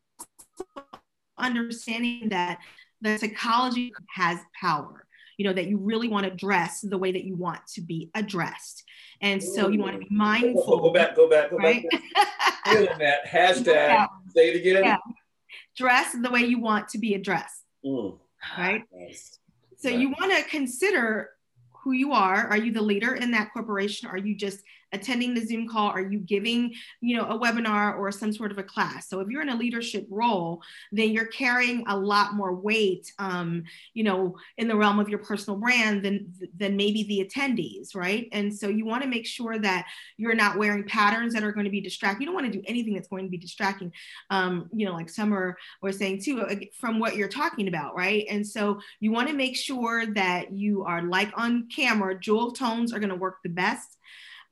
understanding 1.37 2.29
that 2.29 2.59
the 3.01 3.17
psychology 3.17 3.93
has 4.13 4.39
power 4.59 5.05
you 5.37 5.45
know 5.45 5.53
that 5.53 5.67
you 5.67 5.77
really 5.77 6.07
want 6.07 6.25
to 6.25 6.31
dress 6.31 6.81
the 6.81 6.97
way 6.97 7.11
that 7.11 7.25
you 7.25 7.35
want 7.35 7.59
to 7.67 7.81
be 7.81 8.09
addressed 8.15 8.83
and 9.21 9.41
so 9.43 9.67
you 9.67 9.79
want 9.79 9.93
to 9.93 9.99
be 9.99 10.07
mindful 10.09 10.79
go, 10.79 10.89
back 10.91 11.15
go 11.15 11.29
back 11.29 11.49
go 11.49 11.57
right? 11.57 11.85
back 11.91 12.27
feeling 12.65 12.99
that 12.99 13.25
hashtag 13.25 13.65
yeah. 13.67 14.07
say 14.33 14.49
it 14.49 14.55
again 14.55 14.83
yeah. 14.83 14.97
dress 15.75 16.15
the 16.21 16.29
way 16.29 16.41
you 16.41 16.59
want 16.59 16.87
to 16.87 16.97
be 16.97 17.13
addressed 17.15 17.63
mm. 17.85 18.17
right 18.57 18.83
nice. 18.93 19.39
so 19.77 19.89
you 19.89 20.09
want 20.19 20.31
to 20.31 20.43
consider 20.49 21.31
who 21.83 21.91
you 21.91 22.13
are 22.13 22.47
are 22.47 22.57
you 22.57 22.71
the 22.71 22.81
leader 22.81 23.15
in 23.15 23.31
that 23.31 23.51
corporation 23.51 24.07
are 24.07 24.17
you 24.17 24.35
just 24.35 24.61
attending 24.95 25.33
the 25.33 25.45
Zoom 25.45 25.67
call? 25.67 25.89
Are 25.89 26.01
you 26.01 26.19
giving, 26.19 26.73
you 27.01 27.17
know, 27.17 27.25
a 27.25 27.37
webinar 27.37 27.97
or 27.97 28.11
some 28.11 28.33
sort 28.33 28.51
of 28.51 28.57
a 28.57 28.63
class? 28.63 29.09
So 29.09 29.19
if 29.19 29.27
you're 29.29 29.41
in 29.41 29.49
a 29.49 29.55
leadership 29.55 30.07
role, 30.09 30.61
then 30.91 31.11
you're 31.11 31.27
carrying 31.27 31.83
a 31.87 31.97
lot 31.97 32.33
more 32.33 32.55
weight, 32.55 33.13
um, 33.19 33.63
you 33.93 34.03
know, 34.03 34.37
in 34.57 34.67
the 34.67 34.75
realm 34.75 34.99
of 34.99 35.09
your 35.09 35.19
personal 35.19 35.59
brand 35.59 36.03
than 36.03 36.33
than 36.57 36.75
maybe 36.75 37.03
the 37.03 37.25
attendees, 37.25 37.95
right? 37.95 38.27
And 38.31 38.53
so 38.53 38.67
you 38.67 38.85
want 38.85 39.03
to 39.03 39.09
make 39.09 39.25
sure 39.25 39.59
that 39.59 39.85
you're 40.17 40.35
not 40.35 40.57
wearing 40.57 40.83
patterns 40.85 41.33
that 41.33 41.43
are 41.43 41.51
going 41.51 41.65
to 41.65 41.71
be 41.71 41.81
distracting. 41.81 42.21
You 42.21 42.27
don't 42.27 42.35
want 42.35 42.51
to 42.51 42.59
do 42.59 42.63
anything 42.67 42.95
that's 42.95 43.07
going 43.07 43.25
to 43.25 43.29
be 43.29 43.37
distracting. 43.37 43.91
Um, 44.29 44.69
you 44.73 44.85
know, 44.85 44.93
like 44.93 45.09
Summer 45.09 45.57
was 45.81 45.97
saying 45.97 46.21
too, 46.21 46.41
uh, 46.41 46.55
from 46.79 46.99
what 46.99 47.15
you're 47.15 47.27
talking 47.27 47.67
about, 47.67 47.95
right? 47.95 48.25
And 48.29 48.45
so 48.45 48.79
you 48.99 49.11
want 49.11 49.27
to 49.29 49.35
make 49.35 49.55
sure 49.55 50.05
that 50.13 50.53
you 50.53 50.83
are 50.83 51.03
like 51.03 51.31
on 51.35 51.67
camera, 51.75 52.19
jewel 52.19 52.51
tones 52.51 52.93
are 52.93 52.99
going 52.99 53.09
to 53.09 53.15
work 53.15 53.37
the 53.43 53.49
best. 53.49 53.97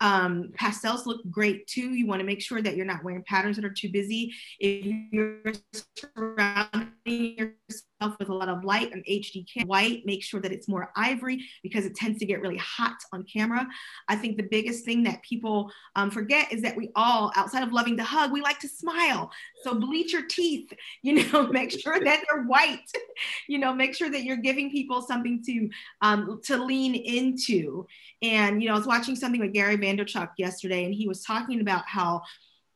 Um, 0.04 0.52
pastels 0.56 1.08
look 1.08 1.22
great 1.32 1.66
too. 1.66 1.94
You 1.94 2.06
want 2.06 2.20
to 2.20 2.26
make 2.26 2.42
sure 2.42 2.62
that 2.62 2.76
you're 2.76 2.86
not 2.86 3.06
wearing 3.06 3.24
patterns 3.26 3.56
that 3.56 3.64
are 3.64 3.74
too 3.74 3.90
busy. 3.90 4.34
If 4.60 4.86
you're 5.14 5.54
surrounding 5.96 7.38
yourself 7.38 7.93
with 8.20 8.30
a 8.30 8.34
lot 8.34 8.50
of 8.50 8.64
light 8.64 8.92
and 8.92 9.04
HD 9.06 9.46
white. 9.66 10.06
Make 10.06 10.24
sure 10.24 10.42
that 10.42 10.52
it's 10.52 10.68
more 10.68 10.92
ivory 10.96 11.46
because 11.62 11.86
it 11.86 11.96
tends 11.96 12.20
to 12.20 12.26
get 12.26 12.42
really 12.42 12.58
hot 12.58 12.98
on 13.12 13.24
camera. 13.24 13.68
I 14.08 14.16
think 14.16 14.38
the 14.38 14.44
biggest 14.44 14.86
thing 14.86 15.04
that 15.04 15.22
people 15.22 15.72
um, 15.96 16.12
forget 16.12 16.52
is 16.52 16.62
that 16.62 16.76
we 16.76 16.92
all, 16.96 17.32
outside 17.36 17.64
of 17.64 17.72
loving 17.72 17.98
to 17.98 18.04
hug, 18.04 18.32
we 18.32 18.42
like 18.42 18.60
to 18.60 18.68
smile. 18.68 19.32
So 19.64 19.74
bleach 19.74 20.14
your 20.14 20.26
teeth, 20.26 20.72
you 21.02 21.32
know, 21.32 21.48
make 21.48 21.72
sure 21.72 22.00
that 22.00 22.24
they're 22.30 22.44
white, 22.44 22.92
you 23.48 23.60
know, 23.60 23.74
make 23.74 23.96
sure 23.96 24.10
that 24.10 24.24
you're 24.24 24.38
giving 24.38 24.72
people 24.72 25.02
something 25.02 25.44
to 25.46 25.70
um, 26.02 26.42
to 26.46 26.58
lean 26.58 26.96
into. 26.96 27.86
And, 28.22 28.62
you 28.62 28.70
know, 28.70 28.76
I 28.76 28.78
was 28.78 28.88
watching 28.88 29.16
something 29.16 29.42
with 29.42 29.54
Gary 29.54 29.78
Vaynerchuk 29.78 30.30
yesterday, 30.38 30.86
and 30.86 30.94
he 30.94 31.08
was 31.08 31.24
talking 31.24 31.62
about 31.62 31.84
how 31.88 32.22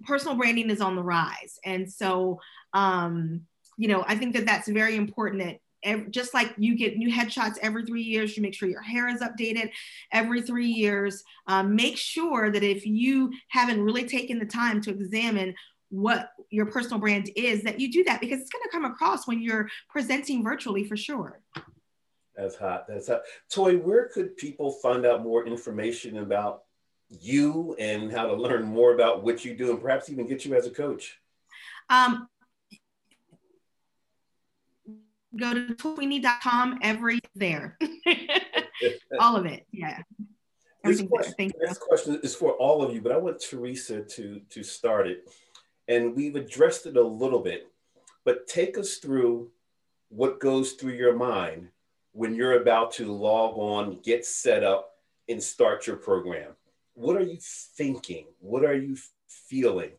personal 0.05 0.36
branding 0.36 0.69
is 0.69 0.82
on 0.82 0.95
the 0.95 1.03
rise. 1.03 1.59
And 1.65 1.91
so, 1.91 2.39
um, 2.73 3.41
you 3.78 3.88
know, 3.88 4.03
I 4.07 4.15
think 4.15 4.36
that 4.36 4.45
that's 4.45 4.67
very 4.67 4.95
important 4.95 5.43
that 5.43 5.59
Every, 5.84 6.09
just 6.09 6.34
like 6.34 6.53
you 6.57 6.75
get 6.75 6.97
new 6.97 7.11
headshots 7.11 7.57
every 7.61 7.86
three 7.86 8.01
years, 8.01 8.36
you 8.36 8.41
make 8.41 8.55
sure 8.55 8.67
your 8.67 8.82
hair 8.82 9.07
is 9.07 9.21
updated 9.21 9.69
every 10.11 10.41
three 10.41 10.67
years. 10.67 11.23
Um, 11.45 11.75
make 11.75 11.97
sure 11.97 12.51
that 12.51 12.63
if 12.63 12.86
you 12.86 13.32
haven't 13.49 13.84
really 13.84 14.05
taken 14.05 14.39
the 14.39 14.45
time 14.45 14.82
to 14.82 14.89
examine 14.89 15.53
what 15.89 16.32
your 16.49 16.65
personal 16.65 16.99
brand 16.99 17.30
is, 17.36 17.63
that 17.63 17.80
you 17.80 17.91
do 17.91 18.03
that 18.05 18.19
because 18.19 18.41
it's 18.41 18.49
going 18.49 18.63
to 18.63 18.69
come 18.71 18.86
across 18.86 19.28
when 19.28 19.41
you're 19.41 19.69
presenting 19.89 20.43
virtually 20.43 20.84
for 20.84 20.97
sure. 20.97 21.41
That's 22.36 22.55
hot. 22.55 22.86
That's 22.88 23.07
hot. 23.07 23.21
Toi, 23.51 23.78
where 23.78 24.09
could 24.09 24.36
people 24.36 24.71
find 24.71 25.05
out 25.05 25.23
more 25.23 25.45
information 25.45 26.17
about 26.17 26.63
you 27.09 27.75
and 27.80 28.11
how 28.11 28.25
to 28.25 28.34
learn 28.34 28.65
more 28.65 28.93
about 28.93 29.23
what 29.23 29.45
you 29.45 29.55
do 29.55 29.71
and 29.71 29.82
perhaps 29.82 30.09
even 30.09 30.28
get 30.28 30.43
you 30.43 30.55
as 30.55 30.67
a 30.67 30.71
coach? 30.71 31.19
Um, 31.89 32.28
go 35.38 35.53
to 35.53 35.75
toisweeney.com 35.75 36.79
every 36.81 37.19
there. 37.35 37.77
all 39.19 39.35
of 39.35 39.45
it. 39.45 39.65
Yeah. 39.71 40.01
This 40.83 41.01
question, 41.01 41.51
this 41.59 41.77
question 41.77 42.19
is 42.23 42.35
for 42.35 42.53
all 42.53 42.81
of 42.81 42.93
you, 42.93 43.01
but 43.01 43.11
I 43.11 43.17
want 43.17 43.41
Theresa 43.41 44.01
to, 44.01 44.41
to 44.49 44.63
start 44.63 45.07
it. 45.07 45.29
And 45.88 46.15
we've 46.15 46.35
addressed 46.35 46.85
it 46.85 46.97
a 46.97 47.01
little 47.01 47.39
bit, 47.39 47.67
but 48.23 48.47
take 48.47 48.77
us 48.77 48.97
through 48.97 49.49
what 50.09 50.39
goes 50.39 50.73
through 50.73 50.93
your 50.93 51.15
mind 51.15 51.69
when 52.13 52.33
you're 52.33 52.61
about 52.61 52.91
to 52.93 53.11
log 53.11 53.57
on, 53.57 53.99
get 54.03 54.25
set 54.25 54.63
up, 54.63 54.91
and 55.29 55.41
start 55.41 55.88
your 55.88 55.97
program. 55.97 56.51
What 56.93 57.15
are 57.17 57.23
you 57.23 57.38
thinking? 57.39 58.25
What 58.39 58.63
are 58.63 58.75
you 58.75 58.97
feeling? 59.27 59.91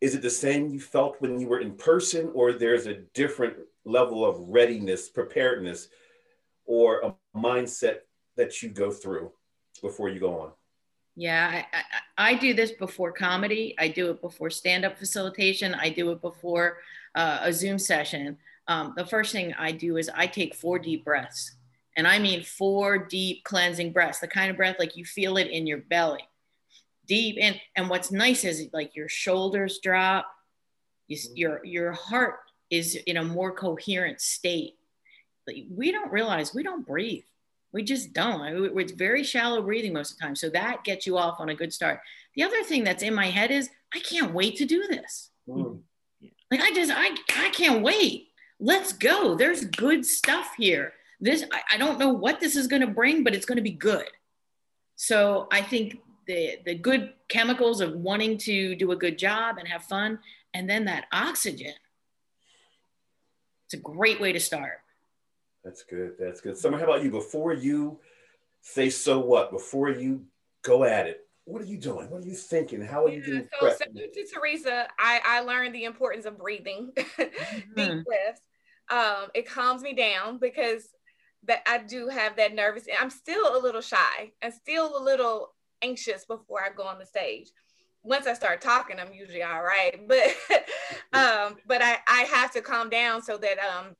Is 0.00 0.14
it 0.14 0.22
the 0.22 0.30
same 0.30 0.68
you 0.68 0.80
felt 0.80 1.20
when 1.20 1.38
you 1.38 1.48
were 1.48 1.60
in 1.60 1.76
person, 1.76 2.30
or 2.34 2.52
there's 2.52 2.86
a 2.86 3.00
different 3.14 3.56
level 3.84 4.24
of 4.24 4.36
readiness, 4.48 5.08
preparedness, 5.08 5.88
or 6.66 7.00
a 7.02 7.38
mindset 7.38 7.98
that 8.36 8.62
you 8.62 8.70
go 8.70 8.90
through 8.90 9.30
before 9.82 10.08
you 10.08 10.20
go 10.20 10.40
on? 10.40 10.50
Yeah, 11.16 11.64
I, 11.72 11.76
I, 11.76 12.32
I, 12.32 12.34
do 12.34 12.54
this 12.54 12.72
before 12.72 13.12
comedy. 13.12 13.74
I 13.78 13.86
do 13.86 14.10
it 14.10 14.20
before 14.20 14.50
stand 14.50 14.84
up 14.84 14.98
facilitation. 14.98 15.72
I 15.74 15.88
do 15.90 16.10
it 16.10 16.20
before 16.20 16.78
uh, 17.14 17.38
a 17.42 17.52
Zoom 17.52 17.78
session. 17.78 18.36
Um, 18.66 18.94
the 18.96 19.06
first 19.06 19.30
thing 19.30 19.54
I 19.56 19.70
do 19.70 19.96
is 19.96 20.10
I 20.12 20.26
take 20.26 20.56
four 20.56 20.78
deep 20.78 21.04
breaths. 21.04 21.54
And 21.96 22.08
I 22.08 22.18
mean 22.18 22.42
four 22.42 22.98
deep 22.98 23.44
cleansing 23.44 23.92
breaths, 23.92 24.18
the 24.18 24.26
kind 24.26 24.50
of 24.50 24.56
breath 24.56 24.76
like 24.80 24.96
you 24.96 25.04
feel 25.04 25.36
it 25.36 25.48
in 25.48 25.66
your 25.66 25.78
belly. 25.78 26.28
Deep 27.06 27.36
and 27.40 27.60
and 27.76 27.88
what's 27.88 28.10
nice 28.10 28.44
is 28.44 28.66
like 28.72 28.96
your 28.96 29.08
shoulders 29.08 29.78
drop, 29.80 30.26
you, 31.06 31.18
your 31.34 31.64
your 31.64 31.92
heart 31.92 32.38
is 32.76 32.96
in 33.06 33.16
a 33.16 33.24
more 33.24 33.52
coherent 33.52 34.20
state. 34.20 34.74
We 35.70 35.92
don't 35.92 36.12
realize 36.12 36.54
we 36.54 36.62
don't 36.62 36.86
breathe. 36.86 37.24
We 37.72 37.82
just 37.82 38.12
don't. 38.12 38.78
It's 38.78 38.92
very 38.92 39.24
shallow 39.24 39.60
breathing 39.60 39.92
most 39.92 40.12
of 40.12 40.18
the 40.18 40.24
time. 40.24 40.36
So 40.36 40.48
that 40.50 40.84
gets 40.84 41.06
you 41.06 41.18
off 41.18 41.40
on 41.40 41.48
a 41.48 41.54
good 41.54 41.72
start. 41.72 42.00
The 42.36 42.44
other 42.44 42.62
thing 42.62 42.84
that's 42.84 43.02
in 43.02 43.14
my 43.14 43.26
head 43.26 43.50
is 43.50 43.68
I 43.92 43.98
can't 44.00 44.32
wait 44.32 44.56
to 44.56 44.64
do 44.64 44.86
this. 44.86 45.30
Mm. 45.48 45.80
Like 46.50 46.60
I 46.60 46.72
just 46.72 46.92
I 46.94 47.14
I 47.36 47.50
can't 47.50 47.82
wait. 47.82 48.28
Let's 48.60 48.92
go. 48.92 49.34
There's 49.34 49.64
good 49.64 50.06
stuff 50.06 50.52
here 50.56 50.94
this 51.24 51.44
I, 51.50 51.60
I 51.72 51.76
don't 51.78 51.98
know 51.98 52.10
what 52.10 52.38
this 52.38 52.54
is 52.54 52.66
going 52.66 52.82
to 52.82 52.86
bring, 52.86 53.24
but 53.24 53.34
it's 53.34 53.46
going 53.46 53.56
to 53.56 53.62
be 53.62 53.70
good. 53.70 54.06
So 54.96 55.48
I 55.50 55.62
think 55.62 55.98
the 56.26 56.58
the 56.64 56.74
good 56.74 57.14
chemicals 57.28 57.80
of 57.80 57.94
wanting 57.94 58.38
to 58.38 58.76
do 58.76 58.92
a 58.92 58.96
good 58.96 59.18
job 59.18 59.56
and 59.58 59.66
have 59.66 59.84
fun, 59.84 60.18
and 60.52 60.68
then 60.68 60.84
that 60.84 61.06
oxygen. 61.12 61.72
It's 63.74 63.80
a 63.80 63.82
great 63.82 64.20
way 64.20 64.32
to 64.32 64.38
start. 64.38 64.80
That's 65.64 65.82
good. 65.82 66.12
That's 66.18 66.40
good. 66.40 66.56
Summer, 66.56 66.78
how 66.78 66.84
about 66.84 67.02
you? 67.02 67.10
Before 67.10 67.52
you 67.52 67.98
say 68.62 68.88
so 68.88 69.18
what, 69.18 69.50
before 69.50 69.90
you 69.90 70.26
go 70.62 70.84
at 70.84 71.06
it, 71.06 71.26
what 71.44 71.60
are 71.60 71.66
you 71.66 71.78
doing? 71.78 72.08
What 72.10 72.22
are 72.22 72.26
you 72.26 72.34
thinking? 72.34 72.82
How 72.82 73.04
are 73.04 73.08
you 73.08 73.22
doing? 73.22 73.48
So, 73.60 73.68
so 73.68 73.84
to 73.84 74.26
Theresa, 74.32 74.86
I, 74.98 75.20
I 75.24 75.40
learned 75.40 75.74
the 75.74 75.84
importance 75.84 76.24
of 76.24 76.38
breathing, 76.38 76.92
mm-hmm. 76.96 77.74
deep 77.74 78.04
breaths. 78.04 78.40
Um, 78.90 79.30
it 79.34 79.48
calms 79.48 79.82
me 79.82 79.92
down 79.92 80.38
because 80.38 80.88
that 81.46 81.62
I 81.66 81.78
do 81.78 82.08
have 82.08 82.36
that 82.36 82.54
nervous. 82.54 82.86
I'm 83.00 83.10
still 83.10 83.56
a 83.56 83.60
little 83.60 83.80
shy 83.80 84.32
and 84.40 84.54
still 84.54 84.96
a 84.96 85.02
little 85.02 85.52
anxious 85.82 86.24
before 86.24 86.62
I 86.62 86.68
go 86.74 86.84
on 86.84 86.98
the 86.98 87.06
stage. 87.06 87.50
Once 88.04 88.26
I 88.26 88.34
start 88.34 88.60
talking, 88.60 89.00
I'm 89.00 89.12
usually 89.12 89.42
all 89.42 89.62
right. 89.62 90.00
But 90.08 91.18
um, 91.18 91.56
but 91.66 91.82
I, 91.82 91.98
I 92.08 92.22
have 92.22 92.52
to 92.52 92.60
calm 92.60 92.90
down 92.90 93.22
so 93.22 93.36
that 93.38 93.58
um 93.58 93.96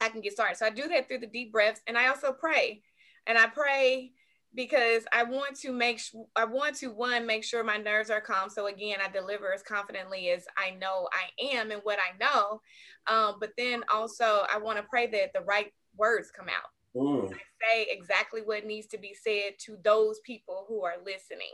I 0.00 0.08
can 0.08 0.20
get 0.20 0.32
started. 0.32 0.56
So 0.56 0.66
I 0.66 0.70
do 0.70 0.88
that 0.88 1.08
through 1.08 1.18
the 1.18 1.26
deep 1.26 1.52
breaths 1.52 1.80
and 1.86 1.96
I 1.96 2.08
also 2.08 2.32
pray. 2.32 2.82
And 3.26 3.38
I 3.38 3.46
pray 3.46 4.12
because 4.54 5.04
I 5.12 5.24
want 5.24 5.58
to 5.60 5.72
make 5.72 5.98
sure 5.98 6.26
I 6.36 6.44
want 6.44 6.76
to 6.76 6.88
one 6.88 7.26
make 7.26 7.44
sure 7.44 7.64
my 7.64 7.76
nerves 7.76 8.10
are 8.10 8.20
calm. 8.20 8.48
So 8.48 8.66
again, 8.66 8.98
I 9.04 9.10
deliver 9.10 9.52
as 9.52 9.62
confidently 9.62 10.30
as 10.30 10.44
I 10.56 10.70
know 10.70 11.08
I 11.12 11.56
am 11.56 11.70
and 11.70 11.80
what 11.82 11.98
I 11.98 12.16
know. 12.18 12.60
Um, 13.06 13.36
but 13.40 13.50
then 13.58 13.82
also 13.92 14.44
I 14.52 14.58
want 14.58 14.78
to 14.78 14.84
pray 14.84 15.06
that 15.08 15.32
the 15.34 15.40
right 15.42 15.72
words 15.96 16.30
come 16.30 16.46
out. 16.48 16.70
Mm. 16.96 17.28
say 17.28 17.88
exactly 17.90 18.40
what 18.40 18.64
needs 18.64 18.86
to 18.86 18.98
be 18.98 19.16
said 19.20 19.54
to 19.58 19.76
those 19.82 20.20
people 20.20 20.64
who 20.68 20.84
are 20.84 20.94
listening. 21.04 21.50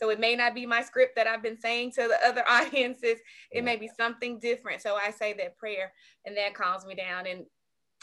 So 0.00 0.10
it 0.10 0.20
may 0.20 0.36
not 0.36 0.54
be 0.54 0.64
my 0.64 0.82
script 0.82 1.16
that 1.16 1.26
I've 1.26 1.42
been 1.42 1.58
saying 1.58 1.92
to 1.92 2.08
the 2.08 2.18
other 2.26 2.44
audiences. 2.48 3.18
It 3.50 3.64
may 3.64 3.76
be 3.76 3.90
something 3.96 4.38
different. 4.38 4.82
So 4.82 4.96
I 4.96 5.10
say 5.10 5.32
that 5.34 5.56
prayer 5.58 5.92
and 6.24 6.36
that 6.36 6.54
calms 6.54 6.86
me 6.86 6.94
down. 6.94 7.26
And 7.26 7.44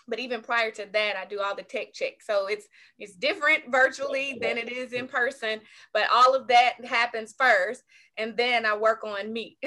but 0.07 0.19
even 0.19 0.41
prior 0.41 0.69
to 0.71 0.87
that, 0.93 1.15
I 1.15 1.25
do 1.25 1.41
all 1.41 1.55
the 1.55 1.63
tech 1.63 1.93
checks. 1.93 2.27
So 2.27 2.47
it's 2.47 2.67
it's 2.99 3.15
different 3.15 3.71
virtually 3.71 4.37
than 4.39 4.57
it 4.57 4.71
is 4.71 4.93
in 4.93 5.07
person. 5.07 5.61
But 5.93 6.07
all 6.13 6.35
of 6.35 6.47
that 6.49 6.83
happens 6.85 7.33
first, 7.37 7.81
and 8.17 8.37
then 8.37 8.65
I 8.65 8.77
work 8.77 9.03
on 9.03 9.31
me. 9.33 9.57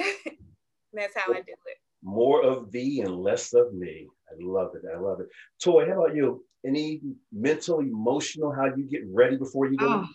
That's 0.93 1.15
how 1.15 1.33
I 1.33 1.41
do 1.41 1.53
it. 1.65 1.77
More 2.01 2.41
of 2.41 2.71
thee 2.71 3.01
and 3.01 3.15
less 3.15 3.53
of 3.53 3.73
me. 3.73 4.07
I 4.29 4.35
love 4.39 4.71
it. 4.75 4.83
I 4.95 4.97
love 4.99 5.19
it. 5.19 5.27
Toi, 5.61 5.85
how 5.85 6.03
about 6.03 6.15
you? 6.15 6.45
Any 6.65 7.01
mental, 7.31 7.79
emotional, 7.79 8.53
how 8.53 8.65
you 8.65 8.83
get 8.83 9.01
ready 9.11 9.37
before 9.37 9.67
you 9.67 9.77
go? 9.77 9.87
Oh, 9.87 10.07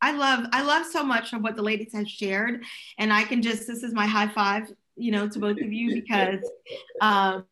I 0.00 0.12
love, 0.12 0.46
I 0.52 0.62
love 0.62 0.86
so 0.86 1.02
much 1.02 1.32
of 1.32 1.42
what 1.42 1.56
the 1.56 1.62
ladies 1.62 1.92
have 1.94 2.08
shared. 2.08 2.62
And 2.98 3.12
I 3.12 3.24
can 3.24 3.42
just, 3.42 3.66
this 3.66 3.82
is 3.82 3.92
my 3.92 4.06
high 4.06 4.28
five, 4.28 4.70
you 4.96 5.10
know, 5.10 5.28
to 5.28 5.38
both 5.38 5.60
of 5.60 5.72
you 5.72 5.94
because 5.94 6.40
um, 7.00 7.44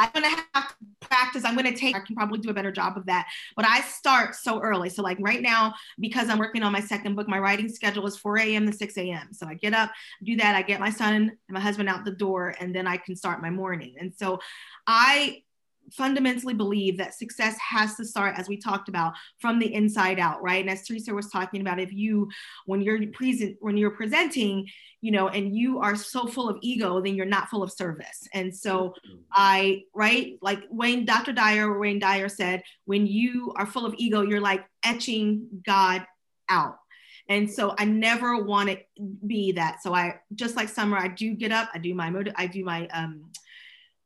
I'm 0.00 0.10
gonna 0.14 0.30
have 0.54 0.68
to 0.68 0.74
practice. 1.00 1.44
I'm 1.44 1.54
gonna 1.54 1.76
take. 1.76 1.94
I 1.94 2.00
can 2.00 2.16
probably 2.16 2.38
do 2.38 2.48
a 2.48 2.54
better 2.54 2.72
job 2.72 2.96
of 2.96 3.04
that. 3.06 3.28
But 3.54 3.66
I 3.66 3.82
start 3.82 4.34
so 4.34 4.60
early. 4.60 4.88
So 4.88 5.02
like 5.02 5.18
right 5.20 5.42
now, 5.42 5.74
because 5.98 6.30
I'm 6.30 6.38
working 6.38 6.62
on 6.62 6.72
my 6.72 6.80
second 6.80 7.16
book, 7.16 7.28
my 7.28 7.38
writing 7.38 7.68
schedule 7.68 8.06
is 8.06 8.16
4 8.16 8.38
a.m. 8.38 8.66
to 8.66 8.72
6 8.72 8.96
a.m. 8.96 9.28
So 9.32 9.46
I 9.46 9.54
get 9.54 9.74
up, 9.74 9.90
do 10.24 10.36
that. 10.36 10.54
I 10.54 10.62
get 10.62 10.80
my 10.80 10.90
son 10.90 11.14
and 11.14 11.32
my 11.50 11.60
husband 11.60 11.88
out 11.90 12.06
the 12.06 12.12
door, 12.12 12.54
and 12.60 12.74
then 12.74 12.86
I 12.86 12.96
can 12.96 13.14
start 13.14 13.42
my 13.42 13.50
morning. 13.50 13.96
And 13.98 14.14
so 14.16 14.40
I 14.86 15.42
fundamentally 15.92 16.54
believe 16.54 16.96
that 16.98 17.14
success 17.14 17.56
has 17.58 17.94
to 17.96 18.04
start 18.04 18.38
as 18.38 18.48
we 18.48 18.56
talked 18.56 18.88
about 18.88 19.12
from 19.38 19.58
the 19.58 19.74
inside 19.74 20.18
out 20.18 20.42
right 20.42 20.60
and 20.60 20.70
as 20.70 20.86
theresa 20.86 21.14
was 21.14 21.30
talking 21.30 21.60
about 21.60 21.80
if 21.80 21.92
you 21.92 22.28
when 22.66 22.80
you're 22.80 23.06
present 23.08 23.56
when 23.60 23.76
you're 23.76 23.90
presenting 23.90 24.66
you 25.00 25.10
know 25.10 25.28
and 25.28 25.56
you 25.56 25.78
are 25.78 25.96
so 25.96 26.26
full 26.26 26.48
of 26.48 26.58
ego 26.60 27.00
then 27.00 27.14
you're 27.14 27.26
not 27.26 27.48
full 27.48 27.62
of 27.62 27.72
service 27.72 28.28
and 28.34 28.54
so 28.54 28.88
mm-hmm. 28.88 29.16
i 29.32 29.82
right 29.94 30.38
like 30.42 30.62
wayne 30.70 31.04
dr 31.04 31.32
dyer 31.32 31.78
wayne 31.78 31.98
dyer 31.98 32.28
said 32.28 32.62
when 32.84 33.06
you 33.06 33.52
are 33.56 33.66
full 33.66 33.86
of 33.86 33.94
ego 33.98 34.22
you're 34.22 34.40
like 34.40 34.64
etching 34.84 35.46
god 35.64 36.06
out 36.48 36.76
and 37.30 37.48
so 37.48 37.76
I 37.78 37.84
never 37.84 38.42
want 38.42 38.70
to 38.70 38.78
be 39.24 39.52
that. 39.52 39.84
So 39.84 39.94
I 39.94 40.16
just 40.34 40.56
like 40.56 40.68
summer, 40.68 40.98
I 40.98 41.06
do 41.06 41.34
get 41.34 41.52
up, 41.52 41.68
I 41.72 41.78
do 41.78 41.94
my 41.94 42.12
I 42.34 42.48
do 42.48 42.64
my 42.64 42.88
um, 42.88 43.30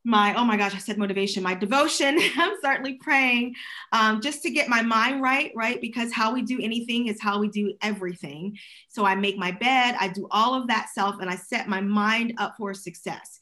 my 0.04 0.34
oh 0.34 0.44
my 0.44 0.56
gosh 0.56 0.74
i 0.74 0.78
said 0.78 0.98
motivation 0.98 1.42
my 1.42 1.54
devotion. 1.54 2.18
I'm 2.36 2.56
certainly 2.62 2.94
praying 2.94 3.54
um, 3.92 4.20
just 4.20 4.42
to 4.42 4.50
get 4.50 4.68
my 4.68 4.82
mind 4.82 5.22
right 5.22 5.52
right? 5.54 5.80
Because 5.80 6.12
how 6.12 6.32
we 6.32 6.42
do 6.42 6.60
anything 6.60 7.08
is 7.08 7.20
how 7.20 7.38
we 7.38 7.48
do 7.48 7.74
everything. 7.82 8.58
So 8.88 9.04
i 9.04 9.14
make 9.14 9.36
my 9.38 9.50
bed 9.50 9.96
i 9.98 10.08
do 10.08 10.28
all 10.30 10.54
of 10.54 10.68
that 10.68 10.90
self 10.94 11.16
and 11.20 11.30
i 11.30 11.36
set 11.36 11.68
my 11.68 11.80
mind 11.80 12.34
up 12.38 12.54
for 12.58 12.74
success. 12.74 13.40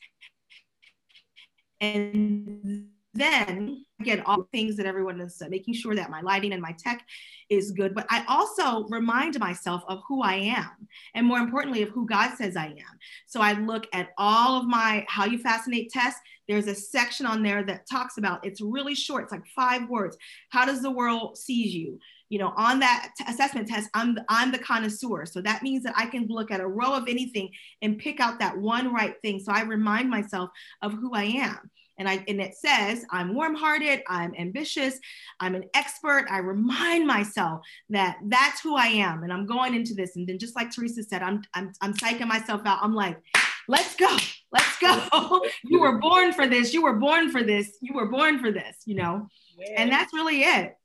And 1.80 2.91
then 3.14 3.84
again 4.00 4.22
all 4.26 4.38
the 4.38 4.48
things 4.52 4.76
that 4.76 4.86
everyone 4.86 5.20
is 5.20 5.42
making 5.48 5.74
sure 5.74 5.94
that 5.94 6.10
my 6.10 6.20
lighting 6.22 6.52
and 6.52 6.62
my 6.62 6.74
tech 6.78 7.04
is 7.50 7.72
good 7.72 7.94
but 7.94 8.06
i 8.08 8.24
also 8.26 8.86
remind 8.88 9.38
myself 9.38 9.82
of 9.88 10.00
who 10.08 10.22
i 10.22 10.34
am 10.34 10.88
and 11.14 11.26
more 11.26 11.38
importantly 11.38 11.82
of 11.82 11.90
who 11.90 12.06
god 12.06 12.34
says 12.36 12.56
i 12.56 12.66
am. 12.66 12.98
So 13.26 13.40
i 13.40 13.52
look 13.52 13.86
at 13.92 14.10
all 14.18 14.60
of 14.60 14.66
my 14.66 15.04
how 15.08 15.24
you 15.24 15.38
fascinate 15.38 15.90
tests. 15.90 16.20
There's 16.48 16.66
a 16.66 16.74
section 16.74 17.26
on 17.26 17.42
there 17.42 17.62
that 17.64 17.88
talks 17.90 18.18
about 18.18 18.44
it's 18.44 18.60
really 18.60 18.94
short 18.94 19.24
it's 19.24 19.32
like 19.32 19.46
five 19.54 19.88
words. 19.88 20.16
How 20.50 20.64
does 20.64 20.82
the 20.82 20.90
world 20.90 21.38
sees 21.38 21.74
you? 21.74 21.98
You 22.28 22.38
know 22.38 22.52
on 22.56 22.80
that 22.80 23.10
t- 23.16 23.24
assessment 23.28 23.68
test 23.68 23.90
i'm 23.94 24.18
i'm 24.28 24.52
the 24.52 24.58
connoisseur. 24.58 25.26
So 25.26 25.40
that 25.42 25.62
means 25.62 25.82
that 25.84 25.94
i 25.96 26.06
can 26.06 26.26
look 26.28 26.50
at 26.50 26.60
a 26.60 26.66
row 26.66 26.92
of 26.94 27.08
anything 27.08 27.50
and 27.82 27.98
pick 27.98 28.20
out 28.20 28.38
that 28.38 28.56
one 28.56 28.92
right 28.92 29.14
thing. 29.22 29.40
So 29.40 29.52
i 29.52 29.62
remind 29.62 30.08
myself 30.08 30.50
of 30.80 30.92
who 30.92 31.14
i 31.14 31.24
am 31.24 31.70
and 32.02 32.08
I 32.08 32.24
and 32.26 32.40
it 32.40 32.56
says 32.56 33.04
I'm 33.12 33.32
warm-hearted, 33.32 34.02
I'm 34.08 34.34
ambitious, 34.36 34.98
I'm 35.38 35.54
an 35.54 35.64
expert. 35.72 36.26
I 36.28 36.38
remind 36.38 37.06
myself 37.06 37.64
that 37.90 38.18
that's 38.24 38.60
who 38.60 38.74
I 38.74 38.86
am, 38.86 39.22
and 39.22 39.32
I'm 39.32 39.46
going 39.46 39.72
into 39.72 39.94
this. 39.94 40.16
And 40.16 40.26
then 40.26 40.36
just 40.36 40.56
like 40.56 40.72
Theresa 40.72 41.04
said, 41.04 41.22
I'm 41.22 41.42
I'm 41.54 41.72
I'm 41.80 41.94
psyching 41.94 42.26
myself 42.26 42.62
out. 42.64 42.80
I'm 42.82 42.92
like, 42.92 43.22
let's 43.68 43.94
go, 43.94 44.16
let's 44.50 44.78
go. 44.78 45.46
you 45.64 45.78
were 45.78 45.98
born 45.98 46.32
for 46.32 46.48
this. 46.48 46.74
You 46.74 46.82
were 46.82 46.96
born 46.96 47.30
for 47.30 47.44
this. 47.44 47.78
You 47.80 47.94
were 47.94 48.06
born 48.06 48.40
for 48.40 48.50
this. 48.50 48.78
You 48.84 48.96
know, 48.96 49.28
and 49.76 49.92
that's 49.92 50.12
really 50.12 50.40
it. 50.42 50.76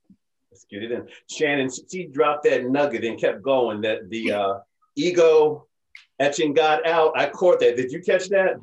Let's 0.52 0.66
get 0.70 0.84
it 0.84 0.92
in. 0.92 1.08
Shannon, 1.32 1.72
she 1.92 2.06
dropped 2.06 2.44
that 2.44 2.70
nugget 2.70 3.04
and 3.04 3.20
kept 3.20 3.42
going. 3.42 3.82
That 3.82 4.08
the 4.12 4.32
uh, 4.40 4.54
ego 4.96 5.66
etching 6.20 6.54
God 6.54 6.86
out. 6.86 7.14
I 7.18 7.28
caught 7.28 7.60
that. 7.62 7.76
Did 7.76 7.92
you 7.92 8.02
catch 8.02 8.30
that? 8.30 8.58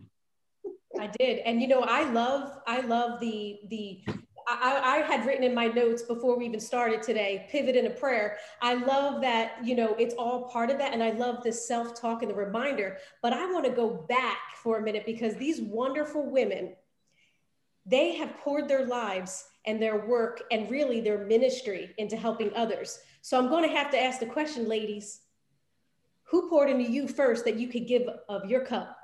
I 1.00 1.08
did. 1.18 1.40
And 1.40 1.60
you 1.60 1.68
know, 1.68 1.80
I 1.80 2.10
love, 2.10 2.58
I 2.66 2.80
love 2.80 3.20
the, 3.20 3.60
the, 3.68 4.04
I, 4.46 4.80
I, 4.84 4.96
had 4.98 5.26
written 5.26 5.42
in 5.42 5.54
my 5.54 5.66
notes 5.66 6.02
before 6.02 6.36
we 6.36 6.46
even 6.46 6.60
started 6.60 7.02
today, 7.02 7.46
pivot 7.50 7.76
in 7.76 7.86
a 7.86 7.90
prayer. 7.90 8.36
I 8.60 8.74
love 8.74 9.22
that, 9.22 9.56
you 9.64 9.74
know, 9.74 9.94
it's 9.98 10.14
all 10.14 10.48
part 10.48 10.70
of 10.70 10.78
that. 10.78 10.92
And 10.92 11.02
I 11.02 11.10
love 11.10 11.42
this 11.42 11.66
self 11.66 11.98
talk 11.98 12.22
and 12.22 12.30
the 12.30 12.34
reminder. 12.34 12.98
But 13.22 13.32
I 13.32 13.50
want 13.50 13.64
to 13.64 13.70
go 13.70 14.04
back 14.08 14.38
for 14.62 14.78
a 14.78 14.82
minute 14.82 15.06
because 15.06 15.34
these 15.36 15.60
wonderful 15.60 16.30
women, 16.30 16.74
they 17.86 18.16
have 18.16 18.36
poured 18.38 18.68
their 18.68 18.86
lives 18.86 19.46
and 19.66 19.80
their 19.80 20.06
work 20.06 20.42
and 20.50 20.70
really 20.70 21.00
their 21.00 21.26
ministry 21.26 21.94
into 21.96 22.16
helping 22.16 22.54
others. 22.54 23.00
So 23.22 23.38
I'm 23.38 23.48
going 23.48 23.66
to 23.68 23.74
have 23.74 23.90
to 23.92 24.02
ask 24.02 24.20
the 24.20 24.26
question, 24.26 24.68
ladies 24.68 25.22
who 26.24 26.48
poured 26.48 26.70
into 26.70 26.90
you 26.90 27.06
first 27.06 27.44
that 27.44 27.58
you 27.58 27.68
could 27.68 27.86
give 27.86 28.08
of 28.28 28.44
your 28.46 28.64
cup? 28.64 28.98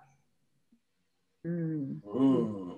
Mm. 1.46 2.00
Mm. 2.02 2.76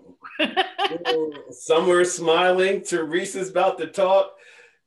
Some 1.53 1.91
are 1.91 2.05
smiling. 2.05 2.85
Theresa's 2.89 3.51
about 3.51 3.79
to 3.79 3.87
talk. 3.87 4.35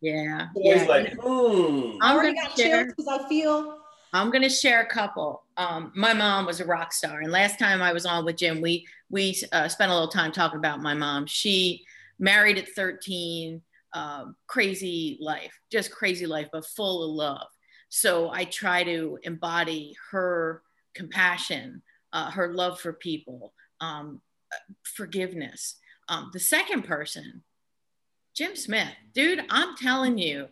Yeah. 0.02 0.48
Always 0.56 0.82
yeah. 0.82 0.88
like, 0.88 1.14
hmm. 1.20 1.98
I 2.02 2.14
already 2.14 2.36
got 2.36 2.56
chills 2.56 2.88
because 2.88 3.08
I 3.08 3.28
feel. 3.28 3.80
I'm 4.14 4.32
gonna 4.32 4.50
share 4.50 4.82
a 4.82 4.86
couple. 4.86 5.44
Um, 5.58 5.92
my 5.94 6.14
mom 6.14 6.46
was 6.46 6.62
a 6.62 6.66
rock 6.66 6.94
star, 6.94 7.20
and 7.20 7.32
last 7.32 7.60
time 7.60 7.82
I 7.82 7.92
was 7.92 8.06
on 8.06 8.24
with 8.24 8.38
Jim, 8.38 8.62
we 8.62 8.88
we 9.10 9.38
uh, 9.52 9.68
spent 9.68 9.92
a 9.92 9.94
little 9.94 10.10
time 10.10 10.32
talking 10.32 10.58
about 10.58 10.82
my 10.82 10.94
mom. 10.94 11.26
She 11.26 11.84
married 12.18 12.58
at 12.58 12.70
13, 12.70 13.62
uh, 13.94 14.26
crazy 14.48 15.18
life, 15.20 15.60
just 15.70 15.92
crazy 15.92 16.26
life, 16.26 16.48
but 16.52 16.66
full 16.66 17.04
of 17.04 17.10
love. 17.12 17.48
So 17.90 18.30
I 18.32 18.46
try 18.46 18.84
to 18.84 19.20
embody 19.24 19.96
her 20.12 20.62
compassion, 20.94 21.82
uh, 22.14 22.32
her 22.32 22.54
love 22.54 22.80
for 22.80 22.94
people, 22.94 23.54
um, 23.82 24.22
forgiveness. 24.84 25.78
Um, 26.08 26.30
the 26.34 26.40
second 26.40 26.84
person, 26.84 27.44
Jim 28.36 28.56
Smith, 28.56 28.90
dude, 29.14 29.44
I'm 29.50 29.76
telling 29.78 30.18
you, 30.18 30.48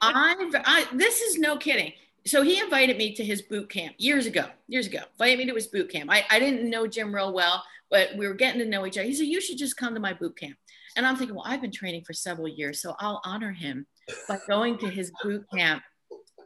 I've, 0.00 0.54
I, 0.54 0.86
this 0.92 1.20
is 1.20 1.38
no 1.38 1.56
kidding. 1.56 1.92
So 2.26 2.42
he 2.42 2.58
invited 2.60 2.96
me 2.96 3.14
to 3.14 3.24
his 3.24 3.42
boot 3.42 3.70
camp 3.70 3.94
years 3.98 4.26
ago, 4.26 4.46
years 4.68 4.86
ago, 4.86 4.98
invited 5.12 5.38
me 5.38 5.46
to 5.46 5.54
his 5.54 5.68
boot 5.68 5.90
camp. 5.90 6.10
I, 6.10 6.24
I 6.30 6.38
didn't 6.38 6.68
know 6.68 6.86
Jim 6.86 7.14
real 7.14 7.32
well, 7.32 7.62
but 7.90 8.16
we 8.16 8.26
were 8.26 8.34
getting 8.34 8.60
to 8.60 8.66
know 8.66 8.84
each 8.84 8.98
other. 8.98 9.06
He 9.06 9.14
said, 9.14 9.26
you 9.26 9.40
should 9.40 9.58
just 9.58 9.76
come 9.76 9.94
to 9.94 10.00
my 10.00 10.12
boot 10.12 10.36
camp. 10.36 10.56
And 10.96 11.06
I'm 11.06 11.16
thinking, 11.16 11.36
well, 11.36 11.44
I've 11.46 11.60
been 11.60 11.70
training 11.72 12.04
for 12.04 12.12
several 12.14 12.48
years, 12.48 12.80
so 12.80 12.96
I'll 12.98 13.20
honor 13.24 13.52
him 13.52 13.86
by 14.28 14.38
going 14.48 14.78
to 14.78 14.88
his 14.88 15.12
boot 15.22 15.44
camp 15.54 15.82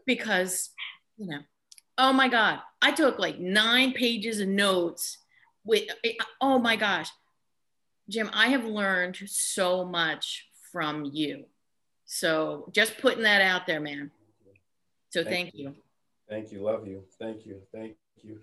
because, 0.07 0.71
you 1.17 1.29
know, 1.29 1.41
oh 1.99 2.13
my 2.13 2.29
God, 2.29 2.59
I 2.83 2.93
took 2.93 3.19
like 3.19 3.39
nine 3.39 3.93
pages 3.93 4.41
of 4.41 4.49
notes 4.49 5.19
with, 5.65 5.85
oh 6.41 6.59
my 6.59 6.77
gosh, 6.77 7.09
Jim, 8.09 8.31
I 8.33 8.49
have 8.49 8.65
learned 8.65 9.19
so 9.27 9.85
much 9.85 10.49
from 10.73 11.05
you. 11.05 11.45
So 12.05 12.69
just 12.73 12.99
putting 12.99 13.23
that 13.23 13.41
out 13.41 13.67
there, 13.67 13.81
man. 13.81 14.11
So 15.11 15.23
thank, 15.23 15.53
thank 15.53 15.55
you. 15.55 15.69
you. 15.69 15.75
Thank 16.29 16.53
you. 16.53 16.63
Love 16.63 16.87
you. 16.87 17.05
Thank 17.19 17.47
you. 17.47 17.61
Thank 17.73 17.97
you. 18.23 18.41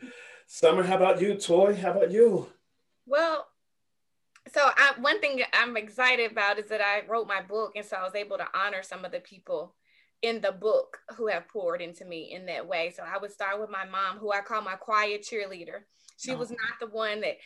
Summer, 0.47 0.83
how 0.83 0.95
about 0.95 1.21
you? 1.21 1.35
Toi, 1.35 1.75
how 1.75 1.91
about 1.91 2.11
you? 2.11 2.47
Well, 3.05 3.47
so 4.53 4.61
I, 4.63 4.93
one 4.99 5.19
thing 5.19 5.41
I'm 5.53 5.75
excited 5.75 6.31
about 6.31 6.59
is 6.59 6.69
that 6.69 6.81
I 6.81 7.05
wrote 7.09 7.27
my 7.27 7.41
book, 7.41 7.73
and 7.75 7.85
so 7.85 7.97
I 7.97 8.03
was 8.03 8.15
able 8.15 8.37
to 8.37 8.47
honor 8.53 8.83
some 8.83 9.03
of 9.03 9.11
the 9.11 9.19
people 9.19 9.75
in 10.21 10.41
the 10.41 10.51
book 10.51 10.99
who 11.15 11.27
have 11.27 11.47
poured 11.47 11.81
into 11.81 12.05
me 12.05 12.31
in 12.33 12.45
that 12.47 12.67
way. 12.67 12.93
So 12.95 13.03
I 13.03 13.17
would 13.17 13.31
start 13.31 13.59
with 13.59 13.69
my 13.69 13.85
mom, 13.85 14.17
who 14.17 14.31
I 14.31 14.41
call 14.41 14.61
my 14.61 14.75
quiet 14.75 15.23
cheerleader. 15.29 15.81
She 16.17 16.31
oh. 16.31 16.37
was 16.37 16.49
not 16.49 16.79
the 16.79 16.87
one 16.87 17.21
that, 17.21 17.37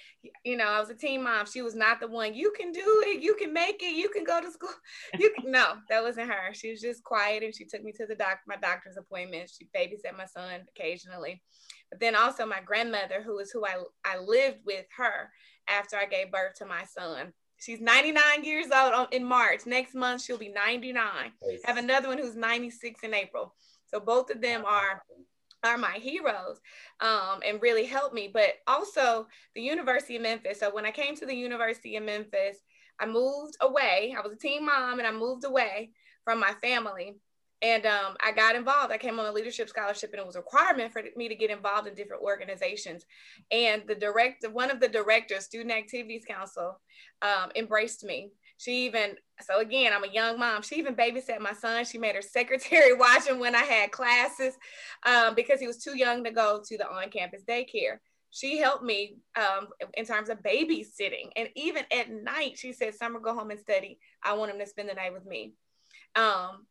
you 0.43 0.55
know, 0.57 0.65
I 0.65 0.79
was 0.79 0.89
a 0.89 0.95
teen 0.95 1.23
mom. 1.23 1.45
She 1.45 1.61
was 1.61 1.75
not 1.75 1.99
the 1.99 2.07
one, 2.07 2.33
you 2.33 2.53
can 2.57 2.71
do 2.71 3.03
it, 3.05 3.21
you 3.21 3.35
can 3.35 3.53
make 3.53 3.83
it, 3.83 3.95
you 3.95 4.09
can 4.09 4.23
go 4.23 4.41
to 4.41 4.51
school. 4.51 4.69
You 5.19 5.31
can, 5.37 5.51
no, 5.51 5.75
that 5.89 6.01
wasn't 6.01 6.29
her. 6.29 6.53
She 6.53 6.71
was 6.71 6.79
just 6.79 7.03
quiet 7.03 7.43
and 7.43 7.53
she 7.53 7.65
took 7.65 7.83
me 7.83 7.91
to 7.93 8.05
the 8.05 8.15
doc, 8.15 8.39
my 8.47 8.55
doctor's 8.55 8.97
appointment. 8.97 9.49
She 9.49 9.69
babysat 9.75 10.17
my 10.17 10.25
son 10.25 10.61
occasionally. 10.75 11.41
But 11.89 11.99
then 11.99 12.15
also 12.15 12.45
my 12.45 12.61
grandmother, 12.61 13.21
who 13.21 13.37
is 13.39 13.51
who 13.51 13.65
I, 13.65 13.75
I 14.05 14.19
lived 14.19 14.59
with 14.65 14.85
her 14.97 15.29
after 15.67 15.97
I 15.97 16.05
gave 16.05 16.31
birth 16.31 16.55
to 16.55 16.65
my 16.65 16.85
son. 16.85 17.33
She's 17.57 17.81
99 17.81 18.43
years 18.43 18.67
old 18.73 19.09
in 19.11 19.23
March. 19.23 19.65
Next 19.65 19.93
month, 19.93 20.23
she'll 20.23 20.37
be 20.37 20.49
99. 20.49 21.03
Nice. 21.03 21.59
Have 21.65 21.77
another 21.77 22.07
one 22.07 22.17
who's 22.17 22.35
96 22.35 23.01
in 23.03 23.13
April. 23.13 23.53
So 23.85 23.99
both 23.99 24.31
of 24.31 24.41
them 24.41 24.63
are 24.65 25.03
are 25.63 25.77
my 25.77 25.93
heroes 25.93 26.59
um, 26.99 27.39
and 27.45 27.61
really 27.61 27.85
helped 27.85 28.15
me. 28.15 28.29
But 28.31 28.55
also 28.67 29.27
the 29.55 29.61
University 29.61 30.15
of 30.15 30.21
Memphis. 30.23 30.59
So 30.59 30.73
when 30.73 30.85
I 30.85 30.91
came 30.91 31.15
to 31.15 31.25
the 31.25 31.35
University 31.35 31.95
of 31.95 32.03
Memphis, 32.03 32.57
I 32.99 33.05
moved 33.05 33.55
away. 33.61 34.15
I 34.17 34.21
was 34.21 34.33
a 34.33 34.37
teen 34.37 34.65
mom 34.65 34.99
and 34.99 35.07
I 35.07 35.11
moved 35.11 35.45
away 35.45 35.91
from 36.23 36.39
my 36.39 36.53
family 36.61 37.15
and 37.61 37.85
um, 37.85 38.15
I 38.23 38.31
got 38.31 38.55
involved. 38.55 38.91
I 38.91 38.97
came 38.97 39.19
on 39.19 39.27
a 39.27 39.31
leadership 39.31 39.69
scholarship, 39.69 40.11
and 40.13 40.19
it 40.19 40.25
was 40.25 40.35
a 40.35 40.39
requirement 40.39 40.91
for 40.91 41.03
me 41.15 41.29
to 41.29 41.35
get 41.35 41.51
involved 41.51 41.87
in 41.87 41.93
different 41.93 42.23
organizations. 42.23 43.05
And 43.51 43.83
the 43.87 43.95
director, 43.95 44.49
one 44.49 44.71
of 44.71 44.79
the 44.79 44.87
directors, 44.87 45.45
Student 45.45 45.71
Activities 45.71 46.25
Council, 46.27 46.79
um, 47.21 47.51
embraced 47.55 48.03
me. 48.03 48.31
She 48.61 48.85
even, 48.85 49.15
so 49.41 49.59
again, 49.59 49.91
I'm 49.91 50.03
a 50.03 50.13
young 50.13 50.37
mom. 50.37 50.61
She 50.61 50.75
even 50.75 50.95
babysat 50.95 51.39
my 51.39 51.53
son. 51.53 51.83
She 51.83 51.97
made 51.97 52.13
her 52.13 52.21
secretary 52.21 52.93
watch 52.97 53.25
him 53.25 53.39
when 53.39 53.55
I 53.55 53.63
had 53.63 53.91
classes 53.91 54.53
um, 55.03 55.33
because 55.33 55.59
he 55.59 55.65
was 55.65 55.83
too 55.83 55.97
young 55.97 56.23
to 56.23 56.29
go 56.29 56.61
to 56.63 56.77
the 56.77 56.87
on-campus 56.87 57.41
daycare. 57.49 57.97
She 58.29 58.59
helped 58.59 58.83
me 58.83 59.17
um, 59.35 59.69
in 59.95 60.05
terms 60.05 60.29
of 60.29 60.43
babysitting, 60.43 61.31
and 61.35 61.49
even 61.55 61.85
at 61.91 62.11
night, 62.11 62.57
she 62.57 62.71
said, 62.71 62.93
"Summer, 62.93 63.19
go 63.19 63.33
home 63.33 63.51
and 63.51 63.59
study. 63.59 63.97
I 64.23 64.33
want 64.33 64.51
him 64.51 64.59
to 64.59 64.67
spend 64.67 64.87
the 64.87 64.93
night 64.93 65.11
with 65.11 65.25
me." 65.25 65.53
Um, 66.15 66.67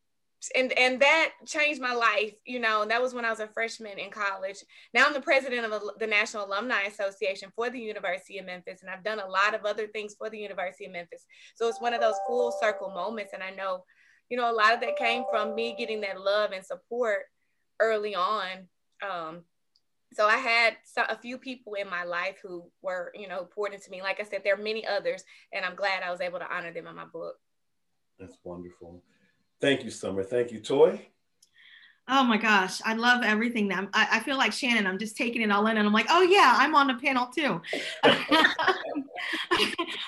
and 0.56 0.72
and 0.78 1.00
that 1.00 1.32
changed 1.46 1.80
my 1.80 1.92
life 1.92 2.32
you 2.46 2.58
know 2.58 2.82
and 2.82 2.90
that 2.90 3.02
was 3.02 3.12
when 3.12 3.24
i 3.24 3.30
was 3.30 3.40
a 3.40 3.48
freshman 3.48 3.98
in 3.98 4.10
college. 4.10 4.56
Now 4.94 5.06
i'm 5.06 5.12
the 5.12 5.20
president 5.20 5.70
of 5.70 5.82
the 5.98 6.06
national 6.06 6.46
alumni 6.46 6.82
association 6.82 7.52
for 7.54 7.68
the 7.68 7.78
university 7.78 8.38
of 8.38 8.46
memphis 8.46 8.80
and 8.82 8.90
i've 8.90 9.04
done 9.04 9.20
a 9.20 9.28
lot 9.28 9.54
of 9.54 9.64
other 9.64 9.86
things 9.86 10.14
for 10.14 10.30
the 10.30 10.38
university 10.38 10.86
of 10.86 10.92
memphis. 10.92 11.26
So 11.56 11.68
it's 11.68 11.80
one 11.80 11.94
of 11.94 12.00
those 12.00 12.14
full 12.26 12.52
circle 12.60 12.90
moments 12.90 13.32
and 13.34 13.42
i 13.42 13.50
know 13.50 13.84
you 14.30 14.36
know 14.36 14.50
a 14.50 14.54
lot 14.54 14.72
of 14.72 14.80
that 14.80 14.96
came 14.96 15.24
from 15.30 15.54
me 15.54 15.74
getting 15.76 16.00
that 16.02 16.20
love 16.20 16.52
and 16.52 16.64
support 16.64 17.24
early 17.78 18.14
on. 18.14 18.68
Um, 19.02 19.42
so 20.12 20.26
i 20.26 20.36
had 20.36 20.76
a 20.96 21.16
few 21.16 21.38
people 21.38 21.74
in 21.74 21.88
my 21.88 22.04
life 22.04 22.38
who 22.42 22.64
were 22.82 23.12
you 23.14 23.28
know 23.28 23.44
poured 23.44 23.74
into 23.74 23.90
me. 23.90 24.00
Like 24.00 24.20
i 24.20 24.24
said 24.24 24.40
there 24.42 24.54
are 24.54 24.62
many 24.62 24.86
others 24.86 25.22
and 25.52 25.66
i'm 25.66 25.76
glad 25.76 26.02
i 26.02 26.10
was 26.10 26.22
able 26.22 26.38
to 26.38 26.50
honor 26.50 26.72
them 26.72 26.86
in 26.86 26.96
my 26.96 27.04
book. 27.04 27.36
That's 28.18 28.38
wonderful 28.42 29.02
Thank 29.60 29.84
you, 29.84 29.90
Summer. 29.90 30.22
Thank 30.22 30.52
you, 30.52 30.60
Toi. 30.60 31.00
Oh 32.12 32.24
my 32.24 32.38
gosh, 32.38 32.80
I 32.84 32.94
love 32.94 33.22
everything. 33.22 33.68
That 33.68 33.88
I, 33.94 34.08
I, 34.12 34.20
feel 34.20 34.36
like 34.36 34.52
Shannon. 34.52 34.84
I'm 34.84 34.98
just 34.98 35.16
taking 35.16 35.42
it 35.42 35.52
all 35.52 35.68
in, 35.68 35.76
and 35.76 35.86
I'm 35.86 35.92
like, 35.92 36.06
oh 36.10 36.22
yeah, 36.22 36.54
I'm 36.56 36.74
on 36.74 36.88
the 36.88 36.94
panel 36.94 37.26
too. 37.26 37.60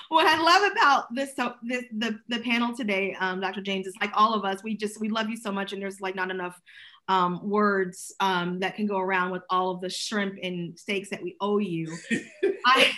what 0.09 0.27
I 0.27 0.37
love 0.37 0.69
about 0.69 1.15
this, 1.15 1.33
so 1.33 1.53
this 1.63 1.85
the 1.95 2.19
the 2.27 2.39
panel 2.39 2.75
today, 2.75 3.15
um, 3.21 3.39
Dr. 3.39 3.61
James, 3.61 3.87
is 3.87 3.93
like 4.01 4.11
all 4.15 4.33
of 4.33 4.43
us. 4.43 4.61
We 4.63 4.75
just 4.75 4.99
we 4.99 5.07
love 5.07 5.29
you 5.29 5.37
so 5.37 5.49
much, 5.49 5.71
and 5.71 5.81
there's 5.81 6.01
like 6.01 6.13
not 6.13 6.29
enough 6.29 6.59
um, 7.07 7.49
words 7.49 8.13
um, 8.19 8.59
that 8.59 8.75
can 8.75 8.85
go 8.85 8.97
around 8.97 9.31
with 9.31 9.43
all 9.49 9.71
of 9.71 9.79
the 9.79 9.89
shrimp 9.89 10.37
and 10.43 10.77
steaks 10.77 11.09
that 11.09 11.23
we 11.23 11.37
owe 11.39 11.59
you. 11.59 11.95
I, 12.65 12.91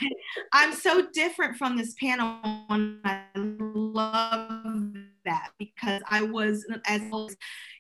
I'm 0.51 0.73
so 0.73 1.07
different 1.13 1.57
from 1.57 1.77
this 1.77 1.93
panel, 1.99 2.39
and 2.69 2.99
I 3.03 3.21
love 3.35 4.94
that 5.25 5.49
because 5.59 6.01
I 6.09 6.23
was 6.23 6.65
as 6.87 7.01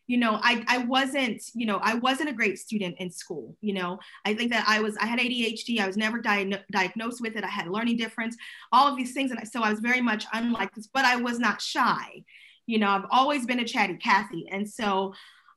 you 0.07 0.17
know 0.17 0.39
I, 0.43 0.63
I 0.67 0.79
wasn't 0.79 1.41
you 1.53 1.65
know 1.65 1.79
I 1.81 1.95
wasn't 1.95 2.29
a 2.29 2.33
great 2.33 2.59
student 2.59 2.95
in 2.99 3.09
school 3.11 3.55
you 3.61 3.73
know. 3.73 3.99
I 4.25 4.33
think 4.33 4.51
that 4.51 4.65
I 4.67 4.79
was 4.81 4.97
I 4.97 5.05
had 5.05 5.19
ADHD 5.19 5.79
I 5.79 5.87
was 5.87 5.97
never 5.97 6.19
di- 6.19 6.63
diagnosed 6.71 7.21
with 7.21 7.35
it 7.35 7.43
I 7.43 7.47
had 7.47 7.67
a 7.67 7.71
learning 7.71 7.97
difference 7.97 8.35
all 8.71 8.87
of 8.87 8.97
these 8.97 9.13
things 9.13 9.31
and 9.31 9.47
so 9.47 9.63
I 9.63 9.69
was 9.69 9.79
very 9.79 10.01
much 10.01 10.25
unlike 10.33 10.73
this 10.75 10.87
but 10.87 11.05
I 11.05 11.15
was 11.15 11.39
not 11.39 11.61
shy 11.61 12.23
you 12.65 12.79
know 12.79 12.89
I've 12.89 13.05
always 13.11 13.45
been 13.45 13.59
a 13.59 13.65
chatty 13.65 13.95
Cathy 13.97 14.47
and 14.51 14.69
so 14.69 15.13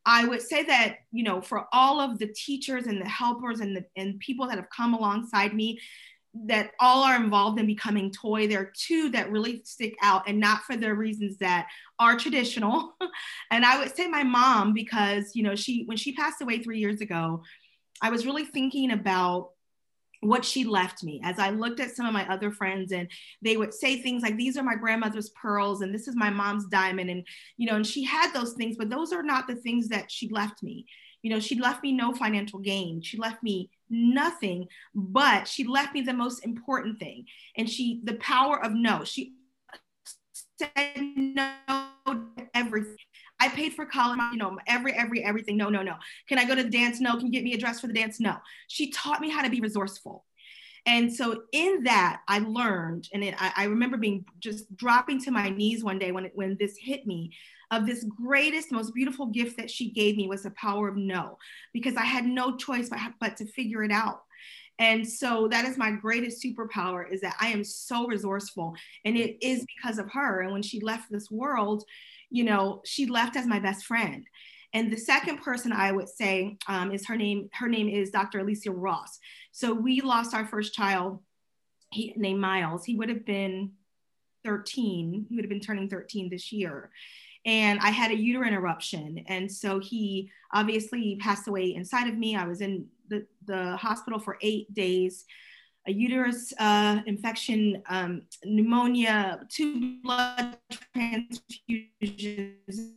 I 0.06 0.24
would 0.24 0.40
say 0.40 0.64
that 0.64 0.96
you 1.12 1.22
know 1.22 1.42
for 1.42 1.66
all 1.72 2.00
of 2.00 2.18
the 2.18 2.28
teachers 2.28 2.86
and 2.86 3.00
the 3.00 3.08
helpers 3.08 3.60
and 3.60 3.76
the 3.76 3.84
and 3.96 4.18
people 4.20 4.46
that 4.46 4.56
have 4.56 4.70
come 4.70 4.94
alongside 4.94 5.54
me 5.54 5.78
that 6.34 6.72
all 6.78 7.04
are 7.04 7.16
involved 7.16 7.58
in 7.58 7.66
becoming 7.66 8.10
toi. 8.10 8.46
There 8.46 8.60
are 8.60 8.72
two 8.76 9.10
that 9.10 9.30
really 9.30 9.62
stick 9.64 9.96
out, 10.02 10.28
and 10.28 10.38
not 10.38 10.62
for 10.62 10.76
the 10.76 10.94
reasons 10.94 11.38
that 11.38 11.66
are 11.98 12.16
traditional. 12.16 12.94
and 13.50 13.64
I 13.64 13.78
would 13.78 13.94
say 13.94 14.06
my 14.06 14.22
mom, 14.22 14.72
because 14.72 15.34
you 15.34 15.42
know, 15.42 15.54
she 15.54 15.84
when 15.86 15.96
she 15.96 16.12
passed 16.12 16.42
away 16.42 16.62
three 16.62 16.78
years 16.78 17.00
ago, 17.00 17.42
I 18.02 18.10
was 18.10 18.26
really 18.26 18.44
thinking 18.44 18.92
about 18.92 19.50
what 20.20 20.44
she 20.44 20.64
left 20.64 21.04
me 21.04 21.20
as 21.22 21.38
I 21.38 21.50
looked 21.50 21.78
at 21.78 21.94
some 21.94 22.04
of 22.04 22.12
my 22.12 22.28
other 22.28 22.50
friends 22.50 22.90
and 22.90 23.08
they 23.40 23.56
would 23.56 23.72
say 23.72 24.02
things 24.02 24.20
like 24.20 24.36
these 24.36 24.56
are 24.56 24.64
my 24.64 24.74
grandmother's 24.74 25.30
pearls 25.30 25.80
and 25.80 25.94
this 25.94 26.08
is 26.08 26.16
my 26.16 26.28
mom's 26.28 26.66
diamond 26.66 27.08
and 27.08 27.24
you 27.56 27.68
know 27.68 27.76
and 27.76 27.86
she 27.86 28.02
had 28.02 28.32
those 28.32 28.54
things 28.54 28.76
but 28.76 28.90
those 28.90 29.12
are 29.12 29.22
not 29.22 29.46
the 29.46 29.54
things 29.54 29.86
that 29.90 30.10
she 30.10 30.28
left 30.30 30.60
me 30.60 30.84
you 31.22 31.30
know, 31.30 31.40
she 31.40 31.58
left 31.58 31.82
me 31.82 31.92
no 31.92 32.14
financial 32.14 32.58
gain. 32.58 33.02
She 33.02 33.16
left 33.16 33.42
me 33.42 33.70
nothing, 33.90 34.68
but 34.94 35.48
she 35.48 35.64
left 35.64 35.94
me 35.94 36.00
the 36.00 36.12
most 36.12 36.44
important 36.44 36.98
thing. 36.98 37.26
And 37.56 37.68
she, 37.68 38.00
the 38.04 38.14
power 38.14 38.62
of 38.62 38.72
no, 38.72 39.04
she 39.04 39.34
said 40.58 40.72
no 40.96 41.48
to 42.06 42.48
everything. 42.54 42.96
I 43.40 43.48
paid 43.48 43.74
for 43.74 43.86
college, 43.86 44.18
you 44.32 44.38
know, 44.38 44.58
every, 44.66 44.92
every, 44.92 45.22
everything. 45.22 45.56
No, 45.56 45.68
no, 45.68 45.82
no. 45.82 45.94
Can 46.28 46.38
I 46.38 46.44
go 46.44 46.54
to 46.54 46.62
the 46.64 46.70
dance? 46.70 47.00
No. 47.00 47.16
Can 47.16 47.26
you 47.26 47.32
get 47.32 47.44
me 47.44 47.54
a 47.54 47.58
dress 47.58 47.80
for 47.80 47.86
the 47.86 47.92
dance? 47.92 48.18
No. 48.18 48.36
She 48.66 48.90
taught 48.90 49.20
me 49.20 49.30
how 49.30 49.42
to 49.42 49.50
be 49.50 49.60
resourceful. 49.60 50.24
And 50.86 51.14
so 51.14 51.42
in 51.52 51.84
that, 51.84 52.22
I 52.28 52.38
learned, 52.38 53.08
and 53.12 53.22
it, 53.22 53.34
I, 53.38 53.52
I 53.56 53.64
remember 53.64 53.96
being 53.96 54.24
just 54.40 54.74
dropping 54.74 55.22
to 55.24 55.30
my 55.30 55.50
knees 55.50 55.84
one 55.84 55.98
day 55.98 56.12
when, 56.12 56.30
when 56.34 56.56
this 56.58 56.76
hit 56.76 57.06
me 57.06 57.32
of 57.70 57.86
this 57.86 58.04
greatest, 58.04 58.72
most 58.72 58.94
beautiful 58.94 59.26
gift 59.26 59.56
that 59.58 59.70
she 59.70 59.90
gave 59.90 60.16
me 60.16 60.26
was 60.26 60.42
the 60.42 60.50
power 60.52 60.88
of 60.88 60.96
no, 60.96 61.38
because 61.72 61.96
I 61.96 62.04
had 62.04 62.24
no 62.24 62.56
choice 62.56 62.88
but, 62.88 62.98
but 63.20 63.36
to 63.38 63.46
figure 63.46 63.82
it 63.82 63.92
out. 63.92 64.22
And 64.78 65.06
so 65.06 65.48
that 65.48 65.64
is 65.64 65.76
my 65.76 65.90
greatest 65.90 66.42
superpower 66.42 67.10
is 67.10 67.20
that 67.22 67.36
I 67.40 67.48
am 67.48 67.64
so 67.64 68.06
resourceful. 68.06 68.76
And 69.04 69.16
it 69.16 69.44
is 69.44 69.66
because 69.76 69.98
of 69.98 70.10
her. 70.12 70.40
And 70.40 70.52
when 70.52 70.62
she 70.62 70.80
left 70.80 71.10
this 71.10 71.30
world, 71.30 71.84
you 72.30 72.44
know, 72.44 72.82
she 72.84 73.06
left 73.06 73.36
as 73.36 73.46
my 73.46 73.58
best 73.58 73.84
friend. 73.84 74.24
And 74.72 74.92
the 74.92 74.96
second 74.96 75.38
person 75.38 75.72
I 75.72 75.92
would 75.92 76.08
say 76.08 76.58
um, 76.68 76.92
is 76.92 77.06
her 77.06 77.16
name. 77.16 77.48
Her 77.54 77.68
name 77.68 77.88
is 77.88 78.10
Dr. 78.10 78.40
Alicia 78.40 78.70
Ross. 78.70 79.18
So 79.50 79.72
we 79.72 80.00
lost 80.00 80.34
our 80.34 80.46
first 80.46 80.74
child, 80.74 81.20
he, 81.90 82.12
named 82.16 82.40
Miles. 82.40 82.84
He 82.84 82.94
would 82.94 83.08
have 83.08 83.24
been 83.24 83.72
13. 84.44 85.26
He 85.28 85.34
would 85.34 85.44
have 85.44 85.50
been 85.50 85.60
turning 85.60 85.88
13 85.88 86.28
this 86.30 86.52
year. 86.52 86.90
And 87.48 87.80
I 87.80 87.88
had 87.88 88.10
a 88.10 88.14
uterine 88.14 88.52
eruption. 88.52 89.24
And 89.26 89.50
so 89.50 89.78
he 89.78 90.30
obviously 90.52 91.16
passed 91.16 91.48
away 91.48 91.74
inside 91.74 92.06
of 92.06 92.14
me. 92.14 92.36
I 92.36 92.46
was 92.46 92.60
in 92.60 92.84
the, 93.08 93.24
the 93.46 93.74
hospital 93.78 94.18
for 94.18 94.36
eight 94.42 94.74
days. 94.74 95.24
A 95.86 95.90
uterus 95.90 96.52
uh, 96.58 97.00
infection, 97.06 97.82
um, 97.88 98.20
pneumonia, 98.44 99.40
two 99.48 99.96
blood 100.02 100.58
transfusions. 100.94 101.38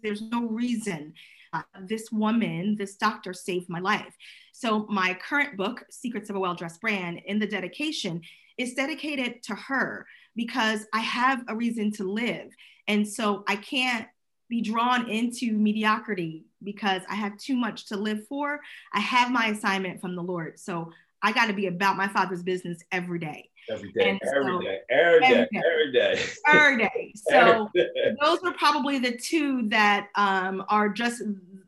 There's 0.04 0.22
no 0.22 0.46
reason 0.50 1.14
uh, 1.54 1.62
this 1.88 2.12
woman, 2.12 2.76
this 2.78 2.98
doctor 2.98 3.34
saved 3.34 3.70
my 3.70 3.80
life. 3.80 4.14
So, 4.52 4.86
my 4.90 5.14
current 5.14 5.56
book, 5.56 5.86
Secrets 5.90 6.30
of 6.30 6.36
a 6.36 6.40
Well 6.40 6.56
Dressed 6.56 6.82
Brand, 6.82 7.22
in 7.26 7.40
the 7.40 7.48
dedication, 7.48 8.22
is 8.58 8.74
dedicated 8.74 9.44
to 9.44 9.56
her 9.56 10.06
because 10.36 10.86
I 10.94 11.00
have 11.00 11.46
a 11.48 11.56
reason 11.56 11.94
to 11.94 12.04
live. 12.04 12.54
And 12.90 13.08
so 13.08 13.46
I 13.48 13.56
can't 13.56 14.08
be 14.52 14.62
drawn 14.62 15.10
into 15.10 15.54
mediocrity 15.54 16.44
because 16.62 17.02
I 17.10 17.16
have 17.16 17.38
too 17.38 17.56
much 17.56 17.88
to 17.88 17.96
live 17.96 18.28
for. 18.28 18.60
I 18.94 19.00
have 19.00 19.32
my 19.32 19.48
assignment 19.48 20.02
from 20.02 20.14
the 20.14 20.22
Lord. 20.22 20.60
So 20.60 20.92
I 21.24 21.32
got 21.32 21.46
to 21.46 21.54
be 21.54 21.68
about 21.68 21.96
my 21.96 22.10
father's 22.10 22.44
business 22.44 22.84
every 22.92 23.18
day. 23.18 23.50
Every 23.70 23.94
day, 23.94 24.02
every, 24.02 24.20
so, 24.26 24.60
day 24.60 24.80
every 24.90 25.20
day, 25.22 25.22
every 25.22 25.22
day, 25.22 25.48
every 25.56 25.92
day, 25.94 26.24
every 26.48 26.78
day. 26.78 27.14
So 27.16 27.70
every 27.76 27.92
day. 27.94 28.16
those 28.22 28.40
are 28.44 28.54
probably 28.54 29.00
the 29.00 29.16
two 29.16 29.70
that 29.70 30.10
um, 30.16 30.66
are 30.68 30.90
just 30.90 31.22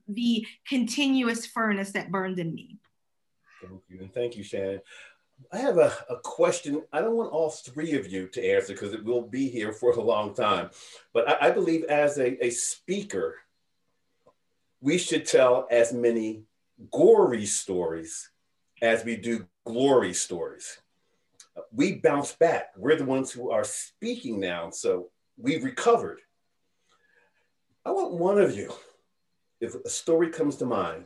the 0.09 0.45
continuous 0.67 1.45
furnace 1.45 1.91
that 1.91 2.11
burned 2.11 2.39
in 2.39 2.53
me. 2.53 2.79
Thank 3.61 3.81
you, 3.87 3.99
and 4.01 4.13
thank 4.13 4.35
you, 4.35 4.43
Shannon. 4.43 4.81
I 5.51 5.57
have 5.57 5.77
a, 5.77 5.93
a 6.09 6.17
question. 6.23 6.83
I 6.91 7.01
don't 7.01 7.15
want 7.15 7.31
all 7.31 7.49
three 7.49 7.93
of 7.93 8.11
you 8.11 8.27
to 8.29 8.45
answer 8.45 8.73
because 8.73 8.93
it 8.93 9.03
will 9.03 9.21
be 9.21 9.49
here 9.49 9.71
for 9.71 9.91
a 9.91 10.01
long 10.01 10.33
time. 10.33 10.69
But 11.13 11.29
I, 11.29 11.47
I 11.47 11.51
believe 11.51 11.83
as 11.85 12.17
a, 12.17 12.43
a 12.43 12.49
speaker, 12.49 13.35
we 14.81 14.97
should 14.97 15.25
tell 15.25 15.67
as 15.69 15.93
many 15.93 16.43
gory 16.91 17.45
stories 17.45 18.31
as 18.81 19.05
we 19.05 19.15
do 19.15 19.47
glory 19.65 20.13
stories. 20.13 20.79
We 21.71 21.95
bounce 21.95 22.33
back. 22.33 22.71
We're 22.75 22.97
the 22.97 23.05
ones 23.05 23.31
who 23.31 23.51
are 23.51 23.63
speaking 23.63 24.39
now. 24.39 24.71
So 24.71 25.09
we've 25.37 25.63
recovered. 25.63 26.19
I 27.85 27.91
want 27.91 28.13
one 28.13 28.39
of 28.39 28.55
you, 28.55 28.73
if 29.61 29.75
a 29.75 29.89
story 29.89 30.29
comes 30.29 30.55
to 30.57 30.65
mind, 30.65 31.05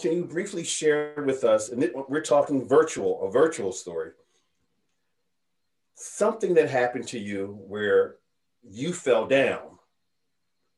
can 0.00 0.12
you 0.12 0.24
briefly 0.24 0.64
share 0.64 1.22
with 1.24 1.44
us, 1.44 1.68
and 1.68 1.90
we're 2.08 2.22
talking 2.22 2.66
virtual, 2.66 3.22
a 3.22 3.30
virtual 3.30 3.72
story, 3.72 4.12
something 5.94 6.54
that 6.54 6.70
happened 6.70 7.06
to 7.08 7.18
you 7.18 7.58
where 7.66 8.16
you 8.62 8.92
fell 8.92 9.26
down, 9.26 9.78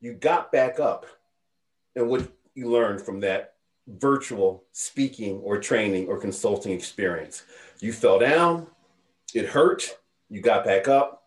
you 0.00 0.14
got 0.14 0.50
back 0.50 0.80
up, 0.80 1.06
and 1.94 2.08
what 2.08 2.28
you 2.54 2.70
learned 2.70 3.00
from 3.00 3.20
that 3.20 3.54
virtual 3.86 4.64
speaking 4.72 5.38
or 5.38 5.58
training 5.58 6.08
or 6.08 6.18
consulting 6.18 6.72
experience. 6.72 7.44
You 7.80 7.92
fell 7.92 8.18
down, 8.18 8.66
it 9.34 9.46
hurt, 9.46 9.98
you 10.28 10.40
got 10.40 10.64
back 10.64 10.88
up. 10.88 11.22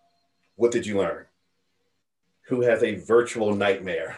What 0.55 0.71
did 0.71 0.85
you 0.85 0.97
learn? 0.97 1.25
Who 2.47 2.61
has 2.61 2.83
a 2.83 2.95
virtual 2.95 3.53
nightmare? 3.55 4.17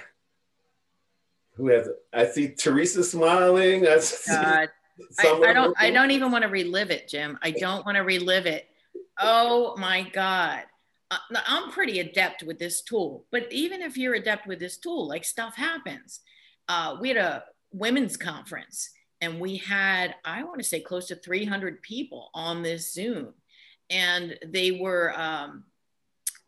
Who 1.58 1.68
has 1.70 1.90
I 2.14 2.28
see 2.28 2.50
Theresa 2.50 3.04
smiling. 3.04 3.88
I 3.88 4.00
God. 4.28 4.70
I, 5.20 5.42
I, 5.46 5.54
don't 5.54 5.76
I 5.80 5.92
don't 5.92 6.12
even 6.12 6.32
want 6.32 6.44
to 6.44 6.50
relive 6.50 6.90
it, 6.90 7.08
Jim. 7.08 7.38
I 7.44 7.52
don't 7.52 7.86
want 7.86 7.98
to 7.98 8.02
relive 8.02 8.46
it. 8.48 8.68
Oh 9.20 9.76
my 9.78 10.04
God. 10.14 10.64
Uh, 11.12 11.18
I'm 11.46 11.72
pretty 11.72 12.00
adept 12.00 12.44
with 12.44 12.60
this 12.60 12.82
tool, 12.82 13.26
but 13.32 13.48
even 13.52 13.82
if 13.82 13.96
you're 13.96 14.16
adept 14.16 14.46
with 14.46 14.60
this 14.60 14.78
tool, 14.78 15.08
like 15.08 15.24
stuff 15.24 15.56
happens. 15.56 16.20
Uh, 16.68 16.98
we 17.00 17.10
had 17.10 17.18
a 17.18 17.44
women's 17.72 18.18
conference 18.18 18.90
and 19.22 19.40
we 19.40 19.58
had, 19.58 20.16
I 20.26 20.44
want 20.44 20.60
to 20.60 20.68
say 20.68 20.80
close 20.80 21.08
to 21.08 21.16
300 21.16 21.82
people 21.82 22.30
on 22.34 22.62
this 22.62 22.94
Zoom. 22.94 23.34
And 23.90 24.38
they 24.46 24.72
were 24.72 25.14
um, 25.18 25.64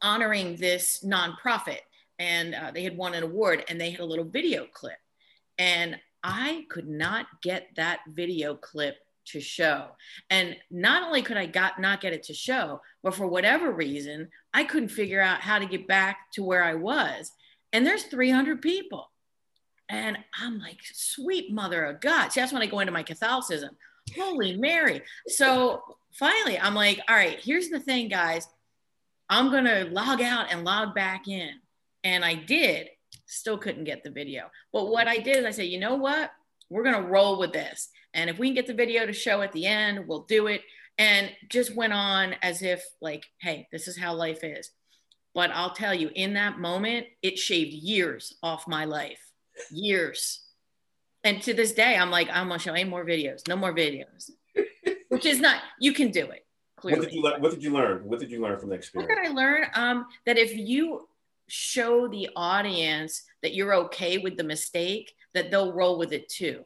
honoring 0.02 0.58
this 0.58 1.04
nonprofit 1.06 1.80
and 2.20 2.54
uh, 2.54 2.72
they 2.72 2.84
had 2.84 2.98
won 2.98 3.14
an 3.14 3.24
award 3.24 3.64
and 3.70 3.80
they 3.80 3.92
had 3.92 4.02
a 4.02 4.06
little 4.06 4.26
video 4.26 4.68
clip. 4.72 4.98
And 5.58 5.98
I 6.24 6.66
could 6.70 6.88
not 6.88 7.26
get 7.42 7.70
that 7.78 8.02
video 8.08 8.56
clip 8.56 8.98
to 9.28 9.40
show. 9.40 9.88
And 10.30 10.56
not 10.70 11.04
only 11.04 11.22
could 11.22 11.38
I 11.38 11.46
got 11.46 11.80
not 11.80 12.02
get 12.02 12.14
it 12.14 12.24
to 12.24 12.34
show, 12.34 12.82
but 13.04 13.16
for 13.16 13.28
whatever 13.28 13.72
reason, 13.72 14.30
I 14.54 14.64
couldn't 14.66 14.90
figure 14.90 15.22
out 15.22 15.42
how 15.42 15.60
to 15.60 15.66
get 15.66 15.88
back 15.88 16.32
to 16.34 16.44
where 16.44 16.64
I 16.64 16.76
was. 16.76 17.32
And 17.72 17.86
there's 17.86 18.04
300 18.04 18.62
people. 18.62 19.10
And 19.88 20.18
I'm 20.40 20.60
like, 20.60 20.80
sweet 20.84 21.52
mother 21.52 21.86
of 21.86 22.02
God. 22.02 22.32
See, 22.32 22.40
that's 22.40 22.54
when 22.54 22.62
I 22.62 22.68
go 22.68 22.80
into 22.80 22.92
my 22.92 23.04
Catholicism. 23.04 23.76
Holy 24.16 24.58
Mary. 24.58 25.02
So 25.28 25.82
finally, 26.14 26.60
I'm 26.60 26.76
like, 26.76 27.00
all 27.08 27.16
right, 27.16 27.40
here's 27.40 27.70
the 27.70 27.80
thing, 27.80 28.08
guys. 28.08 28.48
I'm 29.30 29.52
going 29.52 29.66
to 29.66 29.86
log 29.86 30.22
out 30.22 30.52
and 30.52 30.64
log 30.64 30.96
back 30.96 31.28
in. 31.28 31.52
And 32.04 32.24
I 32.24 32.36
did, 32.36 32.90
still 33.26 33.58
couldn't 33.58 33.84
get 33.84 34.04
the 34.04 34.12
video. 34.12 34.50
But 34.72 34.90
what 34.90 35.08
I 35.08 35.18
did 35.18 35.38
is 35.38 35.46
I 35.46 35.52
said, 35.52 35.68
you 35.68 35.80
know 35.80 35.96
what? 35.96 36.32
We're 36.70 36.84
going 36.84 37.02
to 37.02 37.10
roll 37.10 37.40
with 37.40 37.54
this. 37.54 37.90
And 38.14 38.30
if 38.30 38.40
we 38.40 38.48
can 38.48 38.56
get 38.56 38.68
the 38.68 38.74
video 38.74 39.06
to 39.06 39.14
show 39.14 39.42
at 39.42 39.52
the 39.52 39.66
end, 39.66 40.08
we'll 40.08 40.24
do 40.24 40.48
it. 40.48 40.62
And 40.98 41.32
just 41.50 41.76
went 41.76 41.94
on 41.94 42.36
as 42.42 42.62
if, 42.62 42.84
like, 43.02 43.26
hey, 43.40 43.68
this 43.72 43.88
is 43.88 43.98
how 43.98 44.14
life 44.14 44.44
is. 44.44 44.72
But 45.34 45.52
I'll 45.52 45.74
tell 45.74 45.94
you, 45.94 46.10
in 46.14 46.34
that 46.34 46.60
moment, 46.60 47.08
it 47.22 47.38
shaved 47.38 47.72
years 47.72 48.36
off 48.44 48.68
my 48.68 48.86
life. 48.86 49.22
Years. 49.72 50.42
And 51.24 51.42
to 51.44 51.54
this 51.54 51.74
day, 51.74 51.96
I'm 51.96 52.12
like, 52.12 52.30
I'm 52.32 52.48
going 52.48 52.60
to 52.60 52.64
show 52.64 52.74
any 52.74 52.90
more 52.90 53.06
videos, 53.06 53.48
no 53.48 53.56
more 53.56 53.74
videos, 53.74 54.32
which 55.10 55.26
is 55.26 55.40
not, 55.40 55.62
you 55.80 55.94
can 55.94 56.12
do 56.12 56.30
it. 56.30 56.46
Clearly. 56.78 57.00
What 57.00 57.10
did 57.10 57.14
you 57.14 57.22
learn? 57.22 57.42
What 57.42 57.52
did 57.52 57.64
you 57.64 57.72
learn? 57.72 58.06
What 58.06 58.20
did 58.20 58.32
you 58.32 58.42
learn 58.42 58.60
from 58.60 58.70
the 58.70 58.76
experience? 58.76 59.10
What 59.10 59.22
did 59.22 59.32
I 59.32 59.34
learn? 59.34 59.66
Um, 59.74 60.06
that 60.26 60.38
if 60.38 60.56
you 60.56 61.09
show 61.52 62.08
the 62.08 62.30
audience 62.36 63.24
that 63.42 63.54
you're 63.54 63.74
okay 63.74 64.18
with 64.18 64.38
the 64.38 64.44
mistake, 64.44 65.14
that 65.34 65.52
they'll 65.52 65.74
roll 65.74 65.98
with 65.98 66.12
it 66.14 66.30
too. 66.30 66.66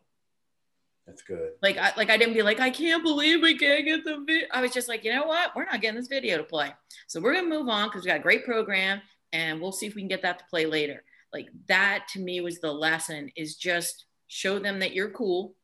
That's 1.06 1.22
good. 1.22 1.52
Like 1.62 1.78
I 1.78 1.92
like 1.98 2.10
I 2.10 2.18
didn't 2.18 2.34
be 2.34 2.44
like, 2.44 2.60
I 2.60 2.70
can't 2.70 3.04
believe 3.04 3.42
we 3.42 3.58
can't 3.58 3.84
get 3.84 4.06
the 4.06 4.24
video. 4.26 4.48
I 4.52 4.62
was 4.62 4.72
just 4.72 4.88
like, 4.88 5.04
you 5.04 5.14
know 5.14 5.26
what? 5.26 5.56
We're 5.56 5.66
not 5.66 5.82
getting 5.82 6.00
this 6.00 6.08
video 6.08 6.38
to 6.38 6.44
play. 6.44 6.74
So 7.08 7.20
we're 7.20 7.34
gonna 7.34 7.48
move 7.48 7.68
on 7.68 7.90
because 7.90 8.04
we 8.04 8.08
got 8.08 8.20
a 8.20 8.24
great 8.24 8.46
program 8.46 9.02
and 9.34 9.60
we'll 9.60 9.74
see 9.74 9.86
if 9.86 9.96
we 9.96 10.02
can 10.02 10.08
get 10.08 10.22
that 10.22 10.40
to 10.40 10.46
play 10.46 10.66
later. 10.66 11.04
Like 11.34 11.50
that 11.68 12.06
to 12.14 12.20
me 12.20 12.40
was 12.40 12.60
the 12.60 12.72
lesson 12.72 13.32
is 13.36 13.56
just 13.58 14.06
show 14.28 14.60
them 14.60 14.80
that 14.80 14.94
you're 14.94 15.10
cool 15.10 15.56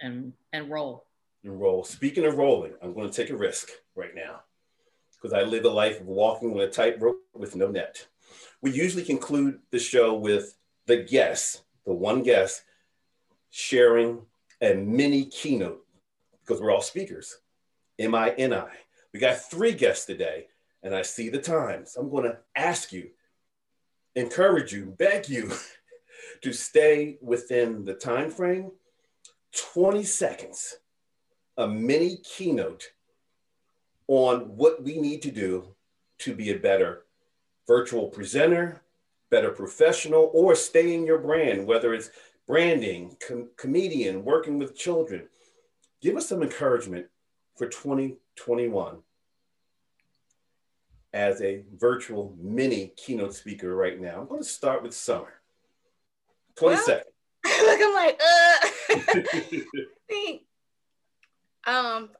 and 0.00 0.34
and 0.52 0.70
roll. 0.70 1.06
And 1.44 1.58
roll. 1.58 1.82
Speaking 1.82 2.26
of 2.26 2.36
rolling, 2.36 2.74
I'm 2.82 2.92
gonna 2.92 3.10
take 3.10 3.30
a 3.30 3.36
risk 3.36 3.70
right 3.94 4.14
now 4.14 4.40
because 5.14 5.32
I 5.32 5.42
live 5.42 5.64
a 5.64 5.70
life 5.70 6.00
of 6.00 6.06
walking 6.06 6.52
on 6.52 6.60
a 6.60 6.68
tightrope 6.68 7.16
with 7.32 7.56
no 7.56 7.68
net 7.68 8.06
we 8.60 8.72
usually 8.72 9.04
conclude 9.04 9.60
the 9.70 9.78
show 9.78 10.14
with 10.14 10.56
the 10.86 10.98
guest, 10.98 11.62
the 11.86 11.92
one 11.92 12.22
guest, 12.22 12.62
sharing 13.50 14.22
a 14.60 14.74
mini 14.74 15.26
keynote 15.26 15.84
because 16.40 16.60
we're 16.60 16.70
all 16.70 16.82
speakers. 16.82 17.38
M 17.98 18.14
I 18.14 18.30
N 18.30 18.52
I. 18.52 18.70
We 19.12 19.20
got 19.20 19.50
three 19.50 19.72
guests 19.72 20.06
today, 20.06 20.46
and 20.82 20.94
I 20.94 21.02
see 21.02 21.28
the 21.28 21.38
times. 21.38 21.96
I'm 21.96 22.10
going 22.10 22.24
to 22.24 22.38
ask 22.56 22.92
you, 22.92 23.10
encourage 24.14 24.72
you, 24.72 24.86
beg 24.86 25.28
you 25.28 25.50
to 26.42 26.52
stay 26.52 27.18
within 27.20 27.84
the 27.84 27.94
time 27.94 28.30
frame 28.30 28.72
20 29.74 30.02
seconds, 30.04 30.76
a 31.56 31.68
mini 31.68 32.18
keynote 32.24 32.88
on 34.08 34.40
what 34.56 34.82
we 34.82 34.98
need 34.98 35.22
to 35.22 35.30
do 35.30 35.74
to 36.18 36.34
be 36.34 36.50
a 36.50 36.58
better 36.58 37.01
virtual 37.72 38.08
presenter, 38.08 38.82
better 39.30 39.50
professional, 39.50 40.30
or 40.34 40.54
stay 40.54 40.94
in 40.94 41.06
your 41.06 41.16
brand, 41.16 41.66
whether 41.66 41.94
it's 41.94 42.10
branding, 42.46 43.16
com- 43.26 43.48
comedian, 43.56 44.22
working 44.26 44.58
with 44.58 44.76
children. 44.76 45.26
Give 46.02 46.14
us 46.16 46.28
some 46.28 46.42
encouragement 46.42 47.06
for 47.56 47.66
2021 47.66 48.98
as 51.14 51.40
a 51.40 51.64
virtual 51.78 52.36
mini 52.38 52.92
keynote 52.94 53.34
speaker 53.34 53.74
right 53.74 53.98
now. 53.98 54.20
I'm 54.20 54.28
going 54.28 54.42
to 54.42 54.48
start 54.48 54.82
with 54.82 54.92
Summer. 54.92 55.32
20 56.56 56.74
well, 56.74 56.84
seconds. 56.84 57.14
Look, 57.46 57.80
I'm 57.82 57.94
like, 57.94 58.20
uh. 58.22 59.58
Um, 61.64 62.10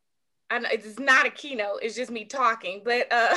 I 0.53 0.59
know 0.61 0.69
it's 0.71 1.01
not 1.01 1.27
a 1.27 1.31
keynote, 1.31 1.81
it's 1.83 1.97
just 1.97 2.11
me 2.11 2.25
talking. 2.25 2.83
But 2.85 3.11
uh, 3.11 3.37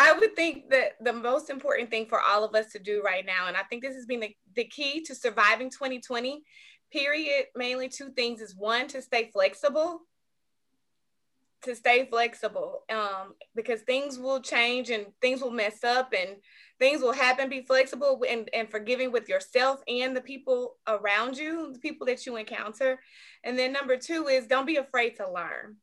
I 0.00 0.12
would 0.12 0.36
think 0.36 0.70
that 0.70 0.92
the 1.00 1.12
most 1.12 1.50
important 1.50 1.90
thing 1.90 2.06
for 2.06 2.20
all 2.20 2.44
of 2.44 2.54
us 2.54 2.70
to 2.72 2.78
do 2.78 3.02
right 3.04 3.26
now, 3.26 3.48
and 3.48 3.56
I 3.56 3.64
think 3.64 3.82
this 3.82 3.96
has 3.96 4.06
been 4.06 4.20
the, 4.20 4.34
the 4.54 4.64
key 4.64 5.02
to 5.02 5.14
surviving 5.14 5.70
2020, 5.70 6.44
period, 6.92 7.46
mainly 7.56 7.88
two 7.88 8.10
things 8.10 8.40
is 8.40 8.54
one, 8.54 8.86
to 8.88 9.02
stay 9.02 9.28
flexible. 9.32 10.02
To 11.64 11.74
stay 11.74 12.06
flexible, 12.08 12.84
um, 12.88 13.34
because 13.56 13.80
things 13.80 14.16
will 14.16 14.40
change 14.40 14.90
and 14.90 15.06
things 15.20 15.42
will 15.42 15.50
mess 15.50 15.82
up 15.82 16.14
and 16.16 16.36
things 16.78 17.02
will 17.02 17.12
happen. 17.12 17.48
Be 17.48 17.62
flexible 17.62 18.22
and, 18.28 18.48
and 18.54 18.70
forgiving 18.70 19.10
with 19.10 19.28
yourself 19.28 19.80
and 19.88 20.16
the 20.16 20.20
people 20.20 20.76
around 20.86 21.36
you, 21.36 21.72
the 21.72 21.80
people 21.80 22.06
that 22.06 22.24
you 22.24 22.36
encounter. 22.36 23.00
And 23.42 23.58
then 23.58 23.72
number 23.72 23.96
two 23.96 24.28
is 24.28 24.46
don't 24.46 24.66
be 24.66 24.76
afraid 24.76 25.16
to 25.16 25.28
learn 25.28 25.78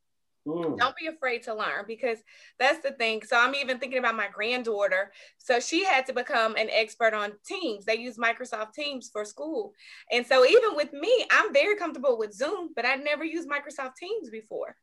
Mm. 0.46 0.78
Don't 0.78 0.96
be 0.96 1.08
afraid 1.08 1.42
to 1.44 1.54
learn 1.54 1.84
because 1.86 2.18
that's 2.58 2.82
the 2.82 2.92
thing. 2.92 3.22
So 3.26 3.36
I'm 3.36 3.54
even 3.54 3.78
thinking 3.78 3.98
about 3.98 4.16
my 4.16 4.28
granddaughter. 4.32 5.12
So 5.38 5.58
she 5.58 5.84
had 5.84 6.06
to 6.06 6.12
become 6.12 6.54
an 6.56 6.68
expert 6.70 7.14
on 7.14 7.32
Teams. 7.46 7.84
They 7.84 7.96
use 7.96 8.16
Microsoft 8.16 8.72
Teams 8.72 9.10
for 9.12 9.24
school. 9.24 9.74
And 10.12 10.24
so 10.26 10.46
even 10.46 10.76
with 10.76 10.92
me, 10.92 11.26
I'm 11.30 11.52
very 11.52 11.76
comfortable 11.76 12.16
with 12.16 12.32
Zoom, 12.32 12.70
but 12.76 12.84
I'd 12.84 13.02
never 13.02 13.24
used 13.24 13.48
Microsoft 13.48 13.96
Teams 13.96 14.30
before. 14.30 14.76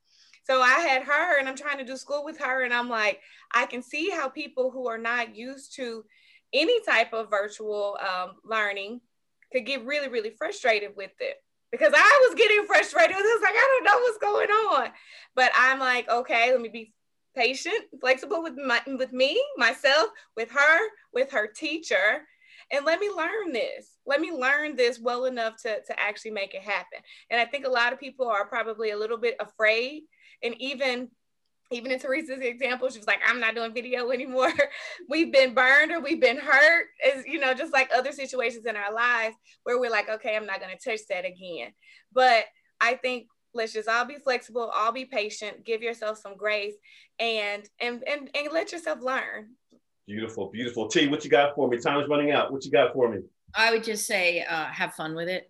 So 0.44 0.62
I 0.62 0.80
had 0.80 1.04
her 1.04 1.40
and 1.40 1.48
I'm 1.48 1.56
trying 1.56 1.78
to 1.78 1.86
do 1.86 1.96
school 1.96 2.26
with 2.26 2.38
her. 2.40 2.64
And 2.64 2.74
I'm 2.74 2.90
like, 2.90 3.22
I 3.54 3.66
can 3.66 3.82
see 3.82 4.10
how 4.10 4.28
people 4.28 4.72
who 4.72 4.90
are 4.90 4.98
not 4.98 5.36
used 5.36 5.76
to 5.78 6.04
any 6.52 6.82
type 6.82 7.14
of 7.14 7.30
virtual 7.30 7.98
um, 8.02 8.34
learning 8.44 9.00
could 9.54 9.66
get 9.66 9.86
really, 9.86 10.10
really 10.10 10.32
frustrated 10.32 10.92
with 10.98 11.12
it 11.20 11.38
because 11.74 11.92
I 11.96 12.28
was 12.28 12.36
getting 12.36 12.66
frustrated. 12.66 13.16
I 13.16 13.20
was 13.20 13.42
like, 13.42 13.56
I 13.56 13.82
don't 13.82 13.84
know 13.84 14.00
what's 14.00 14.18
going 14.20 14.50
on. 14.50 14.90
But 15.36 15.52
I'm 15.56 15.80
like, 15.80 16.08
okay, 16.08 16.52
let 16.52 16.62
me 16.62 16.70
be 16.70 16.94
patient, 17.36 17.86
flexible 18.00 18.44
with 18.44 18.54
my 18.56 18.80
with 18.86 19.12
me, 19.12 19.44
myself, 19.58 20.10
with 20.38 20.52
her, 20.52 20.80
with 21.14 21.32
her 21.32 21.48
teacher. 21.48 22.22
And 22.72 22.86
let 22.86 23.00
me 23.00 23.10
learn 23.10 23.54
this. 23.54 23.90
Let 24.06 24.22
me 24.22 24.32
learn 24.32 24.76
this 24.76 25.00
well 25.00 25.26
enough 25.26 25.58
to, 25.64 25.82
to 25.82 26.00
actually 26.00 26.32
make 26.32 26.54
it 26.54 26.62
happen. 26.62 27.00
And 27.32 27.42
I 27.42 27.46
think 27.46 27.66
a 27.66 27.72
lot 27.72 27.92
of 27.92 28.00
people 28.00 28.28
are 28.28 28.46
probably 28.46 28.92
a 28.92 28.98
little 28.98 29.18
bit 29.18 29.36
afraid 29.40 30.04
and 30.44 30.54
even 30.62 31.10
even 31.74 31.92
in 31.92 32.00
Theresa's 32.00 32.40
example, 32.42 32.90
she 32.90 33.00
was 33.00 33.08
like, 33.08 33.20
I'm 33.28 33.40
not 33.40 33.56
doing 33.56 33.74
video 33.74 34.12
anymore. 34.12 34.54
we've 35.10 35.32
been 35.32 35.54
burned 35.54 35.92
or 35.92 36.00
we've 36.00 36.22
been 36.22 36.38
hurt, 36.38 36.88
as 37.06 37.26
you 37.26 37.40
know, 37.40 37.54
just 37.54 37.74
like 37.74 37.90
other 37.96 38.12
situations 38.12 38.66
in 38.66 38.76
our 38.76 38.94
lives 38.94 39.36
where 39.64 39.80
we're 39.80 39.92
like, 39.92 40.10
okay, 40.10 40.36
I'm 40.36 40.46
not 40.46 40.60
going 40.60 40.76
to 40.76 40.90
touch 40.90 41.02
that 41.10 41.26
again. 41.26 41.72
But 42.12 42.46
I 42.80 42.96
think 42.96 43.28
let's 43.54 43.74
just 43.74 43.90
all 43.90 44.06
be 44.06 44.18
flexible, 44.24 44.72
all 44.74 44.92
be 44.92 45.06
patient, 45.06 45.66
give 45.66 45.82
yourself 45.82 46.18
some 46.18 46.36
grace 46.38 46.76
and 47.20 47.68
and 47.80 48.04
and, 48.08 48.30
and 48.34 48.48
let 48.52 48.72
yourself 48.72 49.00
learn. 49.02 49.52
Beautiful, 50.06 50.50
beautiful. 50.50 50.88
T, 50.88 51.08
what 51.08 51.24
you 51.24 51.30
got 51.30 51.56
for 51.56 51.68
me? 51.70 51.78
Time's 51.78 52.10
running 52.10 52.32
out. 52.32 52.52
What 52.52 52.66
you 52.66 52.72
got 52.72 52.94
for 52.94 53.10
me? 53.10 53.20
I 53.56 53.72
would 53.72 53.84
just 53.84 54.06
say 54.06 54.44
uh, 54.44 54.66
have 54.66 54.94
fun 54.94 55.16
with 55.16 55.30
it. 55.30 55.50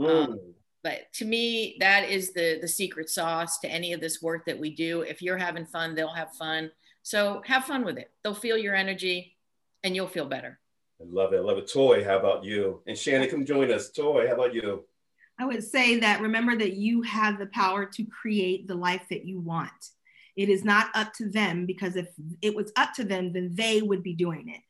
Mm. 0.00 0.28
Um, 0.28 0.38
but 0.82 1.12
to 1.14 1.24
me 1.24 1.76
that 1.80 2.08
is 2.08 2.32
the 2.32 2.58
the 2.60 2.68
secret 2.68 3.08
sauce 3.08 3.58
to 3.60 3.68
any 3.68 3.92
of 3.92 4.00
this 4.00 4.20
work 4.20 4.44
that 4.46 4.58
we 4.58 4.74
do. 4.74 5.02
If 5.02 5.22
you're 5.22 5.38
having 5.38 5.66
fun 5.66 5.94
they'll 5.94 6.14
have 6.14 6.32
fun. 6.34 6.70
So 7.02 7.42
have 7.46 7.64
fun 7.64 7.84
with 7.84 7.98
it. 7.98 8.10
They'll 8.22 8.34
feel 8.34 8.56
your 8.56 8.74
energy 8.74 9.36
and 9.82 9.94
you'll 9.96 10.08
feel 10.08 10.26
better. 10.26 10.58
I 11.00 11.04
love 11.08 11.32
it. 11.32 11.38
I 11.38 11.40
love 11.40 11.58
it. 11.58 11.68
Toi 11.68 12.04
how 12.04 12.18
about 12.18 12.44
you? 12.44 12.82
And 12.86 12.96
shannon 12.96 13.28
come 13.28 13.44
join 13.44 13.70
us. 13.70 13.90
Toi 13.90 14.26
how 14.26 14.34
about 14.34 14.54
you? 14.54 14.84
I 15.38 15.46
would 15.46 15.64
say 15.64 16.00
that 16.00 16.20
remember 16.20 16.56
that 16.56 16.74
you 16.74 17.02
have 17.02 17.38
the 17.38 17.46
power 17.46 17.86
to 17.86 18.04
create 18.04 18.68
the 18.68 18.74
life 18.74 19.02
that 19.10 19.24
you 19.24 19.40
want. 19.40 19.70
It 20.36 20.48
is 20.48 20.64
not 20.64 20.88
up 20.94 21.12
to 21.14 21.28
them 21.28 21.66
because 21.66 21.96
if 21.96 22.08
it 22.40 22.54
was 22.54 22.72
up 22.76 22.94
to 22.94 23.04
them 23.04 23.32
then 23.32 23.50
they 23.54 23.82
would 23.82 24.02
be 24.02 24.14
doing 24.14 24.48
it. 24.48 24.60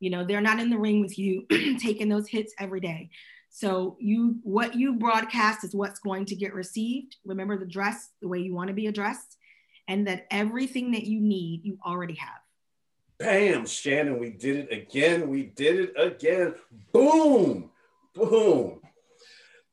You 0.00 0.10
know 0.10 0.24
they're 0.24 0.40
not 0.40 0.58
in 0.58 0.70
the 0.70 0.78
ring 0.78 1.00
with 1.00 1.18
you 1.18 1.46
taking 1.78 2.08
those 2.08 2.28
hits 2.28 2.54
every 2.58 2.80
day 2.80 3.10
so 3.50 3.96
you 3.98 4.36
what 4.42 4.74
you 4.74 4.94
broadcast 4.94 5.64
is 5.64 5.74
what's 5.74 5.98
going 5.98 6.24
to 6.26 6.36
get 6.36 6.54
received. 6.54 7.16
Remember 7.24 7.58
the 7.58 7.66
dress 7.66 8.10
the 8.22 8.28
way 8.28 8.38
you 8.38 8.54
want 8.54 8.68
to 8.68 8.74
be 8.74 8.86
addressed, 8.86 9.36
and 9.88 10.06
that 10.06 10.26
everything 10.30 10.92
that 10.92 11.04
you 11.04 11.20
need 11.20 11.64
you 11.64 11.76
already 11.84 12.14
have. 12.14 12.38
Bam, 13.18 13.66
Shannon, 13.66 14.18
we 14.18 14.30
did 14.30 14.56
it 14.56 14.72
again. 14.72 15.28
We 15.28 15.42
did 15.42 15.80
it 15.80 15.92
again. 15.96 16.54
Boom, 16.92 17.70
boom. 18.14 18.80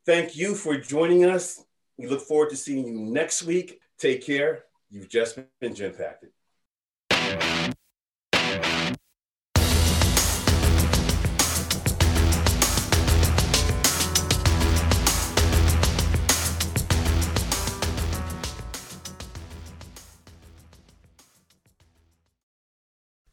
Thank 0.05 0.35
you 0.35 0.55
for 0.55 0.77
joining 0.77 1.25
us. 1.25 1.63
We 1.97 2.07
look 2.07 2.21
forward 2.21 2.49
to 2.49 2.57
seeing 2.57 2.87
you 2.87 2.99
next 2.99 3.43
week. 3.43 3.79
Take 3.97 4.25
care. 4.25 4.65
You've 4.89 5.09
just 5.09 5.39
been 5.59 5.73
Genpacted. 5.73 6.31